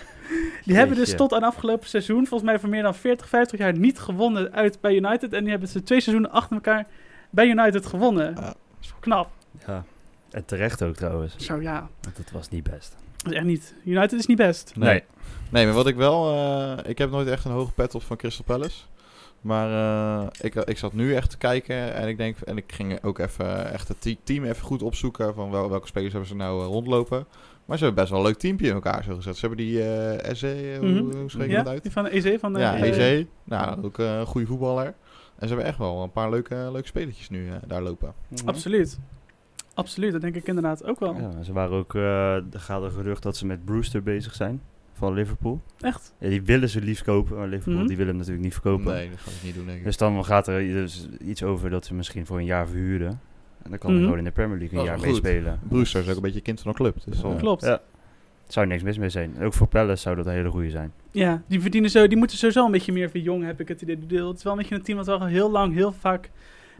die 0.64 0.76
hebben 0.76 0.96
dus 0.96 1.14
tot 1.14 1.32
aan 1.32 1.42
afgelopen 1.42 1.88
seizoen, 1.88 2.26
volgens 2.26 2.50
mij 2.50 2.58
voor 2.58 2.68
meer 2.68 2.82
dan 2.82 2.94
40, 2.94 3.28
50 3.28 3.58
jaar, 3.58 3.78
niet 3.78 3.98
gewonnen 3.98 4.52
uit 4.52 4.80
bij 4.80 4.94
United. 4.94 5.32
En 5.32 5.40
die 5.40 5.50
hebben 5.50 5.68
ze 5.68 5.82
twee 5.82 6.00
seizoenen 6.00 6.32
achter 6.32 6.52
elkaar 6.54 6.86
bij 7.30 7.46
United 7.46 7.86
gewonnen. 7.86 8.34
Ja. 8.34 8.40
Dat 8.40 8.56
is 8.80 8.90
wel 8.90 9.00
knap. 9.00 9.30
Ja. 9.66 9.84
En 10.30 10.44
terecht 10.44 10.82
ook 10.82 10.94
trouwens. 10.94 11.36
Zo 11.36 11.60
ja, 11.60 11.88
Want 12.00 12.16
het 12.16 12.30
was 12.30 12.48
niet 12.48 12.70
best. 12.70 12.96
Dat 13.22 13.32
is 13.32 13.38
echt 13.38 13.46
niet. 13.46 13.74
United 13.84 14.18
is 14.18 14.26
niet 14.26 14.36
best. 14.36 14.72
Nee. 14.76 15.02
Nee, 15.50 15.64
maar 15.66 15.74
wat 15.74 15.86
ik 15.86 15.96
wel... 15.96 16.32
eh, 16.34 16.90
ik 16.90 16.98
heb 16.98 17.10
nooit 17.10 17.28
echt 17.28 17.44
een 17.44 17.50
hoge 17.52 17.72
pet 17.72 17.94
op 17.94 18.02
van 18.02 18.16
Crystal 18.16 18.44
Palace. 18.44 18.82
Maar 19.40 19.70
eh, 20.22 20.26
ik, 20.40 20.54
ik 20.54 20.78
zat 20.78 20.92
nu 20.92 21.14
echt 21.14 21.30
te 21.30 21.36
kijken 21.38 21.94
en 21.94 22.08
ik 22.08 22.16
denk... 22.16 22.36
En 22.40 22.56
ik 22.56 22.72
ging 22.72 23.04
ook 23.04 23.18
even 23.18 23.72
echt 23.72 23.88
het 23.88 24.00
te- 24.00 24.16
team 24.24 24.44
even 24.44 24.62
goed 24.64 24.82
opzoeken... 24.82 25.34
van 25.34 25.50
wel, 25.50 25.70
welke 25.70 25.86
spelers 25.86 26.10
hebben 26.12 26.28
ze 26.30 26.36
nou 26.36 26.60
eh, 26.60 26.66
rondlopen. 26.66 27.26
Maar 27.64 27.78
ze 27.78 27.84
hebben 27.84 28.02
best 28.02 28.14
wel 28.14 28.20
een 28.22 28.30
leuk 28.30 28.38
teampje 28.38 28.66
in 28.66 28.72
elkaar 28.74 29.04
zo 29.04 29.14
gezet. 29.14 29.36
Ze 29.36 29.46
hebben 29.46 29.66
die 29.66 29.82
eh 29.92 30.34
SE, 30.34 30.76
hoe, 30.80 30.88
Mhm. 30.88 31.16
hoe 31.16 31.30
spreek 31.30 31.46
je 31.46 31.52
Ja, 31.52 31.62
dat 31.62 31.72
uit? 31.72 31.82
die 31.82 31.92
van 31.92 32.04
de 32.04 32.14
EZ. 32.14 32.38
Van 32.40 32.52
de, 32.52 32.58
Ja, 32.60 32.76
EC. 32.82 33.26
Nou, 33.44 33.84
ook 33.84 33.98
een 33.98 34.26
goede 34.26 34.46
voetballer. 34.46 34.86
En 35.38 35.48
ze 35.48 35.54
hebben 35.54 35.64
echt 35.64 35.78
wel 35.78 36.02
een 36.02 36.12
paar 36.12 36.30
leuke, 36.30 36.68
leuke 36.72 36.86
spelertjes 36.86 37.28
nu 37.30 37.48
eh, 37.48 37.54
daar 37.66 37.82
lopen. 37.82 38.14
Absoluut. 38.44 38.98
Absoluut, 39.74 40.12
dat 40.12 40.20
denk 40.20 40.34
ik 40.34 40.46
inderdaad 40.46 40.84
ook 40.84 41.00
wel. 41.00 41.14
Ja, 41.20 41.42
ze 41.42 41.52
waren 41.52 41.76
ook... 41.76 41.94
eh, 41.94 42.34
er 42.34 42.44
gaat 42.60 42.82
een 42.82 42.90
gerucht 42.90 43.22
dat 43.22 43.36
ze 43.36 43.46
met 43.46 43.64
Brewster 43.64 44.02
bezig 44.02 44.34
zijn. 44.34 44.60
Van 44.92 45.12
Liverpool. 45.14 45.60
Echt? 45.80 46.14
Ja, 46.18 46.28
die 46.28 46.42
willen 46.42 46.68
ze 46.68 46.80
liefst 46.80 47.02
kopen. 47.04 47.36
Maar 47.36 47.48
Liverpool 47.48 47.74
Mhm. 47.78 47.86
die 47.86 47.96
willen 47.96 48.10
hem 48.10 48.16
natuurlijk 48.16 48.44
niet 48.44 48.52
verkopen. 48.52 48.92
Nee, 48.94 49.10
dat 49.10 49.18
ga 49.18 49.30
ik 49.30 49.42
niet 49.42 49.54
doen, 49.54 49.66
denk 49.66 49.78
ik. 49.78 49.84
Dus 49.84 49.96
dan 49.96 50.24
gaat 50.24 50.48
er 50.48 50.58
dus 50.60 51.08
iets 51.20 51.42
over 51.42 51.70
dat 51.70 51.84
ze 51.86 51.94
misschien 51.94 52.26
voor 52.26 52.38
een 52.38 52.44
jaar 52.44 52.68
verhuren. 52.68 53.20
En 53.62 53.70
dan 53.70 53.78
kan 53.78 53.88
Mhm. 53.90 53.92
hij 53.98 54.02
gewoon 54.02 54.18
in 54.18 54.24
de 54.24 54.30
Premier 54.30 54.58
League 54.58 54.78
een 54.78 54.84
jaar 54.84 55.00
meespelen. 55.00 55.60
Brewster 55.68 56.00
is 56.02 56.08
ook 56.08 56.16
een 56.16 56.22
beetje 56.22 56.40
kind 56.40 56.60
van 56.60 56.68
een 56.70 56.76
club. 56.76 56.96
Dus, 57.04 57.22
eh, 57.22 57.36
Klopt. 57.36 57.62
Ja. 57.64 57.80
Zou 58.46 58.66
niks 58.66 58.82
mis 58.82 58.98
mee 58.98 59.08
zijn. 59.08 59.34
Ook 59.42 59.52
voor 59.52 59.66
Palace 59.66 60.02
zou 60.02 60.16
dat 60.16 60.26
een 60.26 60.32
hele 60.32 60.50
goede 60.50 60.70
zijn. 60.70 60.92
Ja, 61.10 61.42
die 61.46 61.60
verdienen 61.60 61.90
zo, 61.90 62.06
die 62.06 62.16
moeten 62.18 62.36
sowieso 62.38 62.64
een 62.66 62.72
beetje 62.72 62.92
meer 62.92 63.10
verjongen, 63.10 63.46
heb 63.46 63.60
ik 63.60 63.68
het 63.68 63.82
idee. 63.82 63.96
Het 64.26 64.36
is 64.36 64.42
wel 64.42 64.52
een 64.52 64.58
beetje 64.58 64.74
een 64.74 64.82
team 64.82 64.96
dat 64.96 65.06
wel 65.06 65.26
heel 65.26 65.50
lang, 65.50 65.74
heel 65.74 65.92
vaak 65.92 66.30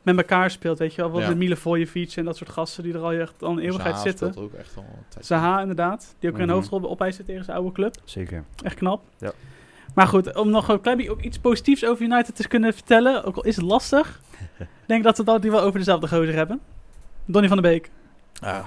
met 0.02 0.16
elkaar 0.16 0.50
speelt, 0.50 0.78
weet 0.78 0.94
je 0.94 1.02
wel. 1.02 1.10
Wat 1.10 1.22
Ja. 1.22 1.28
de 1.28 1.34
Milevojevic 1.34 2.12
en 2.16 2.24
dat 2.24 2.36
soort 2.36 2.50
gasten 2.50 2.82
die 2.82 2.94
er 2.94 3.00
al 3.00 3.12
echt 3.12 3.42
al 3.42 3.50
een 3.50 3.58
eeuwigheid 3.58 3.94
Zaha 3.94 4.06
zitten. 4.06 4.36
ook 4.36 4.52
echt 4.52 4.76
al 4.76 4.82
een 4.82 5.04
tijd. 5.08 5.26
Zaha 5.26 5.60
inderdaad, 5.60 6.14
die 6.18 6.28
ook 6.30 6.34
weer 6.36 6.44
een 6.44 6.48
Mhm. 6.48 6.58
hoofdrol 6.58 6.80
bij 6.80 6.90
opeisen 6.90 7.24
tegen 7.24 7.44
zijn 7.44 7.56
oude 7.56 7.72
club. 7.72 7.94
Zeker. 8.04 8.44
Echt 8.64 8.74
knap. 8.76 9.02
Ja. 9.18 9.32
Maar 9.94 10.06
goed, 10.06 10.36
om 10.36 10.50
nog 10.50 10.68
een 10.68 10.80
klein 10.80 10.96
beetje 10.96 11.12
ook 11.12 11.22
iets 11.22 11.38
positiefs 11.38 11.84
over 11.84 12.04
United 12.04 12.36
te 12.36 12.48
kunnen 12.48 12.74
vertellen, 12.74 13.24
ook 13.24 13.36
al 13.36 13.44
is 13.44 13.56
het 13.56 13.64
lastig. 13.64 14.20
ik 14.58 14.66
denk 14.86 15.04
dat 15.04 15.16
we 15.16 15.22
het 15.22 15.30
altijd 15.32 15.52
wel 15.52 15.62
over 15.62 15.78
dezelfde 15.78 16.08
gozer 16.08 16.34
hebben. 16.34 16.60
Donny 17.24 17.48
van 17.48 17.62
der 17.62 17.70
Beek. 17.70 17.90
Ja. 18.32 18.64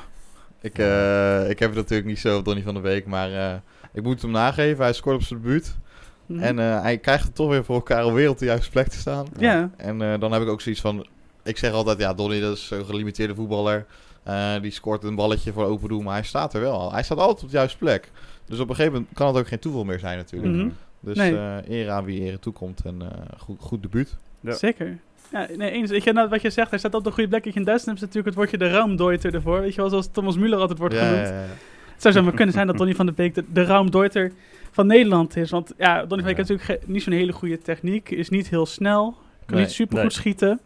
Ik, 0.61 0.77
eh, 0.77 1.49
ik 1.49 1.59
heb 1.59 1.69
het 1.69 1.77
natuurlijk 1.77 2.07
niet 2.09 2.19
zo 2.19 2.41
Donny 2.41 2.61
van 2.61 2.73
der 2.73 2.83
Beek, 2.83 3.05
maar 3.05 3.31
eh, 3.33 3.53
ik 3.93 4.03
moet 4.03 4.21
hem 4.21 4.31
nageven. 4.31 4.83
Hij 4.83 4.93
scoort 4.93 5.15
op 5.15 5.21
zijn 5.23 5.41
debuut. 5.41 5.77
Mhm. 6.25 6.39
En 6.39 6.59
eh, 6.59 6.81
hij 6.81 6.97
krijgt 6.97 7.23
het 7.25 7.35
toch 7.35 7.49
weer 7.49 7.63
voor 7.65 7.75
elkaar 7.75 8.05
om 8.05 8.13
weer 8.13 8.29
op 8.29 8.37
de 8.37 8.45
juiste 8.45 8.71
plek 8.71 8.87
te 8.87 8.97
staan. 8.97 9.25
ja. 9.37 9.69
En 9.77 10.01
eh, 10.01 10.19
dan 10.19 10.31
heb 10.31 10.41
ik 10.41 10.47
ook 10.47 10.61
zoiets 10.61 10.81
van... 10.81 11.07
Ik 11.45 11.57
zeg 11.57 11.71
altijd, 11.71 11.99
ja, 11.99 12.13
Donny 12.13 12.39
dat 12.39 12.57
is 12.57 12.67
zo'n 12.67 12.85
gelimiteerde 12.85 13.35
voetballer. 13.35 13.85
Eh, 14.23 14.53
die 14.61 14.71
scoort 14.71 15.03
een 15.03 15.15
balletje 15.15 15.51
voor 15.53 15.65
open 15.65 15.89
doel, 15.89 16.01
maar 16.01 16.13
hij 16.13 16.23
staat 16.23 16.53
er 16.53 16.61
wel. 16.61 16.91
Hij 16.91 17.03
staat 17.03 17.17
altijd 17.17 17.43
op 17.43 17.49
de 17.49 17.55
juiste 17.57 17.77
plek. 17.77 18.11
Dus 18.45 18.59
op 18.59 18.69
een 18.69 18.75
gegeven 18.75 18.93
moment 18.97 19.13
kan 19.13 19.27
het 19.27 19.37
ook 19.37 19.47
geen 19.47 19.59
toeval 19.59 19.83
meer 19.83 19.99
zijn 19.99 20.17
natuurlijk. 20.17 20.53
Mhm. 20.53 20.69
Dus 20.99 21.17
Nee. 21.17 21.37
eh 21.37 21.57
eer 21.69 21.89
aan 21.91 22.05
wie 22.05 22.21
ere 22.21 22.39
toekomt 22.39 22.81
en 22.85 23.01
eh, 23.01 23.07
goed, 23.37 23.57
goed 23.59 23.81
debuut. 23.81 24.15
Ja. 24.39 24.53
Zeker. 24.53 24.97
Ja, 25.31 25.47
nee, 25.57 25.71
eens. 25.71 26.03
Nou, 26.03 26.29
wat 26.29 26.41
je 26.41 26.49
zegt, 26.49 26.69
hij 26.69 26.79
staat 26.79 26.93
op 26.93 27.03
de 27.03 27.11
goede 27.11 27.29
plek. 27.29 27.45
In 27.45 27.51
Duitsland 27.63 27.85
hebben 27.85 27.97
ze 27.97 28.05
natuurlijk 28.05 28.25
het 28.25 28.35
woordje 28.35 28.57
de 28.57 28.69
Raumdeuter 28.69 29.33
ervoor. 29.33 29.61
Weet 29.61 29.75
je 29.75 29.81
wel, 29.81 29.89
zoals 29.89 30.07
Thomas 30.11 30.37
Müller 30.37 30.59
altijd 30.59 30.79
wordt 30.79 30.93
Ja, 30.95 31.07
genoemd. 31.07 31.27
ja, 31.27 31.33
ja. 31.33 31.45
Het 31.93 32.01
zou 32.03 32.13
zo 32.13 32.23
maar 32.23 32.33
kunnen 32.33 32.53
zijn 32.53 32.67
dat 32.67 32.77
Donny 32.77 32.95
van 32.95 33.05
der 33.05 33.15
Beek 33.15 33.35
de, 33.35 33.43
de 33.53 34.31
van 34.71 34.87
Nederland 34.87 35.35
is. 35.37 35.49
Want 35.49 35.73
ja, 35.77 35.93
Donny 36.05 36.07
van 36.07 36.17
der 36.17 36.25
Beek 36.25 36.37
heeft 36.37 36.49
natuurlijk 36.49 36.87
niet 36.87 37.03
zo'n 37.03 37.13
hele 37.13 37.31
goede 37.31 37.57
techniek. 37.57 38.09
Is 38.09 38.29
niet 38.29 38.49
heel 38.49 38.65
snel. 38.65 39.15
Kan 39.45 39.55
Nee, 39.55 39.65
niet 39.65 39.73
super 39.73 39.93
goed 39.95 40.01
nee. 40.07 40.11
schieten. 40.13 40.59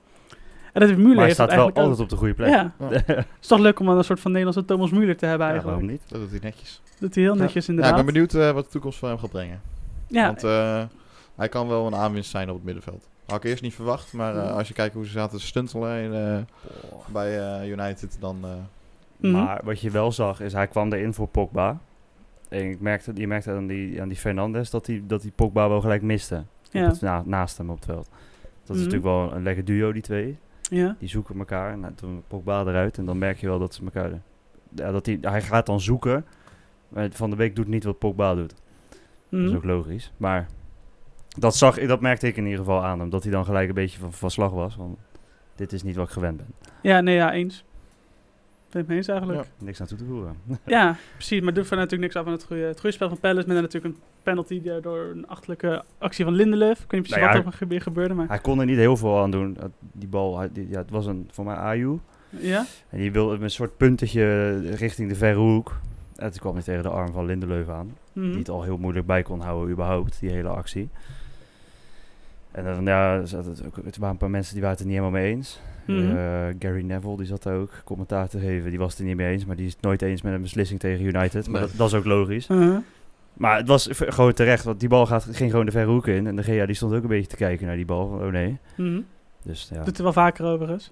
En 0.74 0.80
dat 0.82 0.90
heeft 0.90 1.02
Müller 1.02 1.16
Maar 1.16 1.24
hij 1.26 1.34
staat 1.34 1.54
wel 1.56 1.66
altijd 1.74 2.00
op 2.00 2.10
de 2.10 2.16
goede 2.16 2.34
plek. 2.34 2.50
Ja, 2.50 2.72
Ja. 2.80 2.88
het 2.90 3.26
is 3.42 3.48
toch 3.48 3.60
leuk 3.60 3.80
om 3.80 3.86
dan 3.86 3.98
een 3.98 4.04
soort 4.04 4.20
van 4.20 4.32
Nederlandse 4.32 4.66
Thomas 4.66 4.90
Müller 4.92 5.16
te 5.18 5.26
hebben 5.26 5.48
Ja, 5.48 5.54
eigenlijk. 5.54 5.64
waarom 5.64 5.86
niet? 5.86 6.02
Dat 6.08 6.20
doet 6.20 6.30
hij 6.30 6.40
netjes. 6.44 6.82
Dat 7.00 7.14
hij 7.16 7.24
heel 7.24 7.36
Ja. 7.36 7.42
netjes 7.42 7.66
Ja, 7.66 7.70
inderdaad. 7.72 8.00
ik 8.00 8.06
ben 8.06 8.14
benieuwd 8.14 8.34
eh, 8.34 8.52
wat 8.52 8.64
de 8.66 8.72
toekomst 8.72 9.00
van 9.00 9.10
hem 9.10 9.18
gaat 9.18 9.32
brengen. 9.32 9.62
Ja, 10.08 10.26
Want 10.26 10.44
eh, 10.44 10.84
hij 11.36 11.50
kan 11.50 11.68
wel 11.68 11.88
een 11.88 11.96
aanwinst 11.96 12.30
zijn 12.30 12.50
op 12.50 12.56
het 12.56 12.64
middenveld. 12.66 13.08
Had 13.26 13.38
ik 13.44 13.50
eerst 13.50 13.62
niet 13.64 13.74
verwacht, 13.74 14.14
maar 14.14 14.36
eh, 14.38 14.56
als 14.56 14.68
je 14.68 14.74
kijkt 14.74 14.94
hoe 14.94 15.06
ze 15.06 15.12
zaten 15.12 15.38
te 15.40 15.46
stuntelen 15.46 16.02
in, 16.04 16.14
eh, 16.14 16.38
bij 17.14 17.40
eh, 17.62 17.70
United, 17.70 18.18
dan... 18.20 18.38
eh, 18.44 18.50
Mhm. 19.18 19.32
Maar 19.34 19.62
wat 19.64 19.82
je 19.82 19.90
wel 19.90 20.12
zag, 20.12 20.42
is 20.42 20.54
hij 20.54 20.68
kwam 20.68 20.94
erin 20.94 21.14
voor 21.14 21.28
Pogba. 21.28 21.80
En 22.50 22.70
ik 22.70 22.80
merkte, 22.80 23.12
je 23.16 23.28
merkte 23.28 23.52
aan 23.52 23.68
die, 23.68 24.02
aan 24.02 24.08
die 24.08 24.18
Fernandes 24.18 24.70
dat 24.70 24.88
hij 24.88 25.04
dat 25.08 25.22
die 25.22 25.32
Pogba 25.36 25.70
wel 25.70 25.82
gelijk 25.82 26.02
miste. 26.02 26.44
Ja. 26.72 26.86
Het- 26.88 27.02
na- 27.02 27.24
naast 27.26 27.58
hem 27.58 27.70
op 27.70 27.76
het 27.76 27.86
veld. 27.86 28.10
Dat 28.10 28.20
is 28.64 28.68
Mhm. 28.68 28.78
natuurlijk 28.78 29.04
wel 29.04 29.34
een 29.34 29.44
lekker 29.44 29.66
duo, 29.66 29.92
die 29.92 30.02
twee. 30.02 30.38
Ja. 30.70 30.96
Die 31.00 31.10
zoeken 31.10 31.38
elkaar. 31.40 31.78
Nou, 31.78 31.94
toen 31.94 32.24
Pogba 32.28 32.62
eruit. 32.62 32.98
En 32.98 33.06
dan 33.06 33.18
merk 33.18 33.38
je 33.40 33.48
wel 33.48 33.60
dat 33.60 33.74
ze 33.74 33.84
elkaar... 33.84 34.10
Ja, 34.76 34.92
dat 34.92 35.06
hij, 35.06 35.18
hij 35.22 35.42
gaat 35.42 35.66
dan 35.66 35.80
zoeken. 35.82 36.26
Maar 36.90 37.10
van 37.12 37.30
de 37.30 37.36
week 37.36 37.56
doet 37.56 37.68
niet 37.68 37.84
wat 37.84 38.00
Pogba 38.00 38.36
doet. 38.36 38.54
Dat 39.30 39.40
is 39.40 39.48
Mhm. 39.48 39.56
ook 39.56 39.64
logisch. 39.64 40.12
Maar 40.18 40.48
dat, 41.28 41.56
zag, 41.56 41.78
ik- 41.78 41.88
dat 41.88 42.02
merkte 42.02 42.28
ik 42.28 42.38
in 42.38 42.44
ieder 42.44 42.60
geval 42.60 42.84
aan 42.84 43.00
hem. 43.00 43.10
Dat 43.10 43.24
hij 43.24 43.32
dan 43.32 43.46
gelijk 43.46 43.68
een 43.70 43.74
beetje 43.76 44.00
van, 44.00 44.14
van 44.14 44.32
slag 44.32 44.52
was. 44.52 44.76
Want 44.76 44.98
dit 45.56 45.74
is 45.74 45.84
niet 45.84 45.96
wat 45.96 46.08
ik 46.08 46.14
gewend 46.14 46.38
ben. 46.38 46.48
Ja, 46.82 47.02
nee, 47.02 47.16
ja, 47.16 47.34
eens. 47.34 47.64
Ben 48.72 48.82
ik 48.82 48.90
eens 48.90 49.08
eigenlijk. 49.08 49.48
Niks 49.58 49.82
aan 49.82 49.88
toe 49.88 49.98
te 49.98 50.06
voegen. 50.06 50.36
Ja, 50.66 50.96
precies. 51.14 51.42
Maar 51.42 51.54
doet 51.54 51.68
van 51.68 51.78
natuurlijk 51.78 52.04
niks 52.04 52.16
af 52.16 52.26
aan 52.26 52.32
het 52.32 52.44
goede, 52.44 52.62
het 52.64 52.80
goede 52.80 52.96
spel 52.96 53.10
van 53.10 53.20
Palace. 53.20 53.48
Met 53.48 53.62
natuurlijk 53.62 53.96
een 53.96 54.02
penalty 54.24 54.62
die 54.62 54.80
door 54.80 55.00
een 55.16 55.28
achterlijke 55.28 55.84
actie 55.98 56.26
van 56.26 56.34
Lindelöf. 56.34 56.72
Ik 56.84 56.92
weet 56.92 56.92
niet 56.92 57.02
precies 57.02 57.16
Nou 57.18 57.38
ja, 57.38 57.44
wat 57.44 57.52
er 57.54 57.58
gebe- 57.58 57.80
gebeurde, 57.80 58.14
maar... 58.14 58.28
Hij 58.28 58.40
kon 58.40 58.60
er 58.60 58.66
niet 58.66 58.78
heel 58.78 58.98
veel 58.98 59.20
aan 59.20 59.32
doen. 59.32 59.58
Die 59.92 60.08
bal, 60.08 60.42
die- 60.52 60.70
ja, 60.70 60.78
het 60.78 60.90
was 60.90 61.06
een, 61.06 61.28
voor 61.32 61.46
mij 61.46 61.56
Ayu. 61.56 62.00
Ja? 62.30 62.66
En 62.90 62.98
die 62.98 63.12
wilde 63.12 63.44
een 63.44 63.50
soort 63.50 63.78
puntetje 63.78 64.58
richting 64.76 65.10
de 65.10 65.16
verre 65.16 65.40
hoek. 65.40 65.80
En 66.16 66.30
toen 66.32 66.40
kwam 66.40 66.54
hij 66.54 66.64
tegen 66.64 66.84
de 66.84 66.90
arm 66.90 67.12
van 67.12 67.26
Lindelöf 67.26 67.70
aan. 67.70 67.98
Mhm. 68.14 68.30
Die 68.30 68.38
het 68.38 68.50
al 68.50 68.64
heel 68.64 68.78
moeilijk 68.78 69.06
bij 69.06 69.22
kon 69.22 69.42
houden 69.42 69.72
überhaupt, 69.74 70.20
die 70.20 70.30
hele 70.30 70.48
actie. 70.50 70.90
En 72.52 72.64
dan, 72.64 72.86
ja, 72.86 73.20
het, 73.20 73.64
ook, 73.66 73.76
het 73.86 73.98
waren 73.98 74.14
een 74.14 74.18
paar 74.18 74.30
mensen 74.30 74.54
die 74.54 74.62
waren 74.64 74.78
het 74.78 74.86
er 74.86 74.92
niet 74.92 75.00
helemaal 75.02 75.22
mee 75.22 75.34
eens. 75.36 75.60
Mhm. 75.92 76.18
Eh, 76.18 76.46
Gary 76.60 76.82
Neville, 76.84 77.18
die 77.18 77.26
zat 77.26 77.44
daar 77.44 77.56
ook 77.56 77.72
commentaar 77.86 78.28
te 78.30 78.40
geven. 78.40 78.70
Die 78.70 78.80
was 78.80 78.92
het 78.92 79.00
er 79.00 79.06
niet 79.06 79.16
mee 79.16 79.32
eens, 79.32 79.46
maar 79.46 79.56
die 79.56 79.66
is 79.66 79.74
het 79.74 79.82
nooit 79.82 80.02
eens 80.02 80.22
met 80.22 80.34
een 80.34 80.42
beslissing 80.42 80.80
tegen 80.80 81.06
United. 81.06 81.48
Maar 81.48 81.60
Nee. 81.62 81.70
dat, 81.70 81.78
dat 81.78 81.88
is 81.88 81.94
ook 81.94 82.06
logisch. 82.06 82.48
Uh-huh. 82.50 82.78
Maar 83.34 83.58
het 83.58 83.68
was 83.68 83.88
v- 83.92 84.14
gewoon 84.14 84.34
terecht, 84.34 84.64
want 84.64 84.80
die 84.80 84.90
bal 84.90 85.06
gaat, 85.06 85.28
ging 85.32 85.52
gewoon 85.52 85.66
de 85.66 85.72
verre 85.72 85.92
hoek 85.92 86.08
in. 86.08 86.28
En 86.28 86.36
de 86.36 86.44
GA 86.44 86.66
die 86.66 86.76
stond 86.76 86.94
ook 86.94 87.02
een 87.02 87.08
beetje 87.08 87.28
te 87.30 87.36
kijken 87.36 87.68
naar 87.68 87.76
die 87.76 87.86
bal. 87.86 88.06
Oh 88.08 88.26
nee. 88.32 88.58
Mhm. 88.78 89.00
Dus 89.44 89.70
ja, 89.74 89.84
Doet 89.84 89.98
er 89.98 90.04
wel 90.04 90.14
vaker 90.14 90.46
overigens. 90.46 90.92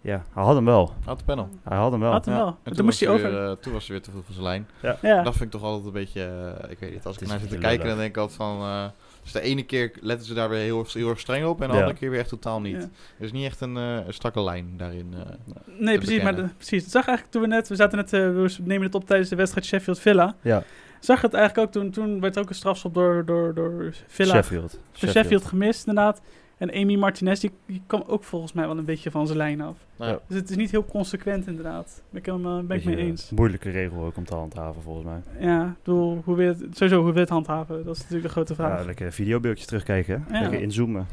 Ja, 0.00 0.24
hij 0.32 0.42
had 0.44 0.54
hem 0.54 0.64
wel. 0.64 0.92
had 1.04 1.18
de 1.18 1.24
panel. 1.24 1.48
Hij 1.62 1.76
had 1.78 1.90
hem 1.90 2.00
wel. 2.00 2.12
Had 2.12 2.24
hem 2.24 2.34
Ja. 2.34 2.40
wel. 2.40 2.56
En 2.62 2.76
Toen 2.76 2.84
moest 2.84 3.00
hij 3.00 3.08
was 3.08 3.18
over. 3.18 3.30
Weer, 3.30 3.44
eh, 3.50 3.52
toen 3.56 3.72
was 3.72 3.86
hij 3.86 3.96
weer 3.96 4.04
te 4.04 4.10
veel 4.10 4.22
van 4.24 4.34
zijn 4.34 4.46
lijn. 4.46 4.68
ja. 5.02 5.22
Dat 5.22 5.32
vind 5.32 5.44
ik 5.44 5.50
toch 5.60 5.62
altijd 5.62 5.86
een 5.86 5.92
beetje, 5.92 6.22
eh, 6.62 6.70
ik 6.70 6.78
weet 6.78 6.92
niet, 6.92 7.04
als 7.06 7.16
ik 7.18 7.28
naar 7.28 7.38
zit 7.38 7.50
te 7.50 7.58
kijken, 7.58 7.86
dan 7.88 7.96
denk 7.96 8.08
ik 8.10 8.16
altijd 8.16 8.36
van, 8.38 8.60
eh, 8.60 8.84
dus 9.22 9.32
de 9.32 9.40
ene 9.40 9.62
keer 9.62 9.92
letten 10.00 10.26
ze 10.26 10.34
daar 10.34 10.48
weer 10.48 10.60
heel, 10.60 10.86
heel 10.92 11.08
erg 11.08 11.20
streng 11.20 11.46
op 11.46 11.60
en 11.60 11.66
de 11.68 11.74
Ja. 11.74 11.80
andere 11.80 11.98
keer 11.98 12.10
weer 12.10 12.20
echt 12.20 12.28
totaal 12.28 12.60
niet. 12.60 12.76
Ja. 12.76 12.88
Er 13.18 13.24
is 13.24 13.32
niet 13.32 13.44
echt 13.44 13.60
een, 13.60 13.74
een 13.76 14.12
strakke 14.14 14.42
lijn 14.42 14.74
daarin. 14.76 15.14
eh. 15.14 15.54
Nee, 15.78 15.96
precies. 15.98 16.22
Maar 16.22 16.36
de- 16.36 16.48
precies. 16.56 16.82
Dat 16.82 16.90
zag 16.92 17.06
eigenlijk 17.06 17.30
toen 17.30 17.42
we 17.42 17.48
net... 17.48 17.68
We 17.68 17.74
zaten 17.76 17.98
net... 17.98 18.10
we 18.10 18.56
nemen 18.64 18.86
het 18.86 18.94
op 18.94 19.06
tijdens 19.06 19.28
de 19.30 19.36
wedstrijd 19.36 19.66
Sheffield-Villa. 19.66 20.34
Ja, 20.40 20.62
Zag 21.00 21.20
het 21.20 21.34
eigenlijk 21.34 21.66
ook 21.66 21.72
toen... 21.82 21.90
Toen 21.90 22.20
werd 22.20 22.38
ook 22.38 22.48
een 22.48 22.54
strafschop 22.54 22.94
door, 22.94 23.24
door, 23.24 23.54
door 23.54 23.94
Villa... 24.06 24.34
Sheffield. 24.34 24.78
Door 25.00 25.10
Sheffield. 25.10 25.44
gemist, 25.44 25.86
inderdaad. 25.86 26.20
En 26.60 26.72
Amy 26.74 26.96
Martinez, 26.96 27.40
die, 27.40 27.50
die 27.66 27.82
kwam 27.86 28.02
ook 28.06 28.24
volgens 28.24 28.52
mij 28.52 28.66
wel 28.66 28.78
een 28.78 28.84
beetje 28.84 29.10
van 29.10 29.26
zijn 29.26 29.38
lijn 29.38 29.60
af. 29.60 29.76
Ja. 29.96 30.18
Dus 30.26 30.36
het 30.36 30.50
is 30.50 30.56
niet 30.56 30.70
heel 30.70 30.84
consequent, 30.84 31.46
inderdaad. 31.46 32.02
Ben 32.10 32.20
ik, 32.20 32.26
helemaal, 32.26 32.62
ben 32.62 32.76
ik 32.76 32.84
mee 32.84 32.94
Beetje, 32.94 33.10
eens. 33.10 33.30
eh, 33.30 33.36
Moeilijke 33.38 33.70
regel 33.70 34.04
ook 34.04 34.16
om 34.16 34.24
te 34.24 34.34
handhaven, 34.34 34.82
volgens 34.82 35.06
mij. 35.06 35.20
Ja, 35.48 35.62
ik 35.66 35.82
bedoel, 35.84 36.22
hoe 36.24 36.36
wil 36.36 36.44
je 36.46 36.50
het, 36.50 36.76
sowieso, 36.76 36.96
hoe 36.96 37.04
wil 37.04 37.14
je 37.14 37.20
het 37.20 37.28
handhaven? 37.28 37.84
Dat 37.84 37.94
is 37.94 37.98
natuurlijk 38.00 38.26
de 38.26 38.32
grote 38.32 38.54
vraag. 38.54 38.78
Ja, 38.80 38.84
lekker 38.84 39.12
videobeeldjes 39.12 39.66
terugkijken. 39.66 40.24
hè? 40.28 40.34
Ja. 40.36 40.40
Lekker 40.42 40.60
inzoomen. 40.60 41.06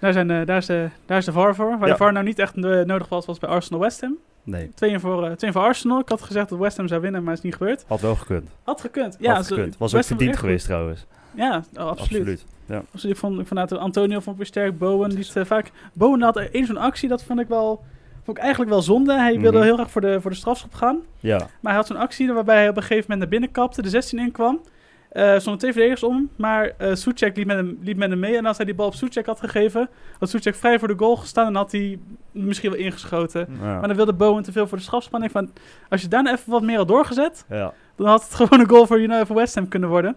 Daar, 0.00 0.12
zijn, 0.12 0.28
de- 0.28 0.42
daar, 0.44 0.56
is 0.56 0.66
de, 0.66 0.88
daar 1.06 1.18
is 1.18 1.24
de 1.24 1.32
VAR 1.32 1.54
voor. 1.54 1.78
Waar 1.78 1.86
Ja. 1.88 1.92
de 1.92 1.96
VAR 1.98 2.12
nou 2.12 2.24
niet 2.24 2.38
echt 2.38 2.56
eh, 2.56 2.62
nodig 2.80 3.08
was, 3.08 3.26
was 3.26 3.38
bij 3.38 3.48
Arsenal 3.50 3.80
West 3.80 4.00
Ham. 4.00 4.16
Nee, 4.42 4.70
2 4.74 4.98
voor, 4.98 5.24
eh, 5.26 5.32
2 5.32 5.52
voor 5.52 5.62
Arsenal. 5.62 6.00
Ik 6.00 6.08
had 6.08 6.22
gezegd 6.22 6.48
dat 6.48 6.58
West 6.58 6.76
Ham 6.76 6.88
zou 6.88 7.00
winnen, 7.00 7.24
maar 7.24 7.32
is 7.34 7.40
niet 7.40 7.54
gebeurd. 7.54 7.84
had 7.86 8.00
wel 8.00 8.14
gekund. 8.14 8.48
Had 8.62 8.80
gekund. 8.80 9.16
Ja, 9.20 9.30
Ja, 9.30 9.34
had 9.36 9.46
gekund. 9.46 9.76
Was 9.78 9.94
ook 9.94 10.04
verdiend 10.04 10.36
geweest 10.36 10.64
trouwens. 10.64 11.06
Ja, 11.34 11.48
oh, 11.48 11.54
absoluut. 11.54 11.76
Ja. 11.76 11.82
absoluut. 11.84 12.44
Vond, 12.92 13.40
ik 13.40 13.46
vond 13.46 13.68
dat 13.68 13.72
Antonio 13.78 14.14
vond 14.14 14.30
ik 14.30 14.36
weer 14.36 14.46
sterk. 14.46 14.78
Bowen 14.78 15.16
eh, 15.34 15.44
vaak... 15.44 15.70
Bowen 15.92 16.22
had 16.22 16.36
één 16.36 16.66
zo'n 16.66 16.76
actie, 16.76 17.08
dat 17.08 17.22
vond 17.22 17.40
ik 17.40 17.48
wel... 17.48 17.84
Vond 18.24 18.36
ik 18.36 18.42
eigenlijk 18.42 18.72
wel 18.72 18.82
zonde. 18.82 19.12
Hij 19.18 19.40
wilde 19.40 19.56
Mhm. 19.56 19.66
heel 19.66 19.74
graag 19.74 19.90
voor 19.90 20.00
de, 20.00 20.20
voor 20.20 20.30
de 20.30 20.36
strafschop 20.36 20.74
gaan. 20.74 21.00
ja. 21.20 21.36
Maar 21.38 21.48
hij 21.72 21.74
had 21.74 21.86
zo'n 21.86 21.96
actie 21.96 22.32
waarbij 22.32 22.56
hij 22.56 22.68
op 22.68 22.76
een 22.76 22.82
gegeven 22.82 23.02
moment 23.02 23.18
naar 23.20 23.28
binnen 23.28 23.50
kapte, 23.50 23.82
de 23.82 23.88
16 23.88 24.18
in 24.18 24.32
kwam. 24.32 24.60
Eh 25.08 25.30
stonden 25.38 25.58
twee 25.58 25.72
verdedigers 25.72 26.02
om, 26.02 26.28
maar 26.36 26.72
eh 26.78 26.94
Soetjek 26.94 27.36
liep 27.36 27.46
met, 27.46 27.56
hem, 27.56 27.78
liep 27.82 27.96
met 27.96 28.10
hem 28.10 28.18
mee. 28.18 28.36
En 28.36 28.46
als 28.46 28.56
hij 28.56 28.66
die 28.66 28.74
bal 28.74 28.86
op 28.86 28.94
Soetjek 28.94 29.26
had 29.26 29.40
gegeven, 29.40 29.88
had 30.18 30.28
Soetjek 30.30 30.54
vrij 30.54 30.78
voor 30.78 30.88
de 30.88 30.94
goal 30.96 31.16
gestaan 31.16 31.46
en 31.46 31.54
had 31.54 31.72
hij 31.72 31.98
misschien 32.30 32.70
wel 32.70 32.78
ingeschoten. 32.78 33.46
Ja. 33.60 33.78
Maar 33.78 33.86
dan 33.88 33.96
wilde 33.96 34.12
Bowen 34.12 34.42
te 34.42 34.52
veel 34.52 34.66
voor 34.66 34.78
de 34.78 34.84
strafspanning. 34.84 35.32
Van, 35.32 35.50
als 35.88 36.02
je 36.02 36.08
daarna 36.08 36.32
even 36.32 36.50
wat 36.50 36.62
meer 36.62 36.76
had 36.76 36.88
doorgezet, 36.88 37.44
ja. 37.48 37.72
dan 37.96 38.06
had 38.06 38.22
het 38.22 38.34
gewoon 38.48 38.60
een 38.60 38.68
goal 38.68 38.86
voor, 38.86 39.00
United, 39.00 39.28
West 39.28 39.54
Ham 39.54 39.68
kunnen 39.68 39.88
worden. 39.88 40.16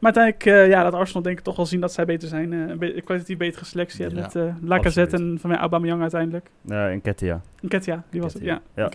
Maar 0.00 0.12
uiteindelijk, 0.14 0.46
eh, 0.46 0.68
ja, 0.68 0.82
laat 0.82 0.94
Arsenal 0.94 1.22
denk 1.22 1.38
ik 1.38 1.44
toch 1.44 1.56
wel 1.56 1.66
zien 1.66 1.80
dat 1.80 1.92
zij 1.92 2.04
beter 2.04 2.28
zijn. 2.28 2.52
eh, 2.52 2.58
een 2.58 2.78
be- 2.78 3.00
kwalitatief 3.04 3.36
betere 3.38 3.64
selectie 3.64 4.00
hebben 4.04 4.18
Ja, 4.18 4.24
met 4.24 4.36
eh 4.36 4.54
Lacazette 4.68 5.16
en 5.16 5.38
van 5.40 5.50
mij 5.50 5.58
Aubameyang 5.58 6.00
uiteindelijk. 6.00 6.50
Ja, 6.60 6.88
en 6.90 7.00
Ketia. 7.00 7.40
Nketiah, 7.60 7.98
die 8.10 8.20
was 8.20 8.32
het. 8.34 8.42
Ja, 8.42 8.60
Ja. 8.74 8.88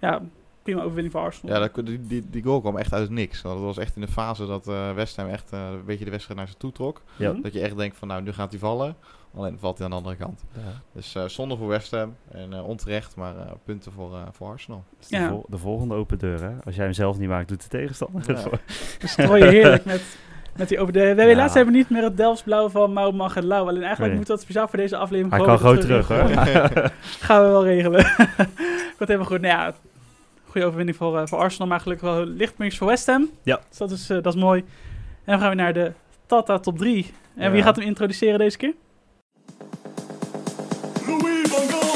Ja, 0.00 0.22
prima 0.62 0.80
overwinning 0.80 1.12
voor 1.12 1.22
Arsenal. 1.22 1.54
Ja, 1.54 1.68
dat, 1.68 1.86
die, 1.86 2.00
die, 2.06 2.24
die 2.30 2.42
goal 2.42 2.60
kwam 2.60 2.76
echt 2.76 2.92
uit 2.92 3.02
het 3.02 3.10
niks. 3.10 3.42
Want 3.42 3.54
dat 3.56 3.64
was 3.64 3.78
echt 3.78 3.94
in 3.94 4.00
de 4.00 4.08
fase 4.08 4.46
dat 4.46 4.68
eh 4.68 4.92
West 4.94 5.16
Ham 5.16 5.28
echt 5.28 5.52
eh, 5.52 5.68
een 5.72 5.84
beetje 5.84 6.04
de 6.04 6.10
wedstrijd 6.10 6.38
naar 6.38 6.48
ze 6.48 6.54
toe 6.56 6.72
trok. 6.72 7.02
Ja. 7.16 7.32
Dat 7.42 7.52
je 7.52 7.60
echt 7.60 7.76
denkt 7.76 7.96
van 7.96 8.08
nou, 8.08 8.22
nu 8.22 8.32
gaat 8.32 8.50
hij 8.50 8.58
vallen. 8.60 8.94
Alleen 9.34 9.58
valt 9.58 9.76
hij 9.78 9.84
aan 9.86 9.90
de 9.90 9.96
andere 9.96 10.16
kant. 10.16 10.44
Dus 10.92 11.14
eh 11.14 11.24
zonde 11.24 11.56
voor 11.56 11.68
West 11.68 11.90
Ham. 11.90 12.14
En 12.32 12.52
eh, 12.52 12.68
onterecht, 12.68 13.16
maar 13.16 13.36
eh, 13.36 13.50
punten 13.64 13.92
voor, 13.92 14.14
eh, 14.14 14.22
voor 14.32 14.48
Arsenal. 14.48 14.84
Is 15.00 15.08
de, 15.08 15.16
Ja. 15.16 15.28
vol- 15.28 15.46
de 15.48 15.58
volgende 15.58 15.94
open 15.94 16.18
deur, 16.18 16.42
hè? 16.42 16.50
Als 16.64 16.74
jij 16.74 16.84
hem 16.84 16.92
zelf 16.92 17.18
niet 17.18 17.28
maakt, 17.28 17.48
doet 17.48 17.62
de 17.62 17.68
tegenstander 17.68 18.20
het 18.26 18.36
Ja. 18.36 18.42
voor. 18.42 18.58
Dus 19.00 19.16
heerlijk 19.16 19.84
met, 19.84 20.18
met 20.58 20.68
die 20.68 20.80
over 20.80 20.92
de... 20.92 20.98
We 21.00 21.04
hebben 21.06 21.26
helaas 21.26 21.54
hebben 21.54 21.72
we 21.72 21.78
niet 21.78 21.90
meer 21.90 22.02
het 22.02 22.16
Delftsblauw 22.16 22.68
van 22.68 22.92
Mau 22.92 23.12
Mag 23.12 23.36
en 23.36 23.44
Lau. 23.46 23.68
Alleen 23.68 23.82
eigenlijk 23.82 24.08
Nee. 24.08 24.16
moet 24.18 24.26
dat 24.26 24.40
speciaal 24.40 24.68
voor 24.68 24.78
deze 24.78 24.96
aflevering 24.96 25.34
Hij 25.36 25.44
kan 25.44 25.58
gewoon 25.58 25.78
terug, 25.78 26.08
hoor. 26.08 26.18
Gaan 27.26 27.42
we 27.44 27.48
wel 27.48 27.64
regelen. 27.64 28.04
Komt 28.96 29.08
helemaal 29.08 29.24
goed. 29.26 29.40
Nou 29.40 29.54
ja, 29.54 29.74
goede 30.46 30.66
overwinning 30.66 30.96
voor, 30.96 31.18
eh, 31.18 31.26
voor 31.26 31.38
Arsenal. 31.38 31.66
Maar 31.68 31.80
gelukkig 31.80 32.08
wel 32.10 32.24
lichtpuntjes 32.24 32.78
voor 32.78 32.88
West 32.88 33.06
Ham. 33.06 33.30
Ja. 33.42 33.60
Dus 33.68 33.78
dat 33.78 33.90
is, 33.90 34.10
eh, 34.10 34.22
dat 34.22 34.34
is 34.34 34.40
mooi. 34.40 34.60
En 35.24 35.32
dan 35.32 35.38
gaan 35.40 35.48
we 35.50 35.54
naar 35.56 35.72
de 35.72 35.92
Tata 36.26 36.58
top 36.58 36.78
3. 36.78 37.10
En 37.36 37.44
Ja. 37.44 37.50
wie 37.50 37.62
gaat 37.62 37.76
hem 37.76 37.84
introduceren 37.84 38.38
deze 38.38 38.56
keer? 38.56 38.74
Louis 41.06 41.48
van 41.48 41.68
Gaal, 41.68 41.87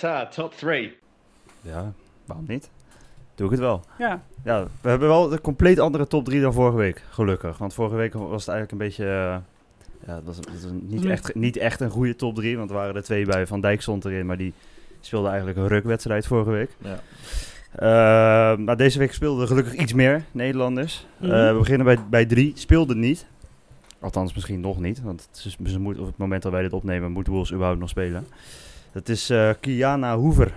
Tata, 0.00 0.26
top 0.26 0.54
three. 0.54 0.96
Ja, 1.60 1.92
waarom 2.26 2.44
niet? 2.48 2.70
Doe 3.34 3.44
ik 3.46 3.52
het 3.52 3.60
wel. 3.60 3.84
Ja, 3.98 4.22
Ja, 4.44 4.66
we 4.80 4.88
hebben 4.88 5.08
wel 5.08 5.32
een 5.32 5.40
compleet 5.40 5.78
andere 5.78 6.06
top 6.06 6.24
3 6.24 6.40
dan 6.40 6.52
vorige 6.52 6.76
week, 6.76 7.02
gelukkig. 7.10 7.58
Want 7.58 7.74
vorige 7.74 7.96
week 7.96 8.12
was 8.14 8.46
het 8.46 8.54
eigenlijk 8.54 8.70
een 8.72 8.78
beetje... 8.88 9.04
eh, 9.04 9.36
ja, 10.06 10.14
het 10.14 10.24
was, 10.24 10.36
het 10.36 10.52
was 10.52 10.62
een- 10.64 10.86
niet, 10.86 11.04
echt, 11.04 11.34
niet 11.34 11.56
echt 11.56 11.80
een 11.80 11.90
goede 11.90 12.16
top 12.16 12.34
3, 12.34 12.56
want 12.56 12.70
er 12.70 12.76
waren 12.76 12.94
er 12.96 13.02
twee 13.02 13.24
bij. 13.26 13.46
Van 13.46 13.60
Dijk 13.60 13.82
stond 13.82 14.04
erin, 14.04 14.26
maar 14.26 14.36
die 14.36 14.52
speelde 15.00 15.28
eigenlijk 15.28 15.58
een 15.58 15.68
rukwedstrijd 15.68 16.26
vorige 16.26 16.50
week. 16.50 16.70
Ja. 16.78 17.00
Eh, 17.74 18.58
maar 18.58 18.76
deze 18.76 18.98
week 18.98 19.12
speelden 19.12 19.46
gelukkig 19.46 19.74
iets 19.74 19.92
meer 19.92 20.24
Nederlanders. 20.32 21.06
Eh, 21.20 21.28
Mhm. 21.28 21.52
we 21.52 21.58
beginnen 21.58 21.86
bij, 21.86 21.98
bij 22.10 22.26
drie. 22.26 22.52
Speelde 22.54 22.94
niet. 22.94 23.26
Althans, 24.00 24.34
misschien 24.34 24.60
nog 24.60 24.78
niet. 24.80 25.02
Want 25.02 25.28
het 25.30 25.44
is, 25.44 25.72
ze 25.72 25.78
moet, 25.80 25.98
op 25.98 26.06
het 26.06 26.16
moment 26.16 26.42
dat 26.42 26.52
wij 26.52 26.62
dit 26.62 26.72
opnemen, 26.72 27.10
moet 27.12 27.26
Wolves 27.26 27.52
überhaupt 27.52 27.80
nog 27.80 27.88
spelen. 27.88 28.26
Dat 28.92 29.08
is 29.08 29.30
eh 29.30 29.50
Kiana 29.60 30.16
Hoever. 30.16 30.54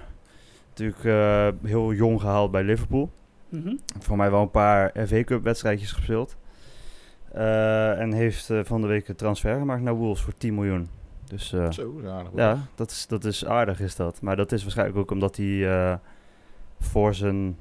Natuurlijk 0.70 1.04
eh, 1.04 1.48
heel 1.70 1.94
jong 1.94 2.22
gehaald 2.22 2.52
bij 2.52 2.64
Liverpool. 2.64 3.10
Mhm. 3.50 3.76
Voor 4.00 4.18
mij 4.18 4.32
wel 4.32 4.42
een 4.42 4.52
paar 4.52 4.92
FA 5.08 5.24
Cup 5.24 5.44
wedstrijdjes 5.44 5.92
gespeeld. 5.92 6.36
Eh, 7.32 8.00
en 8.00 8.12
heeft 8.12 8.50
van 8.64 8.82
de 8.82 8.88
week 8.88 9.08
een 9.08 9.16
transfer 9.16 9.58
gemaakt 9.58 9.82
naar 9.82 9.94
Wolves 9.94 10.22
voor 10.22 10.34
10 10.38 10.54
miljoen. 10.54 10.90
Dus 11.28 11.54
eh, 11.54 11.72
Zo, 11.72 12.00
ja, 12.04 12.10
aardig, 12.10 12.32
ja, 12.36 12.58
dat 12.76 12.92
is, 12.92 13.08
dat 13.08 13.26
is 13.26 13.46
aardig 13.46 13.80
is 13.80 13.96
dat. 13.96 14.22
Maar 14.22 14.36
dat 14.36 14.52
is 14.52 14.62
waarschijnlijk 14.62 14.98
ook 14.98 15.12
omdat 15.12 15.36
hij 15.38 15.70
eh, 15.70 15.96
voor 16.80 17.14
zijn... 17.16 17.58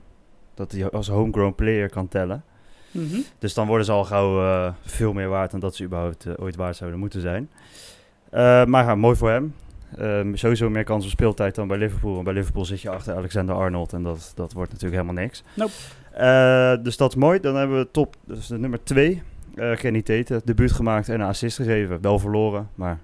Dat 0.54 0.72
hij 0.72 0.90
als 0.90 1.08
homegrown 1.08 1.54
player 1.54 1.90
kan 1.90 2.08
tellen. 2.08 2.44
Mhm. 2.90 3.20
Dus 3.38 3.54
dan 3.54 3.66
worden 3.66 3.86
ze 3.86 3.92
al 3.92 4.04
gauw 4.04 4.42
eh, 4.42 4.72
veel 4.80 5.12
meer 5.12 5.28
waard 5.28 5.50
dan 5.50 5.60
dat 5.60 5.74
ze 5.74 5.84
überhaupt 5.84 6.38
ooit 6.38 6.56
waard 6.56 6.76
zouden 6.76 6.98
moeten 6.98 7.20
zijn. 7.20 7.50
Eh, 8.30 8.64
maar 8.64 8.84
ja, 8.84 8.94
mooi 8.94 9.16
voor 9.16 9.30
hem. 9.30 9.54
Ehm, 9.98 10.34
sowieso 10.34 10.70
meer 10.70 10.84
kans 10.84 11.04
op 11.04 11.10
speeltijd 11.10 11.54
dan 11.54 11.68
bij 11.68 11.78
Liverpool. 11.78 12.12
Want 12.12 12.24
bij 12.24 12.34
Liverpool 12.34 12.64
zit 12.64 12.80
je 12.80 12.90
achter 12.90 13.14
Alexander 13.14 13.54
Arnold 13.54 13.92
en 13.92 14.02
dat, 14.02 14.32
dat 14.34 14.52
wordt 14.52 14.72
natuurlijk 14.72 15.02
helemaal 15.02 15.22
niks. 15.22 15.42
Nope. 15.56 15.72
Eh, 16.12 16.74
dus 16.84 16.96
dat 16.96 17.10
is 17.10 17.16
mooi. 17.16 17.40
Dan 17.40 17.56
hebben 17.56 17.78
we 17.78 17.88
top, 17.90 18.16
dus 18.24 18.46
de 18.46 18.58
nummer 18.58 18.84
2. 18.84 19.22
Uh, 19.54 19.76
Kenny 19.76 20.02
Tate, 20.02 20.40
debuut 20.44 20.72
gemaakt 20.72 21.08
en 21.08 21.14
een 21.20 21.26
assist 21.26 21.56
gegeven. 21.56 22.00
Wel 22.00 22.18
verloren, 22.18 22.68
maar 22.74 22.98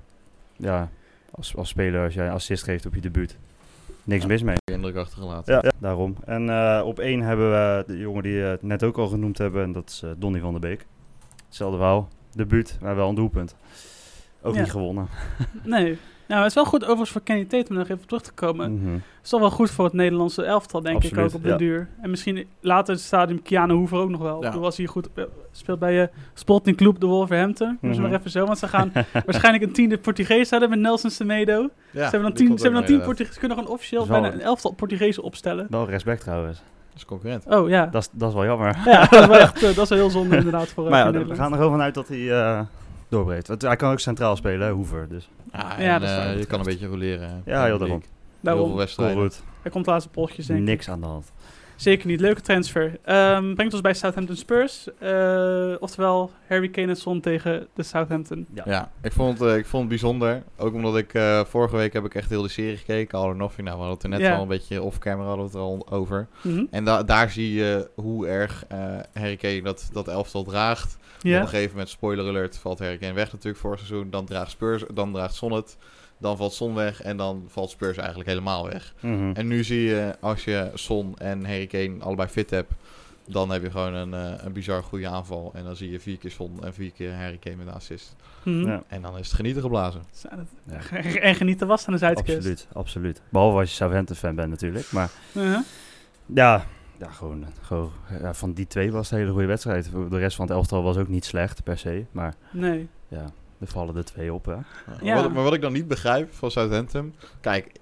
ja, 0.56 0.88
als, 1.30 1.56
als 1.56 1.68
speler, 1.68 2.04
als 2.04 2.14
jij 2.14 2.26
een 2.26 2.32
assist 2.32 2.64
geeft 2.64 2.86
op 2.86 2.94
je 2.94 3.00
debuut, 3.00 3.36
niks 4.04 4.26
mis 4.26 4.42
mee. 4.42 4.56
Indruk 4.72 4.96
achtergelaten. 4.96 5.54
Ja, 5.54 5.72
daarom. 5.78 6.16
En 6.24 6.48
eh, 6.50 6.82
op 6.84 6.98
één 6.98 7.20
hebben 7.20 7.50
we 7.50 7.84
de 7.86 7.98
jongen 7.98 8.22
die 8.22 8.40
we 8.40 8.58
net 8.60 8.82
ook 8.82 8.98
al 8.98 9.08
genoemd 9.08 9.38
hebben. 9.38 9.62
En 9.62 9.72
dat 9.72 9.88
is 9.88 10.02
eh, 10.02 10.10
Donny 10.16 10.40
van 10.40 10.50
der 10.50 10.60
Beek. 10.60 10.86
Hetzelfde 11.46 11.76
verhaal. 11.76 12.08
Debuut, 12.32 12.78
maar 12.80 12.96
wel 12.96 13.08
een 13.08 13.14
doelpunt. 13.14 13.56
Ook 14.42 14.54
Ja. 14.54 14.60
niet 14.60 14.70
gewonnen. 14.70 15.08
Nee. 15.64 15.98
Nou, 16.28 16.40
het 16.40 16.48
is 16.48 16.54
wel 16.54 16.64
goed 16.64 16.82
overigens 16.82 17.10
voor 17.10 17.20
Kenny 17.20 17.44
Tate 17.44 17.70
om 17.70 17.76
nog 17.76 17.88
even 17.88 18.06
terug 18.06 18.22
te 18.22 18.32
komen. 18.32 18.72
Mhm. 18.82 18.92
Het 18.92 19.02
is 19.22 19.28
toch 19.28 19.40
wel 19.40 19.50
goed 19.50 19.70
voor 19.70 19.84
het 19.84 19.94
Nederlandse 19.94 20.42
elftal, 20.44 20.80
denk 20.82 21.04
ik 21.04 21.18
ook 21.18 21.34
op 21.34 21.42
de 21.42 21.48
ja. 21.48 21.56
duur. 21.56 21.88
En 22.02 22.10
misschien 22.10 22.46
later 22.60 22.94
het 22.94 23.02
stadium 23.02 23.42
Kiana 23.42 23.74
Hoever 23.74 23.98
ook 23.98 24.08
nog 24.10 24.20
wel. 24.20 24.42
Ja. 24.42 24.50
Toen 24.50 24.60
was 24.60 24.76
hij 24.76 24.86
goed 24.86 25.08
eh, 25.14 25.24
speelt 25.52 25.78
bij 25.78 25.92
je 25.94 26.08
Sporting 26.34 26.76
Club 26.76 27.00
de 27.00 27.06
Wolverhampton. 27.06 27.78
Noem 27.80 27.94
ze 27.94 28.00
Mhm. 28.00 28.10
maar 28.10 28.18
even 28.18 28.30
zo, 28.30 28.46
want 28.46 28.58
ze 28.58 28.68
gaan 28.68 28.92
waarschijnlijk 29.26 29.64
een 29.64 29.72
tiende 29.72 29.98
Portugees 29.98 30.50
hadden 30.50 30.70
met 30.70 30.78
Nelson 30.78 31.10
Semedo. 31.10 31.60
Ja, 31.62 31.68
ze 31.92 32.00
hebben 32.00 32.22
dan 32.22 32.32
tien, 32.32 32.46
ze 32.58 32.62
hebben 32.62 32.80
dan 32.80 32.90
tien 32.90 33.00
Portugees. 33.02 33.32
Ze 33.34 33.38
kunnen 33.40 33.58
gewoon 33.58 33.72
officieel 33.72 34.06
wel 34.06 34.20
bijna 34.20 34.34
een 34.34 34.40
elftal 34.42 34.72
Portugezen 34.72 35.22
opstellen. 35.22 35.66
Wel 35.70 35.88
respect 35.88 36.20
trouwens. 36.20 36.58
Dat 36.58 36.96
is 36.96 37.04
concurrent. 37.04 37.44
Oh 37.46 37.68
ja. 37.68 37.86
Dat 37.86 38.02
is, 38.02 38.08
dat 38.12 38.28
is 38.28 38.34
wel 38.34 38.44
jammer. 38.44 38.76
Ja, 38.84 39.04
dat 39.06 39.20
is 39.20 39.26
wel 39.26 39.38
echt 39.46 39.54
eh, 39.62 39.74
dat 39.74 39.78
is 39.84 39.88
wel 39.88 39.98
heel 39.98 40.10
zonde 40.10 40.36
inderdaad 40.36 40.68
voor, 40.68 40.84
eh, 40.84 40.90
maar 40.90 41.12
ja, 41.12 41.24
we 41.26 41.34
gaan 41.34 41.50
er 41.52 41.56
gewoon 41.56 41.72
vanuit 41.72 41.94
dat 41.94 42.08
hij 42.08 42.30
eh 42.32 42.60
doorbreekt. 43.08 43.48
Want 43.48 43.62
hij 43.62 43.76
kan 43.76 43.92
ook 43.92 44.00
centraal 44.00 44.36
spelen, 44.36 44.66
hè, 44.66 44.72
Hoever. 44.72 45.08
Dus 45.08 45.28
Ja, 45.52 45.80
Ja, 45.80 45.94
en, 45.94 46.00
dat 46.00 46.10
is 46.10 46.16
eh, 46.16 46.38
je 46.38 46.46
kan 46.46 46.58
een 46.58 46.64
beetje 46.64 46.86
roleren. 46.86 47.42
ja, 47.44 47.64
heel 47.64 47.78
daarom. 47.78 47.98
Heel 48.00 48.08
Daarom, 48.40 48.62
veel 48.62 48.70
Cool, 48.72 48.78
wedstrijden. 48.84 49.22
goed. 49.22 49.42
hij 49.62 49.70
komt 49.70 49.86
laatste 49.86 50.10
polletjes 50.10 50.46
denk 50.46 50.58
ik. 50.58 50.64
Niks 50.64 50.88
aan 50.90 51.00
de 51.00 51.06
hand. 51.06 51.32
Zeker 51.78 52.06
niet. 52.06 52.20
Leuke 52.20 52.40
transfer. 52.40 52.98
Ehm, 53.04 53.54
brengt 53.54 53.72
ons 53.72 53.82
bij 53.82 53.94
Southampton 53.94 54.36
Spurs. 54.36 54.88
Eh, 54.98 55.74
oftewel 55.80 56.30
Harry 56.48 56.68
Kane 56.68 56.86
en 56.88 56.96
Son 56.96 57.20
tegen 57.20 57.66
de 57.74 57.82
Southampton. 57.82 58.46
Ja. 58.54 58.62
Ja, 58.66 58.90
ik 59.02 59.12
vond, 59.12 59.38
het, 59.38 59.48
eh, 59.48 59.56
ik 59.56 59.66
vond 59.66 59.80
het 59.80 59.88
bijzonder. 59.88 60.42
Ook 60.56 60.74
omdat 60.74 60.96
ik 60.96 61.14
eh, 61.14 61.44
vorige 61.44 61.76
week 61.76 61.92
heb 61.92 62.04
ik 62.04 62.14
echt 62.14 62.28
heel 62.28 62.42
de 62.42 62.48
serie 62.48 62.76
gekeken. 62.76 63.18
All 63.18 63.24
or 63.24 63.36
Nothing. 63.36 63.66
Nou, 63.66 63.78
we 63.78 63.84
hadden 63.84 63.94
het 63.94 64.02
er 64.02 64.08
net 64.08 64.20
Ja. 64.20 64.36
al 64.36 64.42
een 64.42 64.48
beetje 64.48 64.82
off-camera 64.82 65.28
hadden 65.28 65.44
we 65.44 65.50
het 65.50 65.60
er 65.60 65.64
al 65.64 65.86
over. 65.90 66.26
Mhm. 66.42 66.64
En 66.70 66.84
da 66.84 67.02
daar 67.02 67.30
zie 67.30 67.52
je 67.54 67.90
hoe 67.94 68.26
erg 68.26 68.64
eh 68.68 68.78
Harry 69.14 69.36
Kane 69.36 69.62
dat, 69.62 69.88
dat 69.92 70.08
elftal 70.08 70.44
draagt. 70.44 70.96
Op 71.18 71.24
een 71.24 71.48
gegeven 71.48 71.70
moment, 71.70 71.88
spoiler 71.88 72.28
alert, 72.28 72.58
valt 72.58 72.78
Harry 72.78 72.96
Kane 72.98 73.12
weg 73.12 73.32
natuurlijk 73.32 73.62
vorig 73.62 73.78
seizoen. 73.78 74.10
Dan 74.10 74.24
draagt, 74.26 74.50
Spurs, 74.50 74.84
dan 74.94 75.12
draagt 75.12 75.34
Son 75.34 75.52
het. 75.52 75.76
Dan 76.18 76.36
valt 76.36 76.52
Son 76.52 76.74
weg 76.74 77.02
en 77.02 77.16
dan 77.16 77.44
valt 77.48 77.70
Spurs 77.70 77.96
eigenlijk 77.96 78.28
helemaal 78.28 78.66
weg. 78.68 78.94
Mhm. 79.00 79.30
En 79.34 79.46
nu 79.46 79.64
zie 79.64 79.80
je, 79.82 80.14
als 80.20 80.44
je 80.44 80.70
Son 80.74 81.16
en 81.18 81.44
Harry 81.44 81.66
Kane 81.66 81.94
allebei 82.00 82.28
fit 82.28 82.50
hebt, 82.50 82.72
dan 83.26 83.50
heb 83.50 83.62
je 83.62 83.70
gewoon 83.70 83.94
een, 83.94 84.14
eh, 84.14 84.44
een 84.44 84.52
bizar 84.52 84.82
goede 84.82 85.08
aanval. 85.08 85.50
En 85.54 85.64
dan 85.64 85.76
zie 85.76 85.90
je 85.90 86.00
vier 86.00 86.18
keer 86.18 86.30
Son 86.30 86.64
en 86.64 86.74
vier 86.74 86.90
keer 86.90 87.14
Harry 87.14 87.36
Kane 87.36 87.56
met 87.56 87.66
een 87.66 87.72
assist. 87.72 88.16
Mhm. 88.42 88.66
Ja. 88.66 88.82
En 88.88 89.02
dan 89.02 89.18
is 89.18 89.26
het 89.26 89.36
genieten 89.36 89.62
geblazen. 89.62 90.02
Ja. 90.64 90.78
En 91.20 91.34
genieten 91.34 91.66
was 91.66 91.86
aan 91.86 91.92
de 91.92 91.98
Zuidkust. 91.98 92.36
Absoluut, 92.36 92.66
absoluut. 92.72 93.22
Behalve 93.28 93.58
als 93.58 93.68
je 93.70 93.74
Southampton-fan 93.76 94.34
bent 94.34 94.50
natuurlijk. 94.50 94.92
Maar 94.92 95.10
Uh-huh. 95.32 95.58
ja, 96.34 96.64
ja 96.98 97.10
gewoon, 97.10 97.44
gewoon 97.60 97.90
ja, 98.20 98.34
van 98.34 98.52
die 98.52 98.66
twee 98.66 98.92
was 98.92 99.02
het 99.04 99.12
een 99.12 99.18
hele 99.18 99.32
goede 99.32 99.46
wedstrijd. 99.46 99.90
De 100.10 100.18
rest 100.18 100.36
van 100.36 100.46
het 100.46 100.54
elftal 100.54 100.82
was 100.82 100.96
ook 100.96 101.08
niet 101.08 101.24
slecht 101.24 101.62
per 101.62 101.78
se. 101.78 102.04
Maar 102.10 102.34
Nee. 102.50 102.88
ja, 103.08 103.24
er 103.60 103.66
vallen 103.66 103.96
er 103.96 104.04
twee 104.04 104.32
op. 104.32 104.44
Hè. 104.44 104.52
Ja. 104.52 104.62
Ja. 105.02 105.14
Maar, 105.14 105.22
wat, 105.22 105.32
maar 105.32 105.44
wat 105.44 105.54
ik 105.54 105.60
dan 105.60 105.72
niet 105.72 105.88
begrijp 105.88 106.34
van 106.34 106.50
Southampton. 106.50 107.14
Kijk, 107.40 107.72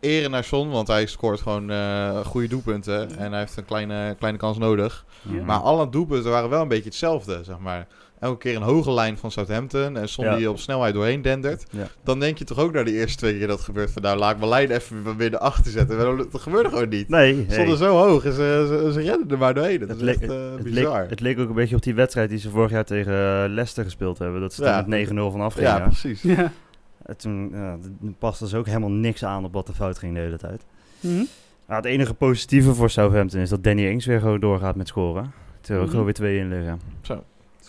eren 0.00 0.30
naar 0.30 0.44
Son, 0.44 0.70
want 0.70 0.88
hij 0.88 1.06
scoort 1.06 1.40
gewoon 1.40 1.70
eh, 1.70 2.20
goede 2.20 2.48
doelpunten. 2.48 3.16
En 3.16 3.30
hij 3.30 3.40
heeft 3.40 3.56
een 3.56 3.64
kleine, 3.64 4.14
kleine 4.18 4.38
kans 4.38 4.58
nodig. 4.58 5.04
Ja. 5.22 5.42
Maar 5.42 5.58
alle 5.58 5.88
doelpunten 5.88 6.30
waren 6.30 6.50
wel 6.50 6.62
een 6.62 6.68
beetje 6.68 6.84
hetzelfde, 6.84 7.44
zeg 7.44 7.58
maar. 7.58 7.86
Elke 8.20 8.38
keer 8.38 8.56
een 8.56 8.62
hoge 8.62 8.92
lijn 8.92 9.18
van 9.18 9.30
Southampton. 9.30 9.96
En 9.96 10.08
Son 10.08 10.24
Ja. 10.24 10.36
die 10.36 10.50
op 10.50 10.58
snelheid 10.58 10.94
doorheen 10.94 11.22
dendert. 11.22 11.66
Ja. 11.70 11.86
Dan 12.04 12.20
denk 12.20 12.38
je 12.38 12.44
toch 12.44 12.58
ook 12.58 12.72
naar 12.72 12.84
de 12.84 12.92
eerste 12.92 13.16
twee 13.16 13.38
keer 13.38 13.46
dat 13.46 13.60
gebeurt. 13.60 13.90
Van 13.90 14.02
nou, 14.02 14.18
laat 14.18 14.30
ik 14.32 14.38
mijn 14.38 14.50
lijn 14.50 14.70
even 14.70 15.16
weer 15.16 15.38
achter 15.38 15.70
zetten. 15.70 16.16
Dat 16.30 16.40
gebeurde 16.40 16.68
gewoon 16.68 16.88
niet. 16.88 17.08
Nee, 17.08 17.34
Ze 17.34 17.40
hey. 17.46 17.52
stonden 17.54 17.76
zo 17.76 17.96
hoog 17.96 18.24
en 18.24 18.32
ze, 18.32 18.64
ze, 18.68 18.92
ze 18.92 19.00
redden 19.00 19.30
er 19.30 19.38
maar 19.38 19.54
doorheen. 19.54 19.78
Dat 19.78 19.88
Het 19.88 19.96
is 19.98 20.02
leek, 20.04 20.20
echt 20.20 20.30
eh, 20.30 20.50
het, 20.50 20.62
leek, 20.64 20.74
bizar. 20.74 21.06
het 21.08 21.20
leek 21.20 21.38
ook 21.38 21.48
een 21.48 21.54
beetje 21.54 21.76
op 21.76 21.82
die 21.82 21.94
wedstrijd 21.94 22.28
die 22.28 22.38
ze 22.38 22.50
vorig 22.50 22.70
jaar 22.70 22.84
tegen 22.84 23.12
eh, 23.12 23.44
Leicester 23.48 23.84
gespeeld 23.84 24.18
hebben. 24.18 24.40
Dat 24.40 24.54
ze 24.54 24.62
Ja. 24.64 24.78
er 24.82 24.88
met 24.88 25.08
9-0 25.08 25.12
van 25.30 25.40
afgingen. 25.40 25.70
ja, 25.70 25.78
precies. 25.78 26.22
Ja. 26.22 26.52
En 27.04 27.16
toen 27.16 27.54
paste 28.18 28.48
ze 28.48 28.56
ook 28.56 28.66
helemaal 28.66 28.90
niks 28.90 29.24
aan 29.24 29.44
op 29.44 29.52
wat 29.52 29.68
er 29.68 29.74
fout 29.74 29.98
ging 29.98 30.14
de 30.14 30.20
hele 30.20 30.38
tijd. 30.38 30.64
Maar 31.66 31.76
het 31.76 31.84
enige 31.84 32.14
positieve 32.14 32.74
voor 32.74 32.90
Southampton 32.90 33.40
is 33.40 33.48
dat 33.48 33.64
Danny 33.64 33.86
Ings 33.86 34.06
weer 34.06 34.20
gewoon 34.20 34.40
doorgaat 34.40 34.76
met 34.76 34.88
scoren. 34.88 35.32
Terwijl 35.60 35.78
er 35.78 35.82
Mhm. 35.82 35.90
gewoon 35.90 36.04
weer 36.04 36.14
twee 36.14 36.38
in 36.38 36.48
liggen. 36.48 36.80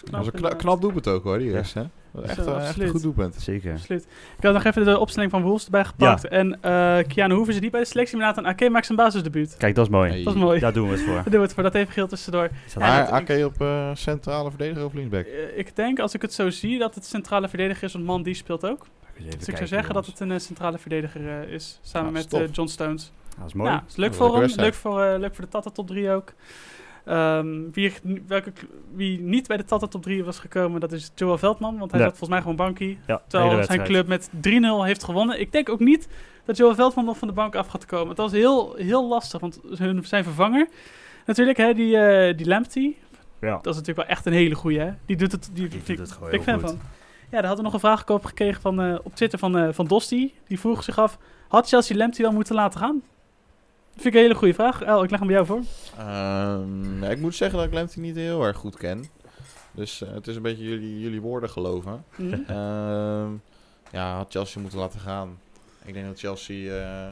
Dat 0.01 0.10
was 0.10 0.19
een 0.19 0.25
kna- 0.31 0.36
inderdaad. 0.36 0.60
knap 0.62 0.81
doelpunt 0.81 1.07
ook 1.07 1.23
hoor, 1.23 1.38
die 1.38 1.49
Ja. 1.49 1.57
eerste. 1.57 1.79
hè? 1.79 1.86
Was 2.12 2.25
Zo, 2.25 2.31
Echt, 2.31 2.47
eh, 2.47 2.67
echt 2.67 2.79
een 2.79 2.88
goed 2.89 3.01
doelpunt. 3.01 3.36
Zeker. 3.36 3.71
Absoluut. 3.73 4.07
Ik 4.38 4.43
had 4.43 4.53
nog 4.53 4.63
even 4.63 4.86
de 4.86 4.99
opstelling 4.99 5.31
van 5.31 5.41
Wolves 5.41 5.65
erbij 5.65 5.86
gepakt. 5.86 6.27
En 6.27 6.57
eh 6.62 6.97
Keanu 7.07 7.33
Hoeven 7.33 7.53
is 7.53 7.60
niet 7.60 7.71
bij 7.71 7.79
de 7.79 7.86
selectie, 7.88 8.17
maar 8.17 8.25
Nathan 8.27 8.45
Ake 8.47 8.69
maakt 8.69 8.86
zijn 8.86 8.97
basisdebuut. 8.97 9.55
Kijk, 9.57 9.75
dat 9.75 9.86
is 9.86 9.91
mooi. 9.91 10.10
Hey. 10.12 10.23
Dat 10.23 10.33
is 10.33 10.39
mooi. 10.39 10.60
Daar 10.60 10.73
doen 10.73 10.88
we 10.88 10.93
het 10.93 11.01
voor. 11.03 11.13
Daar 11.13 11.23
doen 11.33 11.33
we 11.33 11.41
het 11.41 11.53
voor. 11.53 11.63
Dat 11.63 11.75
even 11.75 11.93
geel 11.93 12.07
tussendoor. 12.07 12.43
Ja, 12.43 12.79
Maar 12.79 13.07
Ake 13.10 13.45
op 13.45 13.62
eh, 13.62 13.89
centrale 13.93 14.49
verdediger 14.49 14.86
of 14.86 14.93
linksback? 14.93 15.25
Ik 15.55 15.75
denk, 15.75 15.99
als 15.99 16.13
ik 16.13 16.21
het 16.21 16.33
zo 16.33 16.49
zie, 16.49 16.79
dat 16.79 16.95
het 16.95 17.05
centrale 17.05 17.47
verdediger 17.49 17.83
is, 17.83 17.93
want 17.93 18.05
man 18.05 18.23
die 18.23 18.33
speelt 18.33 18.65
ook. 18.65 18.86
Dus 19.38 19.47
ik 19.47 19.55
zou 19.55 19.67
zeggen 19.67 19.93
dat 19.93 20.05
het 20.05 20.19
een 20.19 20.41
centrale 20.41 20.77
verdediger 20.77 21.49
is, 21.49 21.79
samen 21.81 22.13
Nou, 22.13 22.25
met 22.41 22.55
John 22.55 22.69
Stones. 22.69 23.12
Dat 23.38 23.47
is 23.47 23.53
mooi. 23.53 23.69
Ja, 23.69 23.83
is 23.88 23.95
leuk 23.95 24.13
voor 24.13 24.41
hem, 24.41 24.49
leuk 24.55 24.73
voor, 24.73 25.01
eh, 25.03 25.19
leuk 25.19 25.36
voor 25.36 25.43
de 25.43 25.49
Tata 25.49 25.69
top 25.69 25.88
3 25.88 26.10
ook. 26.12 26.33
Ehm, 27.08 27.72
wie, 27.72 27.93
welke, 28.28 28.52
wie 28.93 29.20
niet 29.20 29.48
bij 29.48 29.58
de 29.58 29.63
Tata 29.65 29.88
top 29.88 30.04
3 30.04 30.24
was 30.24 30.39
gekomen, 30.39 30.80
dat 30.80 30.91
is 30.91 31.12
Joel 31.15 31.38
Veldman, 31.38 31.78
want 31.78 31.91
hij 31.91 32.00
Ja. 32.00 32.06
zat 32.06 32.17
volgens 32.17 32.30
mij 32.39 32.41
gewoon 32.41 32.56
bankie. 32.67 32.98
Ja, 33.08 33.22
Terwijl 33.28 33.63
zijn 33.63 33.84
club 33.84 34.08
met 34.08 34.30
3-0 34.41 34.84
heeft 34.84 35.04
gewonnen. 35.04 35.39
Ik 35.39 35.52
denk 35.52 35.70
ook 35.70 35.80
niet 35.80 36.08
dat 36.46 36.58
Joel 36.58 36.76
Veldman 36.76 37.06
nog 37.06 37.17
van 37.17 37.28
de 37.28 37.34
bank 37.34 37.56
af 37.56 37.67
gaat 37.67 37.86
komen. 37.86 38.08
Het 38.10 38.17
was 38.17 38.32
heel, 38.32 38.74
heel 38.76 39.08
lastig, 39.08 39.39
want 39.41 39.60
hun, 39.78 40.06
zijn 40.06 40.24
vervanger, 40.24 40.67
natuurlijk, 41.26 41.58
hè, 41.58 41.74
die, 41.74 41.98
eh 41.98 42.38
die 42.38 42.48
Lamptey, 42.48 42.96
Ja. 43.41 43.52
dat 43.52 43.65
is 43.74 43.76
natuurlijk 43.80 44.08
wel 44.08 44.17
echt 44.17 44.26
een 44.26 44.34
hele 44.34 44.56
goeie, 44.56 44.80
hè. 44.80 44.91
Die 45.06 45.15
doet 45.17 45.32
het, 45.32 45.50
die, 45.54 45.67
doet 45.67 45.89
ik- 45.89 45.98
het 45.98 46.12
gewoon 46.12 46.32
ik 46.32 46.41
heel 46.41 46.54
goed. 46.60 46.70
van. 46.70 46.80
Ja, 47.30 47.38
daar 47.41 47.46
hadden 47.48 47.58
we 47.58 47.63
nog 47.63 47.74
een 47.74 47.80
vraag 47.80 48.08
op 48.10 48.26
gekregen 48.26 48.62
van, 48.62 48.82
eh, 48.82 48.96
op 49.04 49.15
Twitter 49.15 49.39
van, 49.39 49.58
eh, 49.58 49.67
van 49.72 49.86
Dosti. 49.88 50.34
Die 50.48 50.60
vroeg 50.60 50.84
zich 50.84 50.98
af, 51.00 51.17
had 51.48 51.67
Chelsea 51.67 51.98
Lamptey 51.98 52.26
wel 52.26 52.34
moeten 52.34 52.56
laten 52.56 52.80
gaan? 52.80 53.02
Dat 53.97 54.05
vind 54.05 54.15
ik 54.15 54.21
een 54.21 54.27
hele 54.27 54.39
goede 54.39 54.53
vraag. 54.53 54.81
El, 54.81 55.03
ik 55.03 55.10
leg 55.10 55.19
hem 55.19 55.27
bij 55.27 55.38
jou 55.38 55.47
voor. 55.47 55.62
Ehm, 55.97 57.03
ja, 57.03 57.10
ik 57.10 57.19
moet 57.19 57.36
zeggen 57.36 57.57
dat 57.57 57.67
ik 57.67 57.73
Lamptey 57.73 58.01
niet 58.01 58.15
heel 58.15 58.43
erg 58.43 58.57
goed 58.57 58.77
ken. 58.77 59.05
Dus 59.71 60.01
eh, 60.01 60.13
het 60.13 60.27
is 60.27 60.36
een 60.36 60.41
beetje 60.41 60.63
jullie, 60.63 60.99
jullie 60.99 61.21
woorden 61.21 61.49
geloven. 61.49 62.03
Mhm. 62.15 62.33
Ehm, 62.47 63.29
ja, 63.91 64.15
had 64.15 64.31
Chelsea 64.31 64.62
moeten 64.62 64.79
laten 64.79 64.99
gaan. 64.99 65.39
Ik 65.86 65.93
denk 65.93 66.05
dat 66.05 66.19
Chelsea... 66.19 66.75
eh, 66.79 67.05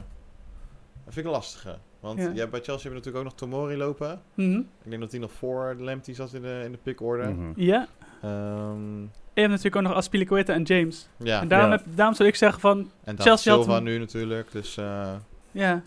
dat 1.04 1.14
vind 1.14 1.16
ik 1.16 1.24
een 1.24 1.30
lastige. 1.30 1.76
Want 2.00 2.18
Ja. 2.18 2.24
je 2.34 2.48
bij 2.48 2.60
Chelsea 2.62 2.64
hebben 2.64 2.82
we 2.90 2.94
natuurlijk 2.94 3.16
ook 3.16 3.24
nog 3.24 3.34
Tomori 3.34 3.76
lopen. 3.76 4.20
Mhm. 4.34 4.58
Ik 4.58 4.90
denk 4.90 5.00
dat 5.00 5.10
hij 5.10 5.20
nog 5.20 5.32
voor 5.32 5.76
Lamptey 5.78 6.14
zat 6.14 6.32
in 6.32 6.42
de, 6.42 6.62
in 6.64 6.72
de 6.72 6.78
pickorde. 6.82 7.24
Mhm. 7.28 7.52
Ja. 7.56 7.86
Ehm, 8.22 8.30
En 8.32 9.10
je 9.34 9.40
hebt 9.40 9.48
natuurlijk 9.48 9.76
ook 9.76 9.82
nog 9.82 9.92
Aspilicueta 9.92 10.52
en 10.54 10.62
James. 10.62 11.08
ja, 11.16 11.40
en 11.40 11.48
daarom, 11.48 11.70
Ja. 11.70 11.76
heb, 11.76 11.84
daarom 11.96 12.14
zou 12.14 12.28
ik 12.28 12.34
zeggen 12.34 12.60
van, 12.60 12.90
en 13.04 13.20
Chelsea 13.20 13.52
had 13.52 13.60
Silva 13.62 13.74
hem- 13.74 13.84
nu 13.84 13.98
natuurlijk. 13.98 14.52
Dus 14.52 14.76
eh, 14.76 15.12
ja, 15.50 15.82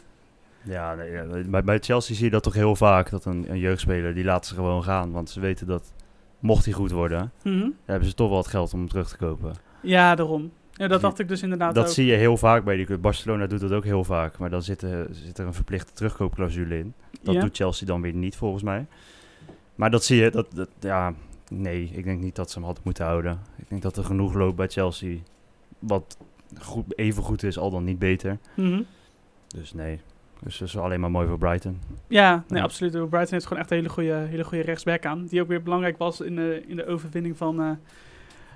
Ja, 0.69 0.95
nee, 0.95 1.43
bij, 1.43 1.63
bij 1.63 1.79
Chelsea 1.79 2.15
zie 2.15 2.25
je 2.25 2.31
dat 2.31 2.43
toch 2.43 2.53
heel 2.53 2.75
vaak. 2.75 3.09
Dat 3.09 3.25
een, 3.25 3.45
een 3.51 3.59
jeugdspeler, 3.59 4.13
die 4.13 4.23
laat 4.23 4.45
ze 4.45 4.53
gewoon 4.53 4.83
gaan. 4.83 5.11
Want 5.11 5.29
ze 5.29 5.39
weten 5.39 5.67
dat, 5.67 5.93
mocht 6.39 6.65
hij 6.65 6.73
goed 6.73 6.91
worden, 6.91 7.31
Mhm. 7.43 7.69
hebben 7.85 8.07
ze 8.07 8.13
toch 8.15 8.29
wel 8.29 8.37
het 8.37 8.47
geld 8.47 8.73
om 8.73 8.79
hem 8.79 8.89
terug 8.89 9.09
te 9.09 9.17
kopen. 9.17 9.53
ja 9.81 10.15
daarom. 10.15 10.51
Ja, 10.71 10.87
dat 10.87 11.01
dacht 11.01 11.19
ik 11.19 11.27
dus 11.27 11.41
inderdaad 11.43 11.75
dat 11.75 11.85
ook. 11.87 11.91
zie 11.93 12.05
je 12.05 12.13
heel 12.15 12.37
vaak 12.37 12.63
bij 12.63 12.75
die 12.75 12.85
club. 12.85 13.01
Barcelona 13.01 13.47
doet 13.47 13.59
dat 13.59 13.71
ook 13.71 13.83
heel 13.83 14.03
vaak. 14.03 14.37
Maar 14.37 14.49
dan 14.49 14.63
zit 14.63 14.81
er, 14.81 15.07
zit 15.11 15.37
er 15.37 15.45
een 15.45 15.53
verplichte 15.53 15.93
terugkoopclausule 15.93 16.77
in. 16.77 16.93
Dat 17.21 17.33
ja. 17.35 17.41
doet 17.41 17.55
Chelsea 17.55 17.87
dan 17.87 18.01
weer 18.01 18.13
niet, 18.13 18.35
volgens 18.35 18.63
mij. 18.63 18.85
Maar 19.75 19.91
dat 19.91 20.03
zie 20.03 20.21
je, 20.23 20.31
dat, 20.31 20.47
dat, 20.53 20.69
ja, 20.79 21.13
nee, 21.49 21.89
ik 21.93 22.03
denk 22.03 22.21
niet 22.21 22.35
dat 22.35 22.49
ze 22.49 22.55
hem 22.57 22.63
hadden 22.65 22.83
moeten 22.85 23.05
houden. 23.05 23.39
Ik 23.57 23.69
denk 23.69 23.81
dat 23.81 23.97
er 23.97 24.03
genoeg 24.03 24.33
loopt 24.33 24.55
bij 24.55 24.67
Chelsea. 24.67 25.17
Wat 25.79 26.17
goed, 26.59 26.97
even 26.97 27.23
goed 27.23 27.43
is, 27.43 27.57
al 27.57 27.69
dan 27.71 27.83
niet 27.83 27.99
beter. 27.99 28.37
Mhm. 28.55 28.81
Dus 29.47 29.73
nee, 29.73 29.99
dus 30.43 30.57
dat 30.57 30.67
is 30.67 30.77
alleen 30.77 30.99
maar 30.99 31.11
mooi 31.11 31.27
voor 31.27 31.37
Brighton. 31.37 31.81
Ja, 32.07 32.43
nee, 32.47 32.59
Ja. 32.59 32.63
absoluut. 32.65 32.91
Brighton 32.91 33.33
heeft 33.33 33.45
gewoon 33.45 33.61
echt 33.61 33.71
een 33.71 33.77
hele 33.77 33.89
goede, 33.89 34.13
hele 34.13 34.43
goede 34.43 34.63
rechtsback 34.63 35.05
aan. 35.05 35.25
Die 35.25 35.41
ook 35.41 35.47
weer 35.47 35.63
belangrijk 35.63 35.97
was 35.97 36.21
in 36.21 36.35
de, 36.35 36.63
in 36.67 36.75
de 36.75 36.85
overwinning 36.85 37.37
van, 37.37 37.61
eh, 37.61 37.69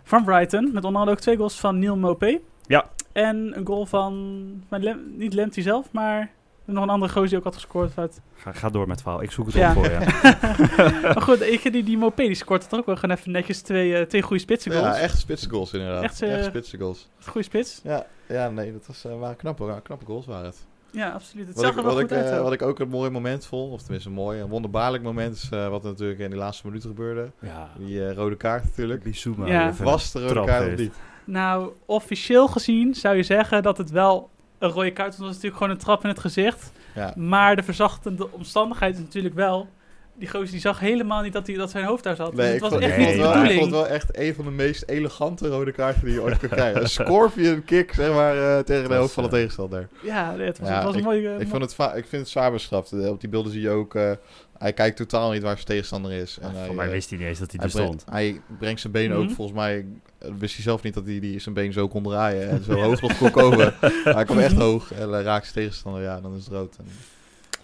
van 0.04 0.24
Brighton. 0.24 0.64
Met 0.74 0.84
onder 0.84 1.00
andere 1.00 1.12
ook 1.18 1.24
twee 1.24 1.38
goals 1.38 1.60
van 1.60 1.80
Neil 1.80 1.98
Mopé. 1.98 2.40
Ja. 2.68 2.86
En 3.12 3.58
een 3.58 3.66
goal 3.66 3.86
van, 3.86 4.44
van 4.70 4.84
Lem- 4.84 5.14
niet 5.18 5.34
Lemty 5.34 5.62
zelf, 5.62 5.92
maar 5.92 6.32
nog 6.66 6.84
een 6.84 6.90
andere 6.90 7.12
gozer 7.12 7.28
die 7.30 7.38
ook 7.38 7.44
had 7.44 7.54
gescoord. 7.54 7.98
Uit. 7.98 8.22
Ga, 8.36 8.52
ga 8.52 8.70
door 8.70 8.82
met 8.88 8.92
het 8.96 9.02
verhaal, 9.02 9.22
ik 9.22 9.32
zoek 9.32 9.46
het 9.46 9.56
Ja. 9.56 9.68
op 9.70 9.74
voor 9.76 9.86
je. 9.86 10.00
maar 11.14 11.22
goed, 11.22 11.42
ik, 11.42 11.72
die, 11.72 11.84
die 11.84 11.98
Mopé 11.98 12.24
die 12.26 12.36
scoort 12.36 12.72
er 12.72 12.78
ook 12.78 12.86
wel 12.86 12.96
gewoon 12.96 13.16
even 13.18 13.32
netjes 13.32 13.62
twee, 13.62 13.96
eh, 13.98 14.06
twee 14.06 14.22
goede 14.22 14.42
spitsen 14.42 14.72
goals. 14.72 14.86
ja, 14.98 15.02
echt 15.02 15.18
spitse 15.18 15.50
goals 15.50 15.74
inderdaad. 15.74 16.04
Echt, 16.04 16.22
Echt, 16.22 16.38
eh, 16.40 16.44
spitse 16.44 16.78
goals. 16.78 17.10
Goede 17.26 17.44
spits. 17.44 17.80
Ja, 17.84 18.06
ja 18.28 18.50
nee, 18.50 18.72
dat 18.72 18.88
was, 18.88 19.06
eh, 19.06 19.20
waren 19.20 19.36
knappe, 19.36 19.80
knappe 19.84 20.06
goals 20.06 20.26
waren 20.26 20.46
het. 20.46 20.66
Ja, 20.94 21.10
absoluut. 21.10 21.46
Het 21.48 21.56
Wat 21.56 21.64
zag 21.64 21.74
ik, 21.74 21.78
er 21.80 21.84
wel 21.84 21.94
wat, 21.94 22.02
goed 22.02 22.12
ik, 22.12 22.18
uit. 22.18 22.30
eh, 22.30 22.38
ook. 22.38 22.44
wat 22.44 22.54
ik 22.54 22.62
ook 22.62 22.80
een 22.80 22.90
mooi 22.90 23.10
moment 23.10 23.46
vond, 23.46 23.72
of 23.74 23.82
tenminste 23.82 24.10
een 24.10 24.16
mooi, 24.16 24.42
een 24.42 24.48
wonderbaarlijk 24.50 25.04
moment, 25.04 25.36
is 25.36 25.50
eh, 25.52 25.68
wat 25.68 25.84
natuurlijk 25.84 26.20
in 26.20 26.30
die 26.30 26.40
laatste 26.40 26.68
minuten 26.68 26.90
gebeurde. 26.90 27.32
Ja, 27.40 27.70
Die 27.78 28.08
eh, 28.08 28.16
rode 28.16 28.36
kaart 28.36 28.64
natuurlijk. 28.64 29.04
Bissouma. 29.04 29.48
Ja. 29.48 29.74
Was 29.80 30.12
de 30.12 30.28
rode 30.28 30.46
kaart 30.46 30.72
of 30.74 30.78
niet? 30.80 30.94
Nou, 31.26 31.72
officieel 31.86 32.48
gezien 32.48 32.94
zou 32.96 33.16
je 33.16 33.24
zeggen 33.24 33.64
dat 33.64 33.78
het 33.78 33.90
wel 33.92 34.30
een 34.58 34.70
rode 34.70 34.92
kaart 34.92 35.08
was. 35.08 35.16
Het 35.18 35.26
was 35.26 35.34
natuurlijk 35.36 35.58
gewoon 35.58 35.72
een 35.72 35.78
trap 35.80 36.04
in 36.04 36.10
het 36.10 36.20
gezicht. 36.20 36.72
Ja. 36.96 37.14
Maar 37.16 37.56
de 37.56 37.64
verzachtende 37.64 38.32
omstandigheid 38.32 38.94
is 38.96 39.00
natuurlijk 39.02 39.36
wel... 39.36 39.68
Die 40.16 40.28
gozer 40.30 40.52
die 40.52 40.60
zag 40.60 40.80
helemaal 40.80 41.22
niet 41.22 41.34
dat, 41.34 41.48
hij, 41.48 41.56
dat 41.56 41.70
zijn 41.72 41.86
hoofd 41.86 42.04
daar 42.04 42.16
zat. 42.16 42.30
Dus 42.32 42.40
Nee, 42.40 42.46
het 42.48 42.56
ik 42.56 42.62
was 42.62 42.70
vond, 42.70 42.82
echt 42.84 42.98
niet 42.98 43.08
de 43.08 43.22
het 43.24 43.50
ik 43.52 43.58
vond 43.58 43.62
het 43.62 43.70
wel 43.72 43.88
echt 43.88 44.18
een 44.18 44.36
van 44.36 44.46
de 44.46 44.52
meest 44.52 44.84
elegante 44.88 45.48
rode 45.48 45.72
kaarten 45.72 46.06
die 46.06 46.14
je 46.14 46.22
ooit 46.22 46.38
kan 46.38 46.50
krijgen. 46.50 46.82
Een 46.82 46.90
scorpion 46.90 47.64
kick, 47.64 47.94
zeg 47.94 48.14
maar, 48.14 48.38
eh, 48.58 48.64
tegen 48.64 48.90
de 48.90 48.96
hoofd 48.96 49.14
van 49.14 49.24
de 49.24 49.30
eh, 49.30 49.36
tegenstander. 49.36 49.88
Ja, 50.04 50.36
nee, 50.36 50.46
het 50.48 50.60
was, 50.60 50.70
Ja, 50.70 50.76
het 50.76 50.84
was 50.84 50.96
een 50.96 51.04
mooie... 51.04 51.36
Ik, 51.40 51.48
vond 51.48 51.62
het 51.62 51.96
ik 51.96 52.06
vind 52.08 52.22
het 52.22 52.30
zwaar 52.30 52.52
bestraft. 52.52 52.92
Eh, 52.92 53.10
Op 53.10 53.20
die 53.20 53.30
beelden 53.30 53.52
zie 53.52 53.62
je 53.62 53.70
ook, 53.70 53.96
eh, 53.96 54.12
hij 54.58 54.74
kijkt 54.74 54.98
totaal 54.98 55.32
niet 55.32 55.42
waar 55.42 55.54
zijn 55.56 55.66
tegenstander 55.68 56.12
is. 56.12 56.38
En 56.42 56.56
hij, 56.56 56.66
Voor 56.66 56.76
mij 56.76 56.86
eh, 56.86 56.92
wist 56.92 57.10
hij 57.10 57.18
niet 57.20 57.28
eens 57.28 57.40
dat 57.40 57.52
hij 57.52 57.60
hij, 57.60 57.70
er 57.70 57.76
brengt, 57.76 58.02
stond. 58.02 58.14
hij 58.16 58.42
brengt 58.60 58.82
zijn 58.82 58.94
benen 58.94 59.18
ook, 59.18 59.24
Mhm. 59.26 59.34
volgens 59.34 59.58
mij, 59.58 59.86
eh, 60.18 60.30
wist 60.38 60.54
hij 60.56 60.64
zelf 60.64 60.84
niet 60.84 60.94
dat 60.94 61.06
hij 61.06 61.20
die, 61.20 61.40
zijn 61.40 61.56
been 61.56 61.74
zo 61.74 61.88
kon 61.88 62.04
draaien 62.04 62.50
en 62.50 62.64
zo 62.64 62.74
hoog 62.74 63.02
nog 63.02 63.18
kon 63.18 63.32
komen. 63.32 63.74
Maar 63.80 64.14
hij 64.16 64.24
kwam 64.26 64.40
echt 64.40 64.56
hoog 64.56 64.94
en 64.94 65.14
eh, 65.14 65.22
raakt 65.24 65.44
zijn 65.44 65.56
tegenstander, 65.56 66.02
ja, 66.02 66.22
dan 66.22 66.36
is 66.36 66.44
het 66.44 66.54
rood. 66.54 66.76
En, 66.78 66.86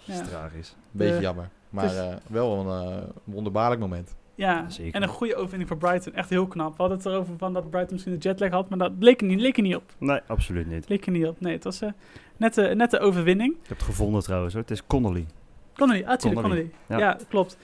ja. 0.04 0.14
Dat 0.14 0.22
is 0.24 0.30
tragisch. 0.30 0.68
een 0.68 0.76
beetje 0.92 1.14
Eh, 1.14 1.20
jammer. 1.20 1.48
Maar 1.70 1.88
dus- 1.88 1.96
eh, 1.98 2.14
wel 2.26 2.58
een 2.58 2.92
eh, 2.92 3.02
wonderbaarlijk 3.24 3.80
moment. 3.80 4.16
Ja, 4.34 4.70
Zeker. 4.70 4.94
en 4.94 5.02
een 5.02 5.08
goede 5.08 5.34
overwinning 5.34 5.68
voor 5.68 5.78
Brighton. 5.78 6.14
Echt 6.14 6.30
heel 6.30 6.46
knap. 6.46 6.70
We 6.70 6.76
hadden 6.76 6.96
het 6.96 7.06
erover 7.06 7.34
van 7.38 7.52
dat 7.52 7.70
Brighton 7.70 7.92
misschien 7.92 8.12
een 8.12 8.18
jetlag 8.18 8.50
had, 8.50 8.68
maar 8.68 8.78
dat 8.78 8.92
leek 8.98 9.20
er 9.20 9.26
niet, 9.26 9.40
leek 9.40 9.56
er 9.56 9.62
niet 9.62 9.76
op. 9.76 9.92
Nee, 9.98 10.20
absoluut 10.26 10.66
niet. 10.66 10.88
Leek 10.88 11.06
er 11.06 11.12
niet 11.12 11.26
op. 11.26 11.40
Nee, 11.40 11.52
het 11.52 11.64
was 11.64 11.80
eh 11.80 11.90
net, 12.36 12.54
de, 12.54 12.74
net 12.74 12.90
de 12.90 12.98
overwinning. 12.98 13.52
Ik 13.52 13.68
heb 13.68 13.76
het 13.76 13.86
gevonden 13.86 14.22
trouwens 14.22 14.54
hoor. 14.54 14.62
Het 14.62 14.70
is 14.70 14.86
Connolly. 14.86 15.26
Connolly, 15.74 16.04
ah, 16.04 16.18
Connolly. 16.18 16.70
Ja. 16.88 16.98
ja. 16.98 17.18
klopt. 17.28 17.56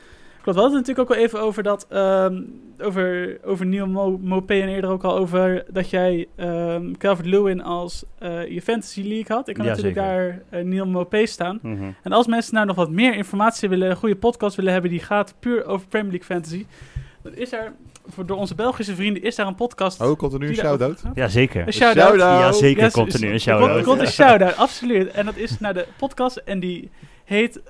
Klopt, 0.46 0.60
we 0.60 0.64
hadden 0.64 0.78
het 0.78 0.86
natuurlijk 0.96 1.10
ook 1.10 1.16
al 1.16 1.22
even 1.24 1.40
over 1.48 1.62
dat, 1.62 1.86
ehm, 1.90 2.42
over, 2.78 3.38
over 3.44 3.66
Neil 3.66 3.86
Mo 3.86 4.18
Mopé 4.22 4.54
en 4.60 4.68
eerder 4.68 4.90
ook 4.90 5.04
al 5.04 5.16
over 5.16 5.64
dat 5.70 5.90
jij 5.90 6.26
ehm 6.36 6.92
Calvert-Lewin 6.92 7.62
als 7.62 8.04
eh, 8.18 8.48
je 8.48 8.62
fantasy 8.62 9.02
league 9.02 9.36
had. 9.36 9.48
Ik 9.48 9.56
had 9.56 9.66
Ja, 9.66 9.72
natuurlijk 9.72 9.98
zeker. 9.98 10.12
daar 10.50 10.60
eh, 10.60 10.64
Neil 10.66 10.86
Mopé 10.86 11.26
staan. 11.26 11.58
Mhm. 11.62 11.84
En 12.02 12.12
als 12.12 12.26
mensen 12.26 12.54
nou 12.54 12.66
nog 12.66 12.76
wat 12.76 12.90
meer 12.90 13.14
informatie 13.14 13.68
willen, 13.68 13.90
een 13.90 13.96
goede 13.96 14.16
podcast 14.16 14.56
willen 14.56 14.72
hebben 14.72 14.90
die 14.90 15.00
gaat 15.00 15.34
puur 15.40 15.64
over 15.66 15.86
Premier 15.88 16.10
League 16.10 16.26
fantasy, 16.36 16.66
dan 17.22 17.34
is 17.34 17.52
er, 17.52 17.72
voor, 18.06 18.26
door 18.26 18.36
onze 18.36 18.54
Belgische 18.54 18.94
vrienden, 18.94 19.22
is 19.22 19.34
daar 19.34 19.46
een 19.46 19.54
podcast. 19.54 20.00
Oh, 20.00 20.16
komt 20.18 20.32
er 20.32 20.38
nu 20.38 20.48
een 20.48 20.54
shout-out? 20.54 21.02
Ja, 21.14 21.28
zeker. 21.28 21.66
Een 21.66 21.72
shout-out. 21.72 22.16
Ja, 22.18 22.52
zeker 22.52 22.82
Ja, 22.82 22.88
komt 22.88 23.12
er 23.12 23.18
s- 23.18 23.22
nu 23.22 23.30
een 23.32 23.40
shout-out. 23.40 23.84
komt 23.84 24.00
een 24.00 24.06
shout-out, 24.06 24.56
absoluut. 24.56 25.10
En 25.10 25.24
dat 25.26 25.36
is 25.36 25.58
naar 25.60 25.74
de 25.74 25.86
podcast 25.98 26.36
en 26.36 26.60
die 26.60 26.90
heet 27.24 27.60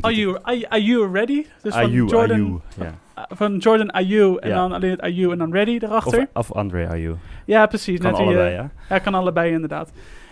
Are 0.00 0.14
You, 0.14 0.38
are, 0.42 0.56
you- 0.58 0.66
are 0.72 0.82
you 0.84 1.12
Ready? 1.12 1.46
Dus 1.62 1.74
van 1.74 1.82
Ayew, 1.82 2.08
Jordan, 2.10 2.62
Ja. 2.78 2.84
uh, 3.18 3.24
van 3.28 3.56
Jordan 3.56 3.90
en 4.38 4.50
dan 4.50 4.72
alleen 4.72 4.90
het 4.90 5.00
Ayew 5.00 5.30
en 5.30 5.38
dan 5.38 5.52
Ready 5.52 5.78
erachter. 5.80 6.28
Of, 6.32 6.48
of 6.50 6.52
André 6.56 6.88
Ayew. 6.88 7.14
ja, 7.46 7.66
precies. 7.66 8.00
Kan 8.00 8.10
net 8.10 8.20
allebei, 8.20 8.56
eh. 8.56 8.64
Ja, 8.88 8.98
kan 8.98 9.14
allebei 9.14 9.52
inderdaad. 9.52 9.88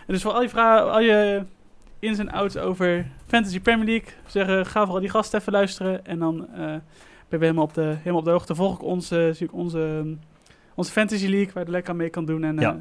En 0.06 0.12
dus 0.16 0.22
voor 0.22 0.32
al 0.32 0.42
je 0.42 0.48
vragen, 0.48 0.92
al 0.92 1.00
je 1.00 1.42
ins 1.98 2.18
en 2.18 2.30
outs 2.30 2.56
over 2.56 3.06
Fantasy 3.26 3.60
Premier 3.60 3.86
League, 3.86 4.08
zeggen 4.26 4.66
ga 4.66 4.80
vooral 4.82 5.00
die 5.00 5.10
gasten 5.10 5.40
even 5.40 5.52
luisteren. 5.52 6.06
En 6.06 6.18
dan 6.18 6.46
eh, 6.54 6.58
ben 7.28 7.38
je 7.38 7.38
helemaal 7.38 7.64
op, 7.64 7.74
de, 7.74 7.94
helemaal 7.98 8.18
op 8.18 8.24
de 8.24 8.30
hoogte. 8.30 8.54
Volg 8.54 8.74
ik 8.74 8.82
onze, 8.82 9.30
zie 9.34 9.46
ik 9.46 9.52
onze, 9.54 10.14
onze 10.74 10.92
Fantasy 10.92 11.26
League, 11.26 11.46
waar 11.52 11.58
je 11.62 11.64
er 11.64 11.70
lekker 11.70 11.90
aan 11.90 11.96
mee 11.96 12.10
kan 12.10 12.24
doen. 12.24 12.44
En 12.44 12.56
eh, 12.58 12.62
Ja. 12.62 12.76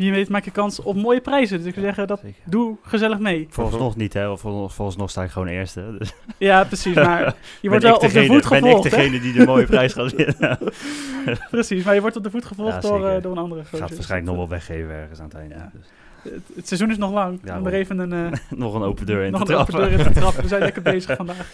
Wie 0.00 0.12
weet 0.12 0.28
maak 0.28 0.44
je 0.44 0.50
kans 0.50 0.80
op 0.82 0.96
mooie 0.96 1.20
prijzen. 1.20 1.56
Dus 1.58 1.66
ik 1.66 1.72
zou 1.74 1.84
zeggen, 1.86 2.06
dat 2.06 2.20
Zeker. 2.20 2.42
doe 2.44 2.76
gezellig 2.82 3.18
mee. 3.18 3.46
Vooralsnog 3.50 3.96
niet, 3.96 4.12
hè. 4.12 4.26
want 4.26 4.40
Volgens, 4.40 4.74
vooralsnog 4.74 5.10
sta 5.10 5.22
ik 5.22 5.30
gewoon 5.30 5.48
eerste. 5.48 5.96
Dus 5.98 6.12
Ja, 6.38 6.64
precies. 6.64 6.94
Maar 6.94 7.34
je 7.62 7.68
wordt 7.68 7.84
wel 7.84 7.94
op 7.94 8.00
de 8.00 8.08
voet 8.10 8.26
Ben 8.28 8.36
ik 8.36 8.44
gevolgd. 8.44 8.84
hè? 8.84 8.90
degene 8.90 9.20
die 9.20 9.32
de 9.32 9.44
mooie 9.46 9.66
prijs 9.66 9.92
gaat 9.92 10.12
winnen? 10.14 10.58
Precies, 11.50 11.84
maar 11.84 11.94
je 11.94 12.00
wordt 12.00 12.16
op 12.16 12.22
de 12.22 12.30
voet 12.30 12.44
gevolgd 12.44 12.82
Ja, 12.82 12.88
door, 12.88 13.08
eh, 13.08 13.22
door 13.22 13.32
een 13.32 13.38
andere 13.38 13.60
Gaat 13.64 13.70
gozer. 13.80 13.94
waarschijnlijk 13.94 14.30
nog 14.30 14.36
wel 14.36 14.48
weggeven 14.48 14.90
ergens 14.94 15.18
aan 15.18 15.24
het 15.24 15.34
einde. 15.34 15.54
Ja. 15.54 15.70
Dus 15.72 15.86
Het, 16.32 16.42
het 16.56 16.66
seizoen 16.68 16.90
is 16.90 16.98
nog 16.98 17.12
lang. 17.12 17.40
Ja, 17.44 17.58
om 17.58 17.66
er 17.66 17.72
even 17.74 17.98
een, 17.98 18.12
eh, 18.32 18.38
nog 18.58 18.74
een 18.74 18.82
open 18.82 19.06
deur 19.06 19.24
in 19.24 19.32
nog 19.32 19.44
te 19.44 19.52
een 19.52 19.58
open 19.58 19.74
deur 19.74 19.90
in 19.90 19.98
te 20.04 20.10
trappen. 20.20 20.42
We 20.42 20.48
zijn 20.48 20.62
lekker 20.62 20.82
bezig 20.82 21.16
vandaag. 21.16 21.52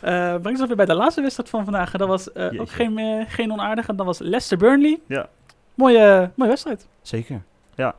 Eh 0.00 0.34
brengt 0.34 0.58
ons 0.58 0.66
weer 0.66 0.76
bij 0.76 0.86
de 0.86 0.94
laatste 0.94 1.20
wedstrijd 1.20 1.48
van 1.50 1.64
vandaag. 1.64 1.92
En 1.92 1.98
dat 1.98 2.08
was 2.08 2.32
eh, 2.32 2.60
ook 2.60 2.70
geen, 2.70 3.24
geen 3.28 3.52
onaardige. 3.52 3.94
Dat 3.94 4.06
was 4.06 4.18
Leicester-Burnley. 4.18 5.00
Ja. 5.06 5.28
Mooie, 5.74 6.30
mooie 6.34 6.50
wedstrijd. 6.50 6.86
Zeker. 7.02 7.42
Ja. 7.76 7.94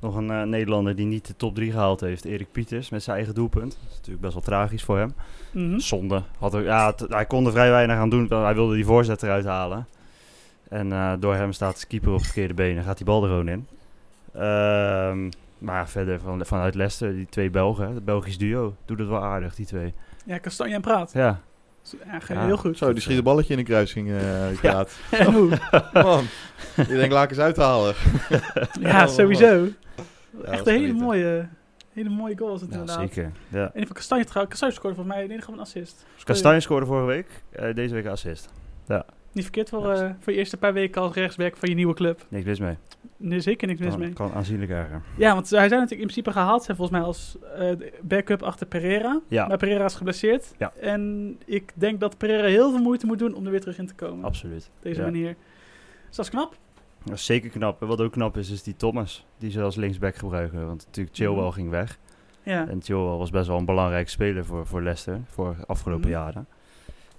Nog 0.00 0.16
een 0.16 0.30
eh, 0.30 0.42
Nederlander 0.42 0.96
die 0.96 1.06
niet 1.06 1.26
de 1.26 1.36
top 1.36 1.54
3 1.54 1.70
gehaald 1.70 2.00
heeft. 2.00 2.24
Erik 2.24 2.52
Pieters 2.52 2.90
met 2.90 3.02
zijn 3.02 3.16
eigen 3.16 3.34
doelpunt. 3.34 3.72
Dat 3.72 3.90
is 3.90 3.96
natuurlijk 3.96 4.20
best 4.20 4.32
wel 4.32 4.42
tragisch 4.42 4.84
voor 4.84 4.98
hem. 4.98 5.14
Mhm. 5.50 5.78
Zonde. 5.78 6.22
Had 6.38 6.54
er, 6.54 6.62
ja, 6.62 6.94
hij 7.08 7.26
kon 7.26 7.46
er 7.46 7.52
vrij 7.52 7.70
weinig 7.70 7.96
aan 7.96 8.10
doen. 8.10 8.26
Hij 8.28 8.54
wilde 8.54 8.74
die 8.74 8.84
voorzet 8.84 9.22
eruit 9.22 9.44
halen. 9.44 9.86
En 10.68 10.92
eh, 10.92 11.12
door 11.18 11.34
hem 11.34 11.52
staat 11.52 11.80
de 11.80 11.86
keeper 11.86 12.12
op 12.12 12.22
verkeerde 12.22 12.54
been 12.54 12.76
en 12.76 12.84
gaat 12.84 12.96
die 12.96 13.06
bal 13.06 13.22
er 13.22 13.28
gewoon 13.28 13.48
in. 13.48 13.66
Ehm, 14.32 15.30
maar 15.58 15.88
verder 15.88 16.20
van, 16.20 16.46
vanuit 16.46 16.74
Leicester, 16.74 17.12
die 17.12 17.26
twee 17.26 17.50
Belgen, 17.50 17.94
het 17.94 18.04
Belgisch 18.04 18.38
duo, 18.38 18.74
doet 18.84 18.98
het 18.98 19.08
wel 19.08 19.22
aardig, 19.22 19.54
die 19.54 19.66
twee. 19.66 19.94
Ja, 20.24 20.38
Kastanje 20.38 20.74
en 20.74 20.80
Praat. 20.80 21.12
Ja, 21.12 21.40
Ja, 22.06 22.20
Ja. 22.28 22.44
heel 22.44 22.56
goed. 22.56 22.78
Zo, 22.78 22.92
die 22.92 23.02
schiet 23.02 23.16
een 23.16 23.22
balletje 23.24 23.52
in 23.52 23.58
de 23.58 23.64
kruising, 23.64 24.10
eh 24.10 24.48
die 24.48 24.58
Ja. 24.62 24.86
En 25.10 25.32
hoe? 25.32 25.48
Man, 25.92 26.24
ik 26.76 26.88
denk, 26.88 27.12
laat 27.12 27.24
ik 27.24 27.30
eens 27.30 27.38
uithalen. 27.38 27.94
Ja, 28.80 29.06
sowieso. 29.06 29.66
Echt 30.44 30.66
is 30.66 30.72
een 30.74 30.80
hele 30.80 30.92
mooie, 30.92 31.48
hele 31.92 32.08
mooie 32.08 32.38
goal 32.38 32.50
was 32.50 32.60
het 32.60 32.70
ja 32.72 32.78
inderdaad. 32.78 33.12
zeker. 33.12 33.32
Ja. 33.48 33.70
En 33.74 33.86
van 33.86 33.94
Kastanje. 33.96 34.24
Kastanje 34.24 34.74
scoorde 34.74 34.96
volgens 34.96 35.06
mij 35.06 35.16
in 35.16 35.22
ieder 35.22 35.38
geval 35.38 35.54
een 35.54 35.60
assist. 35.60 36.06
Kastanje 36.24 36.60
scoorde 36.60 36.86
vorige 36.86 37.06
week, 37.06 37.26
eh, 37.50 37.74
deze 37.74 37.94
week 37.94 38.06
assist. 38.06 38.48
Niet 39.32 39.44
verkeerd 39.44 39.68
voor, 39.68 39.92
eh, 39.92 40.10
voor 40.20 40.32
je 40.32 40.38
eerste 40.38 40.56
paar 40.56 40.72
weken 40.72 41.02
als 41.02 41.14
rechtsback 41.14 41.56
van 41.56 41.68
je 41.68 41.74
nieuwe 41.74 41.94
club. 41.94 42.24
Niks 42.28 42.44
mis 42.44 42.58
mee. 42.60 42.76
Nee, 43.16 43.40
zeker 43.40 43.66
niks 43.68 43.80
mis 43.80 43.96
mee. 43.96 44.12
kan 44.12 44.32
aanzienlijk 44.32 44.70
erger. 44.70 45.02
Ja, 45.16 45.34
want 45.34 45.50
hij 45.50 45.58
zou 45.68 45.70
natuurlijk 45.80 45.90
in 46.00 46.06
principe 46.06 46.32
gehaald 46.32 46.62
zijn 46.64 46.76
volgens 46.76 46.98
mij 46.98 47.06
als 47.06 47.36
de 47.56 47.92
backup 48.02 48.42
achter 48.42 48.66
Pereira. 48.66 49.20
Ja. 49.28 49.46
Maar 49.46 49.56
Pereira 49.56 49.84
is 49.84 49.94
geblesseerd. 49.94 50.54
Ja. 50.58 50.72
En 50.80 51.36
ik 51.44 51.72
denk 51.74 52.00
dat 52.00 52.16
Pereira 52.18 52.46
heel 52.48 52.70
veel 52.70 52.82
moeite 52.82 53.06
moet 53.06 53.18
doen 53.18 53.34
om 53.34 53.44
er 53.44 53.50
weer 53.50 53.60
terug 53.60 53.78
in 53.78 53.86
te 53.86 53.94
komen. 53.94 54.24
Absoluut. 54.24 54.70
Deze 54.80 54.98
Ja. 55.00 55.06
manier. 55.06 55.36
Dus 56.06 56.16
dat 56.16 56.24
is 56.24 56.30
knap. 56.30 56.56
Dat 57.04 57.14
is 57.14 57.24
zeker 57.24 57.50
knap. 57.50 57.80
En 57.82 57.86
wat 57.86 58.00
ook 58.00 58.12
knap 58.12 58.36
is, 58.36 58.50
is 58.50 58.62
die 58.62 58.76
Thomas. 58.76 59.26
Die 59.38 59.50
ze 59.50 59.62
als 59.62 59.76
linksback 59.76 60.14
gebruiken. 60.16 60.66
Want 60.66 60.84
natuurlijk 60.86 61.16
Chilwell 61.16 61.44
Mhm. 61.44 61.52
ging 61.52 61.70
weg. 61.70 61.98
Ja. 62.42 62.68
En 62.68 62.82
Chilwell 62.82 63.16
was 63.16 63.30
best 63.30 63.46
wel 63.46 63.58
een 63.58 63.64
belangrijke 63.64 64.10
speler 64.10 64.44
voor, 64.44 64.66
voor 64.66 64.82
Leicester. 64.82 65.20
Voor 65.26 65.54
de 65.58 65.66
afgelopen 65.66 66.08
Mhm. 66.10 66.18
jaren. 66.18 66.46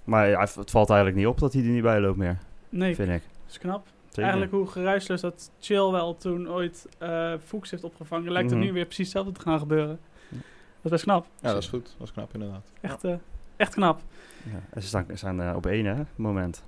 Maar 0.04 0.28
ja, 0.28 0.40
het 0.40 0.70
valt 0.70 0.88
eigenlijk 0.88 1.18
niet 1.18 1.26
op 1.26 1.38
dat 1.38 1.52
hij 1.52 1.62
er 1.62 1.68
niet 1.68 1.82
bij 1.82 2.00
loopt 2.00 2.18
meer. 2.18 2.38
Nee, 2.68 2.94
Vind 2.94 3.08
ik. 3.08 3.22
dat 3.22 3.50
is 3.50 3.58
knap. 3.58 3.86
Zeker. 4.14 4.22
Eigenlijk 4.22 4.52
hoe 4.52 4.66
geruisloos 4.66 5.20
dat 5.20 5.50
Chilwell 5.60 6.14
toen 6.18 6.50
ooit 6.50 6.86
eh 6.98 7.32
Fuchs 7.44 7.70
heeft 7.70 7.84
opgevangen, 7.84 8.32
lijkt 8.32 8.50
Mhm. 8.50 8.58
er 8.58 8.64
nu 8.66 8.72
weer 8.72 8.84
precies 8.84 9.04
hetzelfde 9.04 9.32
te 9.32 9.40
gaan 9.40 9.58
gebeuren. 9.58 9.98
Dat 10.28 10.38
is 10.82 10.90
best 10.90 11.02
knap. 11.04 11.26
Ja, 11.40 11.52
dat 11.52 11.62
is 11.62 11.68
goed. 11.68 11.94
Dat 11.98 12.06
is 12.06 12.12
knap 12.12 12.30
inderdaad. 12.34 12.72
Echt, 12.80 13.04
eh, 13.04 13.14
echt 13.56 13.74
knap. 13.74 14.00
Ja, 14.72 14.80
ze 14.80 14.86
staan, 14.86 15.06
staan 15.14 15.40
eh, 15.42 15.56
op 15.56 15.66
één, 15.66 15.84
hè? 15.84 16.02
Moment. 16.16 16.64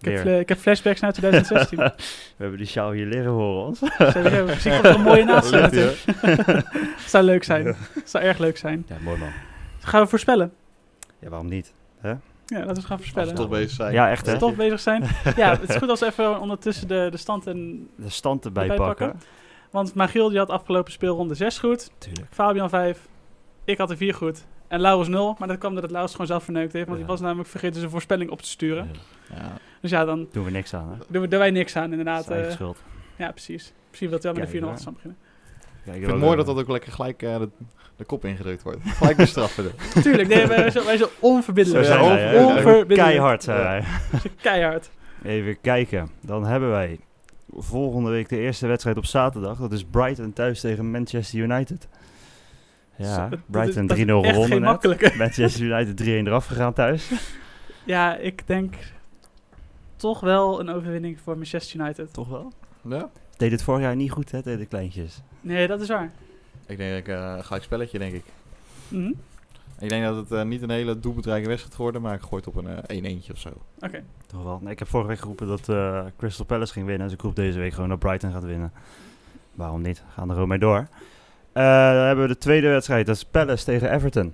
Ik 0.00 0.12
heb, 0.12 0.40
ik 0.40 0.48
heb 0.48 0.58
flashbacks 0.58 1.00
naar 1.00 1.12
2016. 1.12 1.78
We 1.78 1.92
hebben 2.36 2.58
die 2.58 2.66
sjaal 2.66 2.90
hier 2.92 3.06
liggen 3.06 3.30
voor 3.32 3.66
ons. 3.66 3.80
Misschien 3.80 4.72
komt 4.72 4.84
er 4.84 4.94
een 4.94 5.00
mooie 5.00 5.24
naast 5.24 5.50
hij, 5.50 5.94
Zou 7.06 7.24
leuk 7.24 7.44
zijn. 7.44 7.76
Zou 8.04 8.24
erg 8.24 8.38
leuk 8.38 8.56
zijn. 8.56 8.84
Ja, 8.88 8.96
mooi 9.02 9.18
man. 9.18 9.30
Gaan 9.80 10.02
we 10.02 10.06
voorspellen? 10.08 10.52
Ja, 11.18 11.28
waarom 11.28 11.48
niet? 11.48 11.72
Ja, 12.46 12.58
laten 12.58 12.74
we 12.74 12.80
gaan 12.80 12.90
Als 12.90 13.00
voorspellen. 13.00 13.28
we 13.34 13.34
toch 13.40 13.48
bezig 13.48 13.70
zijn. 13.70 13.92
Ja, 13.92 14.10
echt 14.10 14.20
Als 14.20 14.26
we 14.28 14.32
hè? 14.32 14.38
toch 14.38 14.54
bezig 14.56 14.80
zijn. 14.80 15.02
Ja, 15.36 15.50
het 15.58 15.68
is 15.68 15.76
goed 15.76 15.88
als 15.88 16.00
we 16.00 16.06
even 16.06 16.40
ondertussen 16.40 16.88
de, 16.88 17.08
de 17.10 17.16
stand 17.16 17.46
en... 17.46 17.88
De 17.96 18.08
stand 18.10 18.44
erbij 18.44 18.62
Erbij 18.62 18.76
pakken. 18.86 19.06
pakken. 19.10 19.28
Want 19.70 19.94
Magiel 19.94 20.28
die 20.28 20.38
had 20.38 20.50
afgelopen 20.50 20.92
speelronde 20.92 21.34
6 21.34 21.58
goed. 21.58 21.90
Tuurlijk. 21.98 22.26
Fabian 22.30 22.68
5. 22.68 23.08
Ik 23.64 23.78
had 23.78 23.90
er 23.90 23.96
4 23.96 24.14
goed. 24.14 24.44
En 24.68 24.80
Laurens 24.80 25.08
0. 25.08 25.36
Maar 25.38 25.48
dat 25.48 25.58
kwam 25.58 25.74
omdat 25.74 25.90
Laurens 25.90 26.12
gewoon 26.12 26.26
zelf 26.26 26.44
verneukt 26.44 26.72
heeft. 26.72 26.86
Want 26.86 26.98
Ja. 26.98 27.04
die 27.04 27.12
was 27.14 27.20
namelijk 27.22 27.48
vergeten 27.48 27.78
zijn 27.78 27.90
voorspelling 27.90 28.30
op 28.30 28.42
te 28.42 28.48
sturen. 28.48 28.88
Ja, 29.34 29.36
Dus 29.42 29.50
Dus 29.80 29.90
ja, 29.90 30.04
dan 30.04 30.28
Doen 30.32 30.44
we 30.44 30.50
niks 30.50 30.74
aan, 30.74 30.88
hè? 30.88 30.96
doen 31.08 31.22
we 31.22 31.28
er 31.28 31.38
wij 31.38 31.50
niks 31.50 31.76
aan, 31.76 31.90
inderdaad. 31.90 32.16
Dat 32.16 32.24
is 32.26 32.30
eigen 32.32 32.48
eh. 32.50 32.54
schuld. 32.56 32.78
ja, 33.16 33.30
precies. 33.30 33.72
Misschien 33.88 34.10
wil 34.10 34.18
hij 34.22 34.32
wel 34.32 34.40
met 34.42 34.50
de 34.50 34.56
4-0 34.58 34.60
hoor. 34.60 34.68
achterstand 34.68 34.96
beginnen. 34.96 35.20
Ik 35.84 35.92
vind 35.92 36.06
het 36.10 36.20
mooi 36.20 36.36
dat 36.36 36.46
dat 36.46 36.58
ook 36.58 36.68
lekker 36.68 36.92
gelijk 36.92 37.22
eh, 37.22 37.40
de, 37.96 38.04
kop 38.04 38.24
ingedrukt 38.24 38.62
wordt. 38.62 38.78
Gelijk 38.84 39.16
bestraffen. 39.16 39.72
Tuurlijk, 40.02 40.28
nee, 40.28 40.46
wij, 40.46 40.70
zijn, 40.70 40.84
wij 40.84 40.96
zijn 40.96 41.08
Zo 41.08 41.14
onverbiddelijk. 41.20 41.84
zijn 41.84 42.02
Ja, 42.02 42.08
wij, 42.08 42.20
hè? 42.22 42.44
onverbiddelijk. 42.44 43.00
Keihard 43.00 43.42
zijn 43.42 43.58
wij. 43.58 43.84
Keihard. 44.40 44.90
Even 45.22 45.60
kijken. 45.60 46.10
Dan 46.20 46.46
hebben 46.46 46.70
wij 46.70 46.98
volgende 47.56 48.10
week 48.10 48.28
de 48.28 48.38
eerste 48.38 48.66
wedstrijd 48.66 48.96
op 48.96 49.04
zaterdag. 49.04 49.58
Dat 49.58 49.72
is 49.72 49.84
Brighton 49.84 50.32
thuis 50.32 50.60
tegen 50.60 50.90
Manchester 50.90 51.38
United. 51.38 51.88
Ja, 52.96 53.28
Brighton 53.46 53.86
dat 53.86 53.96
is 53.96 54.04
3-0 54.04 54.08
echt 54.08 54.34
gewonnen 54.34 54.60
net. 54.60 55.16
Manchester 55.18 55.62
United 55.62 56.02
3-1 56.02 56.04
eraf 56.04 56.46
gegaan 56.46 56.72
thuis. 56.72 57.10
Ja, 57.84 58.16
ik 58.16 58.46
denk 58.46 58.74
toch 59.96 60.20
wel 60.20 60.60
een 60.60 60.68
overwinning 60.68 61.20
voor 61.20 61.34
Manchester 61.36 61.80
United. 61.80 62.12
Toch 62.12 62.28
wel? 62.28 62.52
Ja? 62.88 63.10
Deed 63.36 63.50
het 63.50 63.62
vorig 63.62 63.80
jaar 63.80 63.96
niet 63.96 64.10
goed, 64.10 64.30
hè, 64.30 64.42
de 64.42 64.66
kleintjes. 64.66 65.22
Nee, 65.40 65.66
dat 65.66 65.80
is 65.80 65.88
waar. 65.88 66.10
Ik 66.66 66.76
denk 66.76 66.90
dat 66.90 66.98
ik 66.98 67.08
eh, 67.08 67.34
een 67.36 67.44
gelijk 67.44 67.64
spelletje, 67.64 67.98
denk 67.98 68.14
ik. 68.14 68.24
Mhm. 68.88 69.12
Ik 69.78 69.88
denk 69.88 70.04
dat 70.04 70.16
het 70.16 70.32
eh, 70.32 70.42
niet 70.42 70.62
een 70.62 70.70
hele 70.70 71.00
doelbedreigende 71.00 71.48
wedstrijd 71.48 71.74
gaat 71.74 71.82
worden, 71.82 72.02
maar 72.02 72.14
ik 72.14 72.20
gooi 72.20 72.42
het 72.44 72.46
op 72.46 72.64
een 72.64 73.02
eh 73.04 73.16
1-1'tje 73.22 73.32
of 73.32 73.38
zo. 73.38 73.48
Oké. 73.80 74.02
Toch 74.26 74.42
wel. 74.42 74.58
Nee, 74.62 74.72
ik 74.72 74.78
heb 74.78 74.88
vorige 74.88 75.08
week 75.08 75.18
geroepen 75.18 75.46
dat 75.46 75.68
eh, 75.68 76.04
Crystal 76.18 76.44
Palace 76.46 76.72
ging 76.72 76.86
winnen. 76.86 77.06
Dus 77.06 77.16
ik 77.16 77.22
roep 77.22 77.36
deze 77.36 77.58
week 77.58 77.72
gewoon 77.72 77.88
dat 77.88 77.98
Brighton 77.98 78.32
gaat 78.32 78.44
winnen. 78.44 78.72
Waarom 79.54 79.82
niet? 79.82 80.02
Gaan 80.14 80.28
er 80.28 80.34
gewoon 80.34 80.48
mee 80.48 80.58
door. 80.58 80.88
Eh, 81.52 81.62
dan 81.92 82.04
hebben 82.06 82.26
we 82.26 82.32
de 82.32 82.38
tweede 82.38 82.68
wedstrijd. 82.68 83.06
Dat 83.06 83.16
is 83.16 83.24
Palace 83.24 83.64
tegen 83.64 83.92
Everton. 83.92 84.32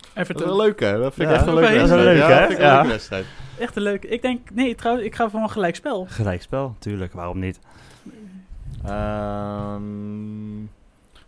Dat 0.00 0.08
is 0.14 0.20
Everton. 0.22 0.46
wel 0.46 0.56
leuk, 0.56 0.80
hè? 0.80 0.98
Dat 0.98 1.14
vind 1.14 1.28
ik 1.30 1.34
Ja, 1.34 1.40
echt 1.40 1.46
een 1.48 1.54
dat 1.54 1.64
is 1.64 1.70
leuke 1.70 1.78
wedstrijd. 1.78 2.04
leuk, 2.18 2.18
ja, 2.18 2.28
hè? 2.28 2.38
dat 2.40 2.48
vind 2.48 2.58
ik 2.60 2.64
een 2.66 2.72
leuke 2.74 2.88
wedstrijd. 2.88 3.26
Echt 3.58 3.76
een 3.76 3.82
leuk. 3.82 4.04
Ik 4.04 4.22
denk, 4.22 4.50
nee, 4.50 4.74
trouwens, 4.74 5.06
ik 5.06 5.14
ga 5.14 5.30
voor 5.30 5.40
een 5.40 5.50
gelijkspel. 5.50 6.06
Gelijkspel, 6.08 6.76
tuurlijk. 6.78 7.12
Waarom 7.12 7.38
niet? 7.38 7.58
Ehm, 8.84 10.62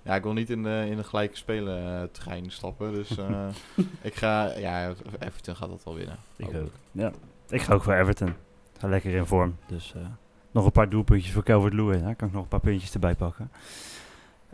ja, 0.07 0.15
ik 0.15 0.23
wil 0.23 0.33
niet 0.33 0.51
in 0.51 0.63
de, 0.63 0.87
in 0.91 0.97
de 0.97 1.05
gelijke 1.05 1.37
spelen 1.37 2.01
eh, 2.01 2.09
trein 2.13 2.51
stappen, 2.51 2.93
dus 2.93 3.19
eh, 3.19 3.47
ik 4.01 4.15
ga... 4.15 4.53
Ja, 4.59 4.95
Everton 5.19 5.57
gaat 5.57 5.69
dat 5.69 5.85
wel 5.85 5.95
winnen. 5.95 6.17
Ik 6.37 6.47
ook. 6.55 6.71
Ja. 6.93 7.13
Ik 7.49 7.63
ga 7.63 7.75
ook 7.75 7.83
voor 7.83 7.95
Everton. 7.95 8.35
Ga 8.79 8.89
lekker 8.89 9.15
in 9.15 9.27
vorm. 9.27 9.57
Dus 9.67 9.93
eh, 9.97 10.03
nog 10.51 10.65
een 10.65 10.73
paar 10.73 10.89
doelpuntjes 10.89 11.33
voor 11.33 11.43
Calvert-Lewin. 11.43 12.03
Daar 12.03 12.15
kan 12.15 12.29
ik 12.29 12.35
nog 12.35 12.43
een 12.43 12.49
paar 12.49 12.61
puntjes 12.61 12.93
erbij 12.95 13.15
pakken. 13.15 13.51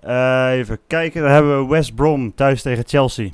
Eh, 0.01 0.53
even 0.53 0.79
kijken. 0.87 1.23
Dan 1.23 1.31
hebben 1.31 1.61
we 1.63 1.69
West 1.69 1.95
Brom 1.95 2.35
thuis 2.35 2.63
tegen 2.63 2.85
Chelsea. 2.87 3.31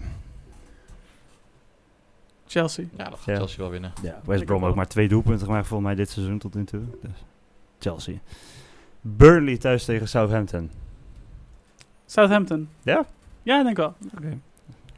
Chelsea. 2.46 2.84
Ja, 2.96 3.04
dat 3.04 3.18
gaat 3.18 3.24
Ja. 3.26 3.36
Chelsea 3.36 3.58
wel 3.58 3.70
winnen. 3.70 3.92
Ja, 4.02 4.20
West 4.24 4.44
Brom 4.44 4.64
ook 4.64 4.74
maar 4.74 4.88
twee 4.88 5.08
doelpunten 5.08 5.46
gemaakt 5.46 5.66
volgens 5.66 5.88
mij 5.88 5.96
dit 5.98 6.10
seizoen 6.10 6.38
tot 6.38 6.54
nu 6.54 6.64
toe. 6.64 6.80
Dus 7.02 7.24
Chelsea. 7.78 8.14
Burnley 9.00 9.56
thuis 9.56 9.84
tegen 9.84 10.08
Southampton. 10.08 10.70
Southampton. 12.08 12.68
Ja? 12.82 13.04
Ja, 13.42 13.58
ik 13.58 13.64
denk 13.64 13.76
wel. 13.76 13.94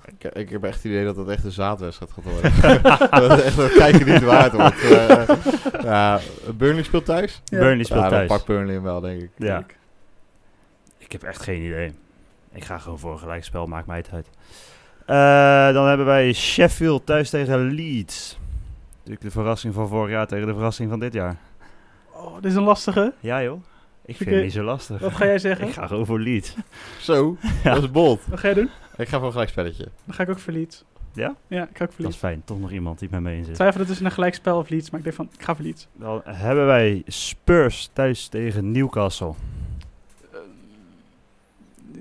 Ik, 0.04 0.24
ik 0.34 0.50
heb 0.50 0.64
echt 0.64 0.74
het 0.74 0.84
idee 0.84 1.04
dat 1.04 1.16
het 1.26 1.28
echt 1.28 1.44
een 1.44 1.50
zaadwedstrijd 1.52 2.12
gaat 2.12 2.24
worden. 2.24 3.28
dat 3.28 3.38
is 3.38 3.44
echt 3.44 3.58
een 3.58 3.70
kijken 3.70 4.06
niet 4.06 4.22
waard 4.22 4.52
wordt. 4.52 4.78
Eh, 4.90 5.82
ja, 5.82 6.20
Burnley 6.56 6.82
speelt 6.82 7.04
thuis? 7.04 7.42
Ja. 7.44 7.58
Burnley 7.58 7.84
speelt 7.84 8.02
ja, 8.02 8.08
dan 8.08 8.18
thuis. 8.18 8.28
pakt 8.28 8.44
Burnley 8.44 8.74
hem 8.74 8.82
wel, 8.82 9.00
denk 9.00 9.22
ik. 9.22 9.30
Ja, 9.36 9.64
ik 10.98 11.12
heb 11.12 11.22
echt 11.22 11.42
geen 11.42 11.62
idee. 11.62 11.92
Ik 12.52 12.64
ga 12.64 12.78
gewoon 12.78 12.98
voor 12.98 13.12
een 13.12 13.18
gelijkspel, 13.18 13.66
maakt 13.66 13.86
mij 13.86 13.96
het 13.96 14.10
uit. 14.12 14.28
Eh, 15.06 15.74
dan 15.74 15.88
hebben 15.88 16.06
wij 16.06 16.32
Sheffield 16.32 17.06
thuis 17.06 17.30
tegen 17.30 17.74
Leeds. 17.74 18.38
Natuurlijk 18.96 19.22
de 19.22 19.30
verrassing 19.30 19.74
van 19.74 19.88
vorig 19.88 20.10
jaar 20.10 20.26
tegen 20.26 20.46
de 20.46 20.52
verrassing 20.52 20.90
van 20.90 21.00
dit 21.00 21.12
jaar. 21.12 21.36
Oh, 22.12 22.34
dit 22.34 22.44
is 22.44 22.54
een 22.54 22.62
lastige. 22.62 23.12
Ja 23.20 23.42
joh, 23.42 23.62
ik 24.04 24.16
vind 24.16 24.30
het 24.30 24.42
niet 24.42 24.52
zo 24.52 24.62
lastig. 24.62 25.00
Wat 25.00 25.12
ga 25.12 25.24
jij 25.24 25.38
zeggen? 25.38 25.66
Ik 25.68 25.72
ga 25.72 25.86
gewoon 25.86 26.06
voor 26.06 26.20
Leeds. 26.20 26.54
Zo, 27.00 27.36
Ja. 27.64 27.74
dat 27.74 27.82
is 27.82 27.90
bold. 27.90 28.20
Wat 28.26 28.38
ga 28.38 28.46
jij 28.46 28.54
doen? 28.54 28.70
Ik 28.96 29.08
ga 29.08 29.16
voor 29.16 29.26
een 29.26 29.32
gelijkspelletje. 29.32 29.88
Dan 30.04 30.14
ga 30.14 30.22
ik 30.22 30.28
ook 30.28 30.38
voor 30.38 30.52
Leeds. 30.52 30.84
Ja? 31.14 31.34
Ja, 31.46 31.62
ik 31.68 31.76
ga 31.76 31.84
ook 31.84 31.92
voor 31.92 32.04
Dat 32.04 32.12
is 32.12 32.18
fijn, 32.18 32.42
toch 32.44 32.60
nog 32.60 32.70
iemand 32.72 32.98
die 32.98 33.08
met 33.10 33.20
me 33.20 33.32
in 33.32 33.38
Ik 33.38 33.44
zit. 33.44 33.54
twijfelde 33.54 33.86
tussen 33.86 34.06
een 34.06 34.12
gelijkspel 34.12 34.58
of 34.58 34.68
Leeds, 34.68 34.90
maar 34.90 34.98
ik 35.00 35.04
denk 35.04 35.16
van, 35.16 35.28
ik 35.38 35.42
ga 35.42 35.54
voor 35.54 35.64
Leeds. 35.64 35.86
Dan 35.92 36.20
hebben 36.24 36.66
wij 36.66 37.02
Spurs 37.06 37.90
thuis 37.92 38.26
tegen 38.28 38.70
Newcastle. 38.70 39.32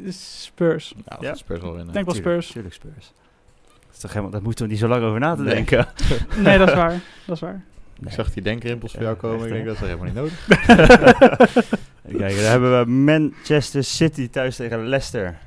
Spurs. 0.09 0.93
Ja, 0.97 1.03
dat 1.15 1.21
Ja. 1.21 1.33
Spurs 1.35 1.59
wel 1.59 1.69
Ik 1.69 1.75
winnen. 1.75 1.93
denk 1.93 2.05
wel 2.05 2.15
Spurs. 2.15 2.51
Tuurlijk 2.51 2.73
Spurs. 2.73 3.11
Dat, 3.65 3.93
is 3.93 3.99
toch 3.99 4.09
helemaal, 4.11 4.31
dat 4.31 4.41
moeten 4.41 4.65
we 4.65 4.71
niet 4.71 4.79
zo 4.79 4.87
lang 4.87 5.03
over 5.03 5.19
na 5.19 5.35
te 5.35 5.41
Nee. 5.41 5.53
denken. 5.53 5.87
Nee, 6.37 6.57
dat 6.57 6.67
is 6.67 6.73
waar. 6.73 6.99
Dat 7.25 7.35
is 7.35 7.41
waar. 7.41 7.63
Ik 8.05 8.11
zag 8.11 8.33
die 8.33 8.43
denkrimpels 8.43 8.91
voor 8.91 9.01
jou 9.01 9.13
Ja, 9.13 9.19
komen. 9.21 9.37
echt, 9.37 9.45
ik 9.47 9.53
denk 9.53 9.65
dat 9.65 9.73
is 9.75 9.81
helemaal 9.81 10.05
niet 10.05 10.13
nodig. 10.21 10.45
Kijk, 12.17 12.35
dan 12.35 12.45
hebben 12.45 12.79
we 12.79 12.91
Manchester 12.91 13.83
City 13.83 14.29
thuis 14.29 14.55
tegen 14.55 14.87
Leicester. 14.87 15.37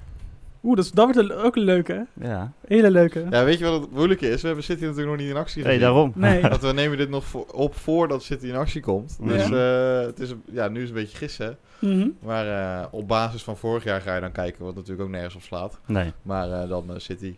Oeh, 0.64 0.76
dat, 0.76 0.84
is, 0.84 0.90
dat 0.90 1.04
wordt 1.14 1.30
een- 1.30 1.36
ook 1.36 1.56
een 1.56 1.62
leuke. 1.62 2.06
Ja, 2.20 2.52
Hele 2.66 2.90
leuke. 2.90 3.26
Ja, 3.30 3.44
weet 3.44 3.58
je 3.58 3.64
wat 3.64 3.80
het 3.80 3.90
moeilijke 3.90 4.28
is? 4.28 4.40
We 4.40 4.46
hebben 4.46 4.64
City 4.64 4.80
natuurlijk 4.82 5.08
nog 5.08 5.16
niet 5.16 5.28
in 5.28 5.36
actie 5.36 5.62
hey, 5.62 5.72
gezien. 5.72 5.86
daarom. 5.86 6.12
Nee. 6.14 6.40
Want 6.48 6.60
we 6.62 6.72
nemen 6.72 6.96
dit 6.98 7.08
nog 7.08 7.24
voor- 7.24 7.46
op 7.46 7.74
voordat 7.74 8.22
City 8.22 8.46
in 8.46 8.54
actie 8.54 8.80
komt. 8.80 9.18
Ja. 9.22 9.26
Dus 9.28 9.50
eh, 9.50 10.06
het 10.06 10.20
is, 10.20 10.34
ja, 10.52 10.68
nu 10.68 10.82
is 10.82 10.88
het 10.88 10.96
een 10.96 11.02
beetje 11.02 11.16
gissen. 11.16 11.56
Mhm. 11.78 12.08
Maar 12.20 12.46
eh, 12.80 12.86
op 12.90 13.08
basis 13.08 13.42
van 13.42 13.56
vorig 13.56 13.84
jaar 13.84 14.00
ga 14.00 14.14
je 14.14 14.20
dan 14.20 14.32
kijken, 14.32 14.64
wat 14.64 14.74
natuurlijk 14.74 15.02
ook 15.02 15.10
nergens 15.14 15.34
op 15.34 15.42
slaat. 15.42 15.80
Nee. 15.86 16.12
Maar 16.22 16.50
eh, 16.62 16.68
dan 16.68 16.90
City. 16.96 17.36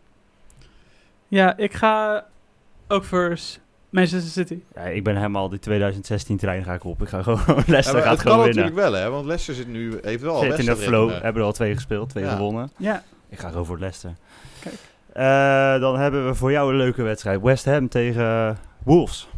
Ja, 1.29 1.57
ik 1.57 1.73
ga 1.73 2.27
ook 2.89 3.05
voor 3.05 3.37
Manchester 3.95 4.31
City. 4.31 4.59
Ja, 4.75 4.81
ik 4.81 5.05
ben 5.05 5.17
helemaal 5.17 5.49
die 5.49 5.59
2016 5.59 6.37
trein 6.37 6.65
ga 6.65 6.75
ik 6.75 6.85
op. 6.85 7.03
Ik 7.03 7.09
ga 7.09 7.23
gewoon, 7.23 7.41
Leicester 7.67 8.03
gaat 8.03 8.13
het 8.13 8.23
kan 8.23 8.33
gewoon 8.33 8.45
winnen. 8.47 8.65
natuurlijk 8.65 8.91
wel, 8.93 9.03
hè? 9.03 9.11
Want 9.11 9.25
Leicester 9.27 9.55
zit 9.55 9.69
nu, 9.69 9.99
heeft 10.03 10.23
wel 10.23 10.35
al 10.35 10.41
Zit 10.43 10.59
in 10.59 10.65
de 10.65 10.77
flow, 10.77 11.09
ritme. 11.09 11.23
hebben 11.25 11.41
er 11.43 11.49
al 11.49 11.53
twee 11.55 11.75
gespeeld, 11.75 12.09
twee 12.09 12.25
Ja. 12.25 12.37
gewonnen. 12.37 12.71
Ja, 12.77 13.03
Ik 13.29 13.39
ga 13.39 13.49
gewoon 13.49 13.67
voor 13.67 13.79
Leicester. 13.79 14.15
Kijk. 14.61 14.75
Eh, 15.13 15.81
dan 15.81 15.99
hebben 15.99 16.27
we 16.27 16.35
voor 16.35 16.51
jou 16.51 16.71
een 16.71 16.77
leuke 16.77 17.03
wedstrijd. 17.03 17.41
West 17.43 17.65
Ham 17.65 17.89
tegen 17.89 18.59
Wolves. 18.83 19.29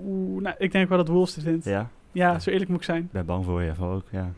Oeh, 0.00 0.42
nou, 0.42 0.54
ik 0.58 0.72
denk 0.72 0.88
wel 0.88 0.98
dat 0.98 1.08
Wolves 1.08 1.34
dit 1.34 1.44
wint. 1.44 1.64
Ja. 1.64 1.88
Ja, 2.12 2.38
zo 2.38 2.50
eerlijk 2.50 2.68
moet 2.70 2.78
ik 2.78 2.84
zijn. 2.84 3.02
ik 3.02 3.12
ben 3.12 3.26
bang 3.26 3.44
voor 3.44 3.62
je 3.62 3.74
van 3.74 3.88
ook. 3.92 4.04
Ja. 4.10 4.30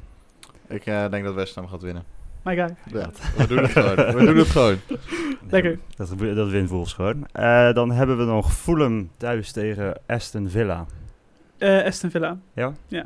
Ik 0.69 0.87
eh, 0.87 1.11
denk 1.11 1.25
dat 1.25 1.35
West 1.35 1.55
Ham 1.55 1.69
gaat 1.69 1.83
winnen. 1.83 2.03
My 2.49 2.57
guy. 2.57 2.75
Ja, 2.93 3.11
we 3.37 3.47
doen 3.47 3.59
het 3.59 3.71
gewoon. 3.71 3.95
We 3.97 4.25
doen 4.25 4.37
het 4.37 4.49
gewoon. 4.49 4.77
Lekker. 5.51 5.79
Dat, 5.97 6.09
dat 6.19 6.49
wint 6.49 6.69
Wolves 6.69 6.93
gewoon. 6.93 7.27
Eh, 7.33 7.73
dan 7.73 7.91
hebben 7.91 8.19
we 8.19 8.25
nog 8.25 8.53
Fulham 8.55 9.11
thuis 9.17 9.53
tegen 9.53 9.95
Aston 10.07 10.49
Villa. 10.51 10.87
Eh 11.59 11.85
Aston 11.85 12.11
Villa. 12.11 12.39
Ja? 12.55 12.73
Ja. 12.87 13.05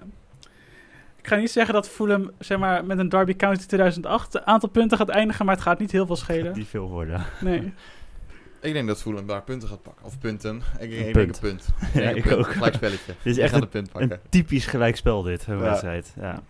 Ik 1.17 1.29
ga 1.29 1.37
niet 1.37 1.51
zeggen 1.51 1.75
dat 1.75 1.89
Fulham 1.89 2.31
zeg 2.39 2.59
maar, 2.59 2.85
met 2.85 2.99
een 2.99 3.09
Derby 3.09 3.37
County 3.37 3.67
2008 3.67 4.35
een 4.35 4.47
aantal 4.47 4.69
punten 4.69 4.99
gaat 4.99 5.09
eindigen, 5.09 5.45
maar 5.47 5.55
het 5.55 5.65
gaat 5.65 5.79
niet 5.79 5.93
heel 5.93 6.07
veel 6.07 6.17
schelen. 6.17 6.53
Die 6.53 6.65
veel 6.67 6.89
worden. 6.89 7.25
Nee. 7.41 7.73
Ik 8.61 8.73
denk 8.73 8.87
dat 8.89 9.03
Fulham 9.03 9.27
daar 9.27 9.43
punten 9.43 9.69
gaat 9.69 9.83
pakken. 9.83 10.05
Of 10.05 10.19
punten. 10.19 10.63
Ik, 10.81 10.91
ik, 10.91 11.07
ik 11.07 11.13
punt. 11.13 11.15
denk 11.15 11.35
een 11.35 11.41
punt. 11.41 11.69
Ja, 11.95 12.01
denk 12.01 12.11
een 12.11 12.17
ik 12.17 12.23
punt. 12.23 12.37
ook. 12.39 12.53
Gelijk 12.53 12.75
spelletje. 12.75 13.13
Dit 13.23 13.37
is 13.37 13.39
echt 13.39 13.55
een, 13.55 13.63
een 13.63 13.69
punt 13.69 13.87
een 13.95 14.09
pakken. 14.09 14.21
typisch 14.29 14.67
gelijkspel 14.67 15.23
dit, 15.23 15.47
een 15.47 15.57
Ja. 15.57 15.63
wedstrijd. 15.63 16.13
Ja. 16.21 16.43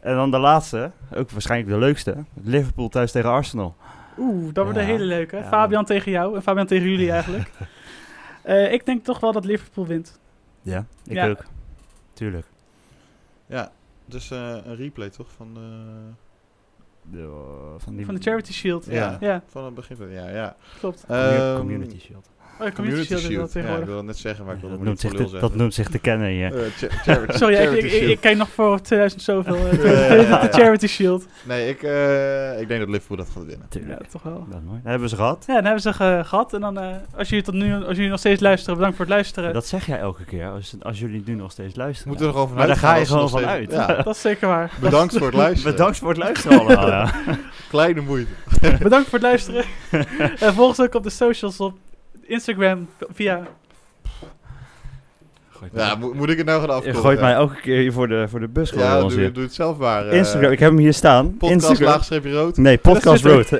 En 0.00 0.14
dan 0.14 0.30
de 0.30 0.38
laatste, 0.38 0.90
ook 1.14 1.30
waarschijnlijk 1.30 1.70
de 1.70 1.78
leukste. 1.78 2.24
Liverpool 2.42 2.88
thuis 2.88 3.12
tegen 3.12 3.30
Arsenal. 3.30 3.76
Oeh, 4.18 4.54
dat 4.54 4.64
wordt 4.64 4.78
Ja. 4.78 4.84
een 4.84 4.90
hele 4.90 5.04
leuke. 5.04 5.36
Ja. 5.36 5.42
Fabian 5.44 5.84
tegen 5.84 6.12
jou 6.12 6.34
en 6.36 6.42
Fabian 6.42 6.66
tegen 6.66 6.88
jullie 6.90 7.10
eigenlijk. 7.18 7.50
Eh, 8.42 8.72
ik 8.72 8.86
denk 8.86 9.04
toch 9.04 9.20
wel 9.20 9.32
dat 9.32 9.44
Liverpool 9.44 9.86
wint. 9.86 10.20
Ja, 10.62 10.84
ik 11.06 11.12
Ja. 11.12 11.28
ook. 11.28 11.44
Tuurlijk. 12.12 12.46
Ja, 13.46 13.70
dus 14.04 14.30
eh, 14.30 14.56
een 14.64 14.76
replay 14.76 15.10
toch 15.10 15.28
van 15.36 15.54
de, 15.54 15.60
De, 17.02 17.28
van, 17.78 17.96
die, 17.96 18.04
Van 18.06 18.14
de 18.14 18.20
Charity 18.20 18.52
Shield. 18.52 18.84
Ja. 18.86 19.16
Ja, 19.20 19.42
van 19.46 19.64
het 19.64 19.74
begin 19.74 19.96
van 19.96 20.10
ja, 20.10 20.28
ja. 20.28 20.56
klopt. 20.78 21.04
Ehm, 21.08 21.56
Community 21.56 22.00
Shield. 22.00 22.28
Oh, 22.60 22.66
ja, 22.66 22.72
Community, 22.72 23.16
Shield, 23.16 23.46
is 23.46 23.52
dat 23.52 23.62
Ja, 23.64 23.76
ik 23.76 23.86
het 23.88 24.04
net 24.04 24.16
zeggen, 24.16 24.44
maar 24.44 24.54
ik 24.54 24.60
wilde 24.60 24.76
dat, 24.76 24.86
het 24.86 25.02
noemt 25.02 25.18
niet 25.18 25.28
zich 25.30 25.40
dat 25.40 25.54
noemt 25.54 25.74
zich 25.74 25.88
te 25.88 25.98
kennen 25.98 26.28
hier. 26.28 26.54
Eh, 26.56 26.62
charity- 27.04 27.36
Sorry, 27.36 27.54
ik, 27.54 27.68
charity 27.68 27.86
ik, 27.86 28.08
ik, 28.08 28.20
kijk 28.20 28.36
nog 28.36 28.48
voor 28.48 28.80
2000 28.80 29.22
zoveel. 29.22 29.54
eh, 29.56 29.82
Ja, 29.84 29.90
ja, 29.90 30.14
ja, 30.14 30.38
de 30.40 30.46
ja. 30.46 30.48
Charity 30.52 30.86
Shield. 30.86 31.26
Nee, 31.42 31.68
ik, 31.68 31.82
eh, 31.82 32.60
ik 32.60 32.68
denk 32.68 32.80
dat 32.80 32.88
Liverpool 32.88 33.16
dat 33.16 33.28
gaat 33.34 33.44
winnen. 33.44 33.66
Ja, 33.88 33.98
toch 34.10 34.22
wel. 34.22 34.46
Dat 34.50 34.62
mooi. 34.62 34.76
Dat 34.82 34.90
hebben 34.90 35.00
we 35.00 35.08
ze 35.08 35.16
gehad. 35.16 35.44
Ja, 35.46 35.54
dan 35.54 35.64
hebben 35.64 35.82
ze 35.82 35.92
ge- 35.92 36.22
gehad. 36.24 36.52
En 36.54 36.60
dan, 36.60 36.78
eh, 36.78 36.86
als, 37.16 37.28
jullie 37.28 37.44
tot 37.44 37.54
nu, 37.54 37.74
als 37.74 37.96
jullie 37.96 38.10
nog 38.10 38.18
steeds 38.18 38.40
luisteren, 38.40 38.74
bedankt 38.74 38.96
voor 38.96 39.04
het 39.04 39.14
luisteren. 39.14 39.44
Dat, 39.44 39.54
Dat 39.54 39.66
zeg 39.66 39.86
jij 39.86 39.98
elke 39.98 40.24
keer, 40.24 40.48
als, 40.48 40.74
als 40.80 40.98
jullie 40.98 41.22
nu 41.26 41.34
nog 41.34 41.50
steeds 41.50 41.76
luisteren. 41.76 42.08
Moeten 42.08 42.26
we 42.26 42.32
er 42.32 42.38
gewoon 42.38 42.54
Maar 42.54 42.62
vanuit 42.66 42.80
daar 42.80 42.90
ga 42.90 42.98
je 42.98 43.06
gewoon 43.06 43.28
van 43.30 43.44
uit. 43.46 43.70
Ja, 43.72 44.04
is 44.06 44.20
zeker 44.20 44.48
waar. 44.48 44.72
bedankt 44.80 45.16
voor 45.18 45.26
het 45.26 45.36
luisteren. 45.36 45.72
Bedankt 45.76 45.98
voor 45.98 46.08
het 46.08 46.18
luisteren 46.18 46.58
allemaal. 46.60 46.88
ja. 46.88 47.10
Kleine 47.68 48.00
moeite. 48.00 48.30
Bedankt 48.82 49.08
voor 49.08 49.18
het 49.18 49.22
luisteren. 49.28 49.64
en 50.38 50.54
volg 50.54 50.68
ons 50.68 50.80
ook 50.80 50.94
op 50.94 51.02
de 51.02 51.10
socials 51.10 51.60
op 51.60 51.78
Instagram 52.28 52.88
via... 53.14 53.42
Ja, 55.72 55.94
mo- 55.94 56.12
moet 56.14 56.28
ik 56.30 56.36
het 56.36 56.46
nou 56.46 56.58
gaan 56.60 56.68
je 56.68 56.74
afkomen? 56.74 57.00
gooit 57.00 57.20
mij 57.20 57.32
elke 57.32 57.60
keer 57.60 57.80
hier 57.80 57.92
voor 57.92 58.08
de, 58.08 58.26
voor 58.28 58.40
de 58.40 58.48
bus 58.48 58.70
Ja, 58.70 59.00
doe, 59.00 59.30
het 59.42 59.54
zelf 59.54 59.78
maar. 59.78 60.08
eh, 60.08 60.16
Instagram, 60.16 60.50
ik 60.52 60.58
heb 60.58 60.70
hem 60.70 60.78
hier 60.78 60.92
staan. 60.92 61.36
Podcast 61.36 61.52
Instagram. 61.52 61.88
laagstreepje 61.88 62.32
rood. 62.32 62.56
Nee, 62.56 62.78
Podcast 62.88 63.24
is 63.24 63.50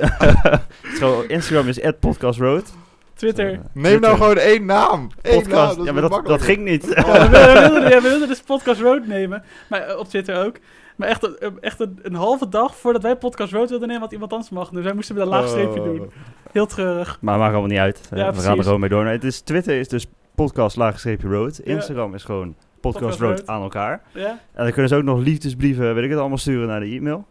gewoon- 0.99 1.27
Instagram 1.27 1.67
is 1.67 1.79
@podcastroad. 1.99 2.73
Twitter. 3.15 3.59
Neem 3.73 3.99
nou 4.01 4.17
gewoon 4.17 4.37
één 4.37 4.65
naam. 4.65 5.09
Eén 5.21 5.31
naam, 5.33 5.41
Podcast. 5.41 5.75
dat 5.77 5.85
ja, 5.85 5.91
maar 5.91 6.01
dat, 6.01 6.25
dat 6.25 6.41
ging 6.41 6.63
niet. 6.63 6.85
Ja, 6.95 7.03
we, 7.03 7.29
wilden, 7.29 7.53
we, 7.53 7.59
wilden, 7.69 7.89
ja, 7.89 8.01
we 8.01 8.09
wilden 8.09 8.27
dus 8.27 8.41
Podcast 8.41 8.81
Road 8.81 9.07
nemen. 9.07 9.43
Maar, 9.67 9.81
eh, 9.81 9.97
op 9.99 10.07
Twitter 10.09 10.45
ook. 10.45 10.55
Maar 10.99 11.07
echt, 11.07 11.23
een, 11.41 11.57
echt 11.61 11.79
een, 11.79 11.99
een 12.01 12.13
halve 12.15 12.49
dag 12.49 12.75
voordat 12.75 13.01
wij 13.01 13.15
Podcast 13.15 13.53
Road 13.53 13.69
wilden 13.69 13.87
nemen, 13.87 14.03
had 14.03 14.11
iemand 14.11 14.31
anders 14.31 14.49
mag. 14.49 14.69
Dus 14.69 14.83
wij 14.83 14.93
moesten 14.93 15.15
met 15.15 15.23
een 15.23 15.29
laag 15.29 15.47
streepje 15.47 15.79
Oh. 15.79 15.85
doen. 15.85 16.11
Heel 16.51 16.65
treurig. 16.65 17.17
Maar 17.21 17.37
maakt 17.37 17.51
allemaal 17.51 17.69
niet 17.69 17.79
uit. 17.79 17.99
Ja, 18.03 18.15
we 18.15 18.21
gaan 18.21 18.31
precies. 18.33 18.57
er 18.57 18.63
gewoon 18.63 18.79
mee 18.79 18.89
door. 18.89 19.05
Het 19.05 19.23
is, 19.23 19.41
Twitter 19.41 19.79
is 19.79 19.87
dus 19.87 20.07
podcast 20.35 20.75
laagstreepje 20.75 21.27
road. 21.27 21.61
Ja. 21.63 21.73
Instagram 21.73 22.13
is 22.13 22.23
gewoon 22.23 22.55
podcast, 22.81 22.81
Podcast 22.81 23.19
road 23.19 23.37
Road. 23.39 23.47
aan 23.49 23.61
elkaar. 23.61 24.01
Ja? 24.13 24.27
En 24.29 24.63
dan 24.63 24.71
kunnen 24.71 24.89
ze 24.89 24.95
ook 24.95 25.03
nog 25.03 25.19
liefdesbrieven, 25.19 25.95
weet 25.95 26.03
ik 26.03 26.09
het 26.09 26.19
allemaal, 26.19 26.37
sturen 26.37 26.67
naar 26.67 26.79
de 26.79 26.85
e-mail. 26.85 27.25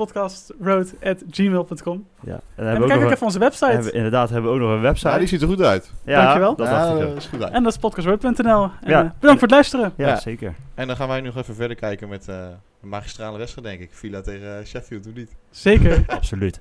podcastroad.gmail.com. 0.00 2.06
Ja. 2.20 2.32
En 2.32 2.40
dan 2.56 2.56
En 2.56 2.56
hebben 2.56 2.74
dan 2.74 2.80
we 2.80 2.86
kijk 2.86 3.04
ook 3.04 3.10
even 3.10 3.26
onze 3.26 3.38
website. 3.38 3.70
hebben, 3.72 3.92
inderdaad 3.94 4.30
hebben 4.30 4.50
we 4.50 4.56
ook 4.56 4.62
nog 4.62 4.70
een 4.74 4.80
website. 4.80 5.08
Ja, 5.08 5.18
die 5.18 5.26
ziet 5.28 5.42
er 5.42 5.48
goed 5.48 5.62
uit. 5.62 5.92
Ja, 6.04 6.22
Dankjewel. 6.22 6.56
Dat 6.56 6.66
ja, 6.66 6.72
dacht 6.88 7.00
ik 7.00 7.06
dat 7.08 7.16
is 7.16 7.26
goed 7.26 7.42
uit. 7.42 7.52
En 7.52 7.62
dat 7.62 7.72
is 7.72 7.78
podcastroad.nl. 7.78 8.62
En, 8.62 8.70
Ja. 8.90 9.04
eh, 9.04 9.10
bedankt 9.20 9.20
voor 9.20 9.40
het 9.40 9.50
luisteren. 9.50 9.92
Ja, 9.96 10.06
Ja. 10.08 10.16
zeker. 10.16 10.54
En 10.74 10.86
dan 10.86 10.96
gaan 10.96 11.08
wij 11.08 11.20
nog 11.20 11.36
even 11.36 11.54
verder 11.54 11.76
kijken 11.76 12.08
met 12.08 12.28
eh, 12.28 12.36
een 12.82 12.88
magistrale 12.88 13.38
wedstrijd, 13.38 13.66
denk 13.66 13.80
ik. 13.80 13.88
Villa 13.92 14.20
tegen 14.20 14.58
eh, 14.58 14.64
Sheffield, 14.64 15.04
doe 15.04 15.12
niet. 15.12 15.34
Zeker. 15.50 16.04
Absoluut. 16.16 16.60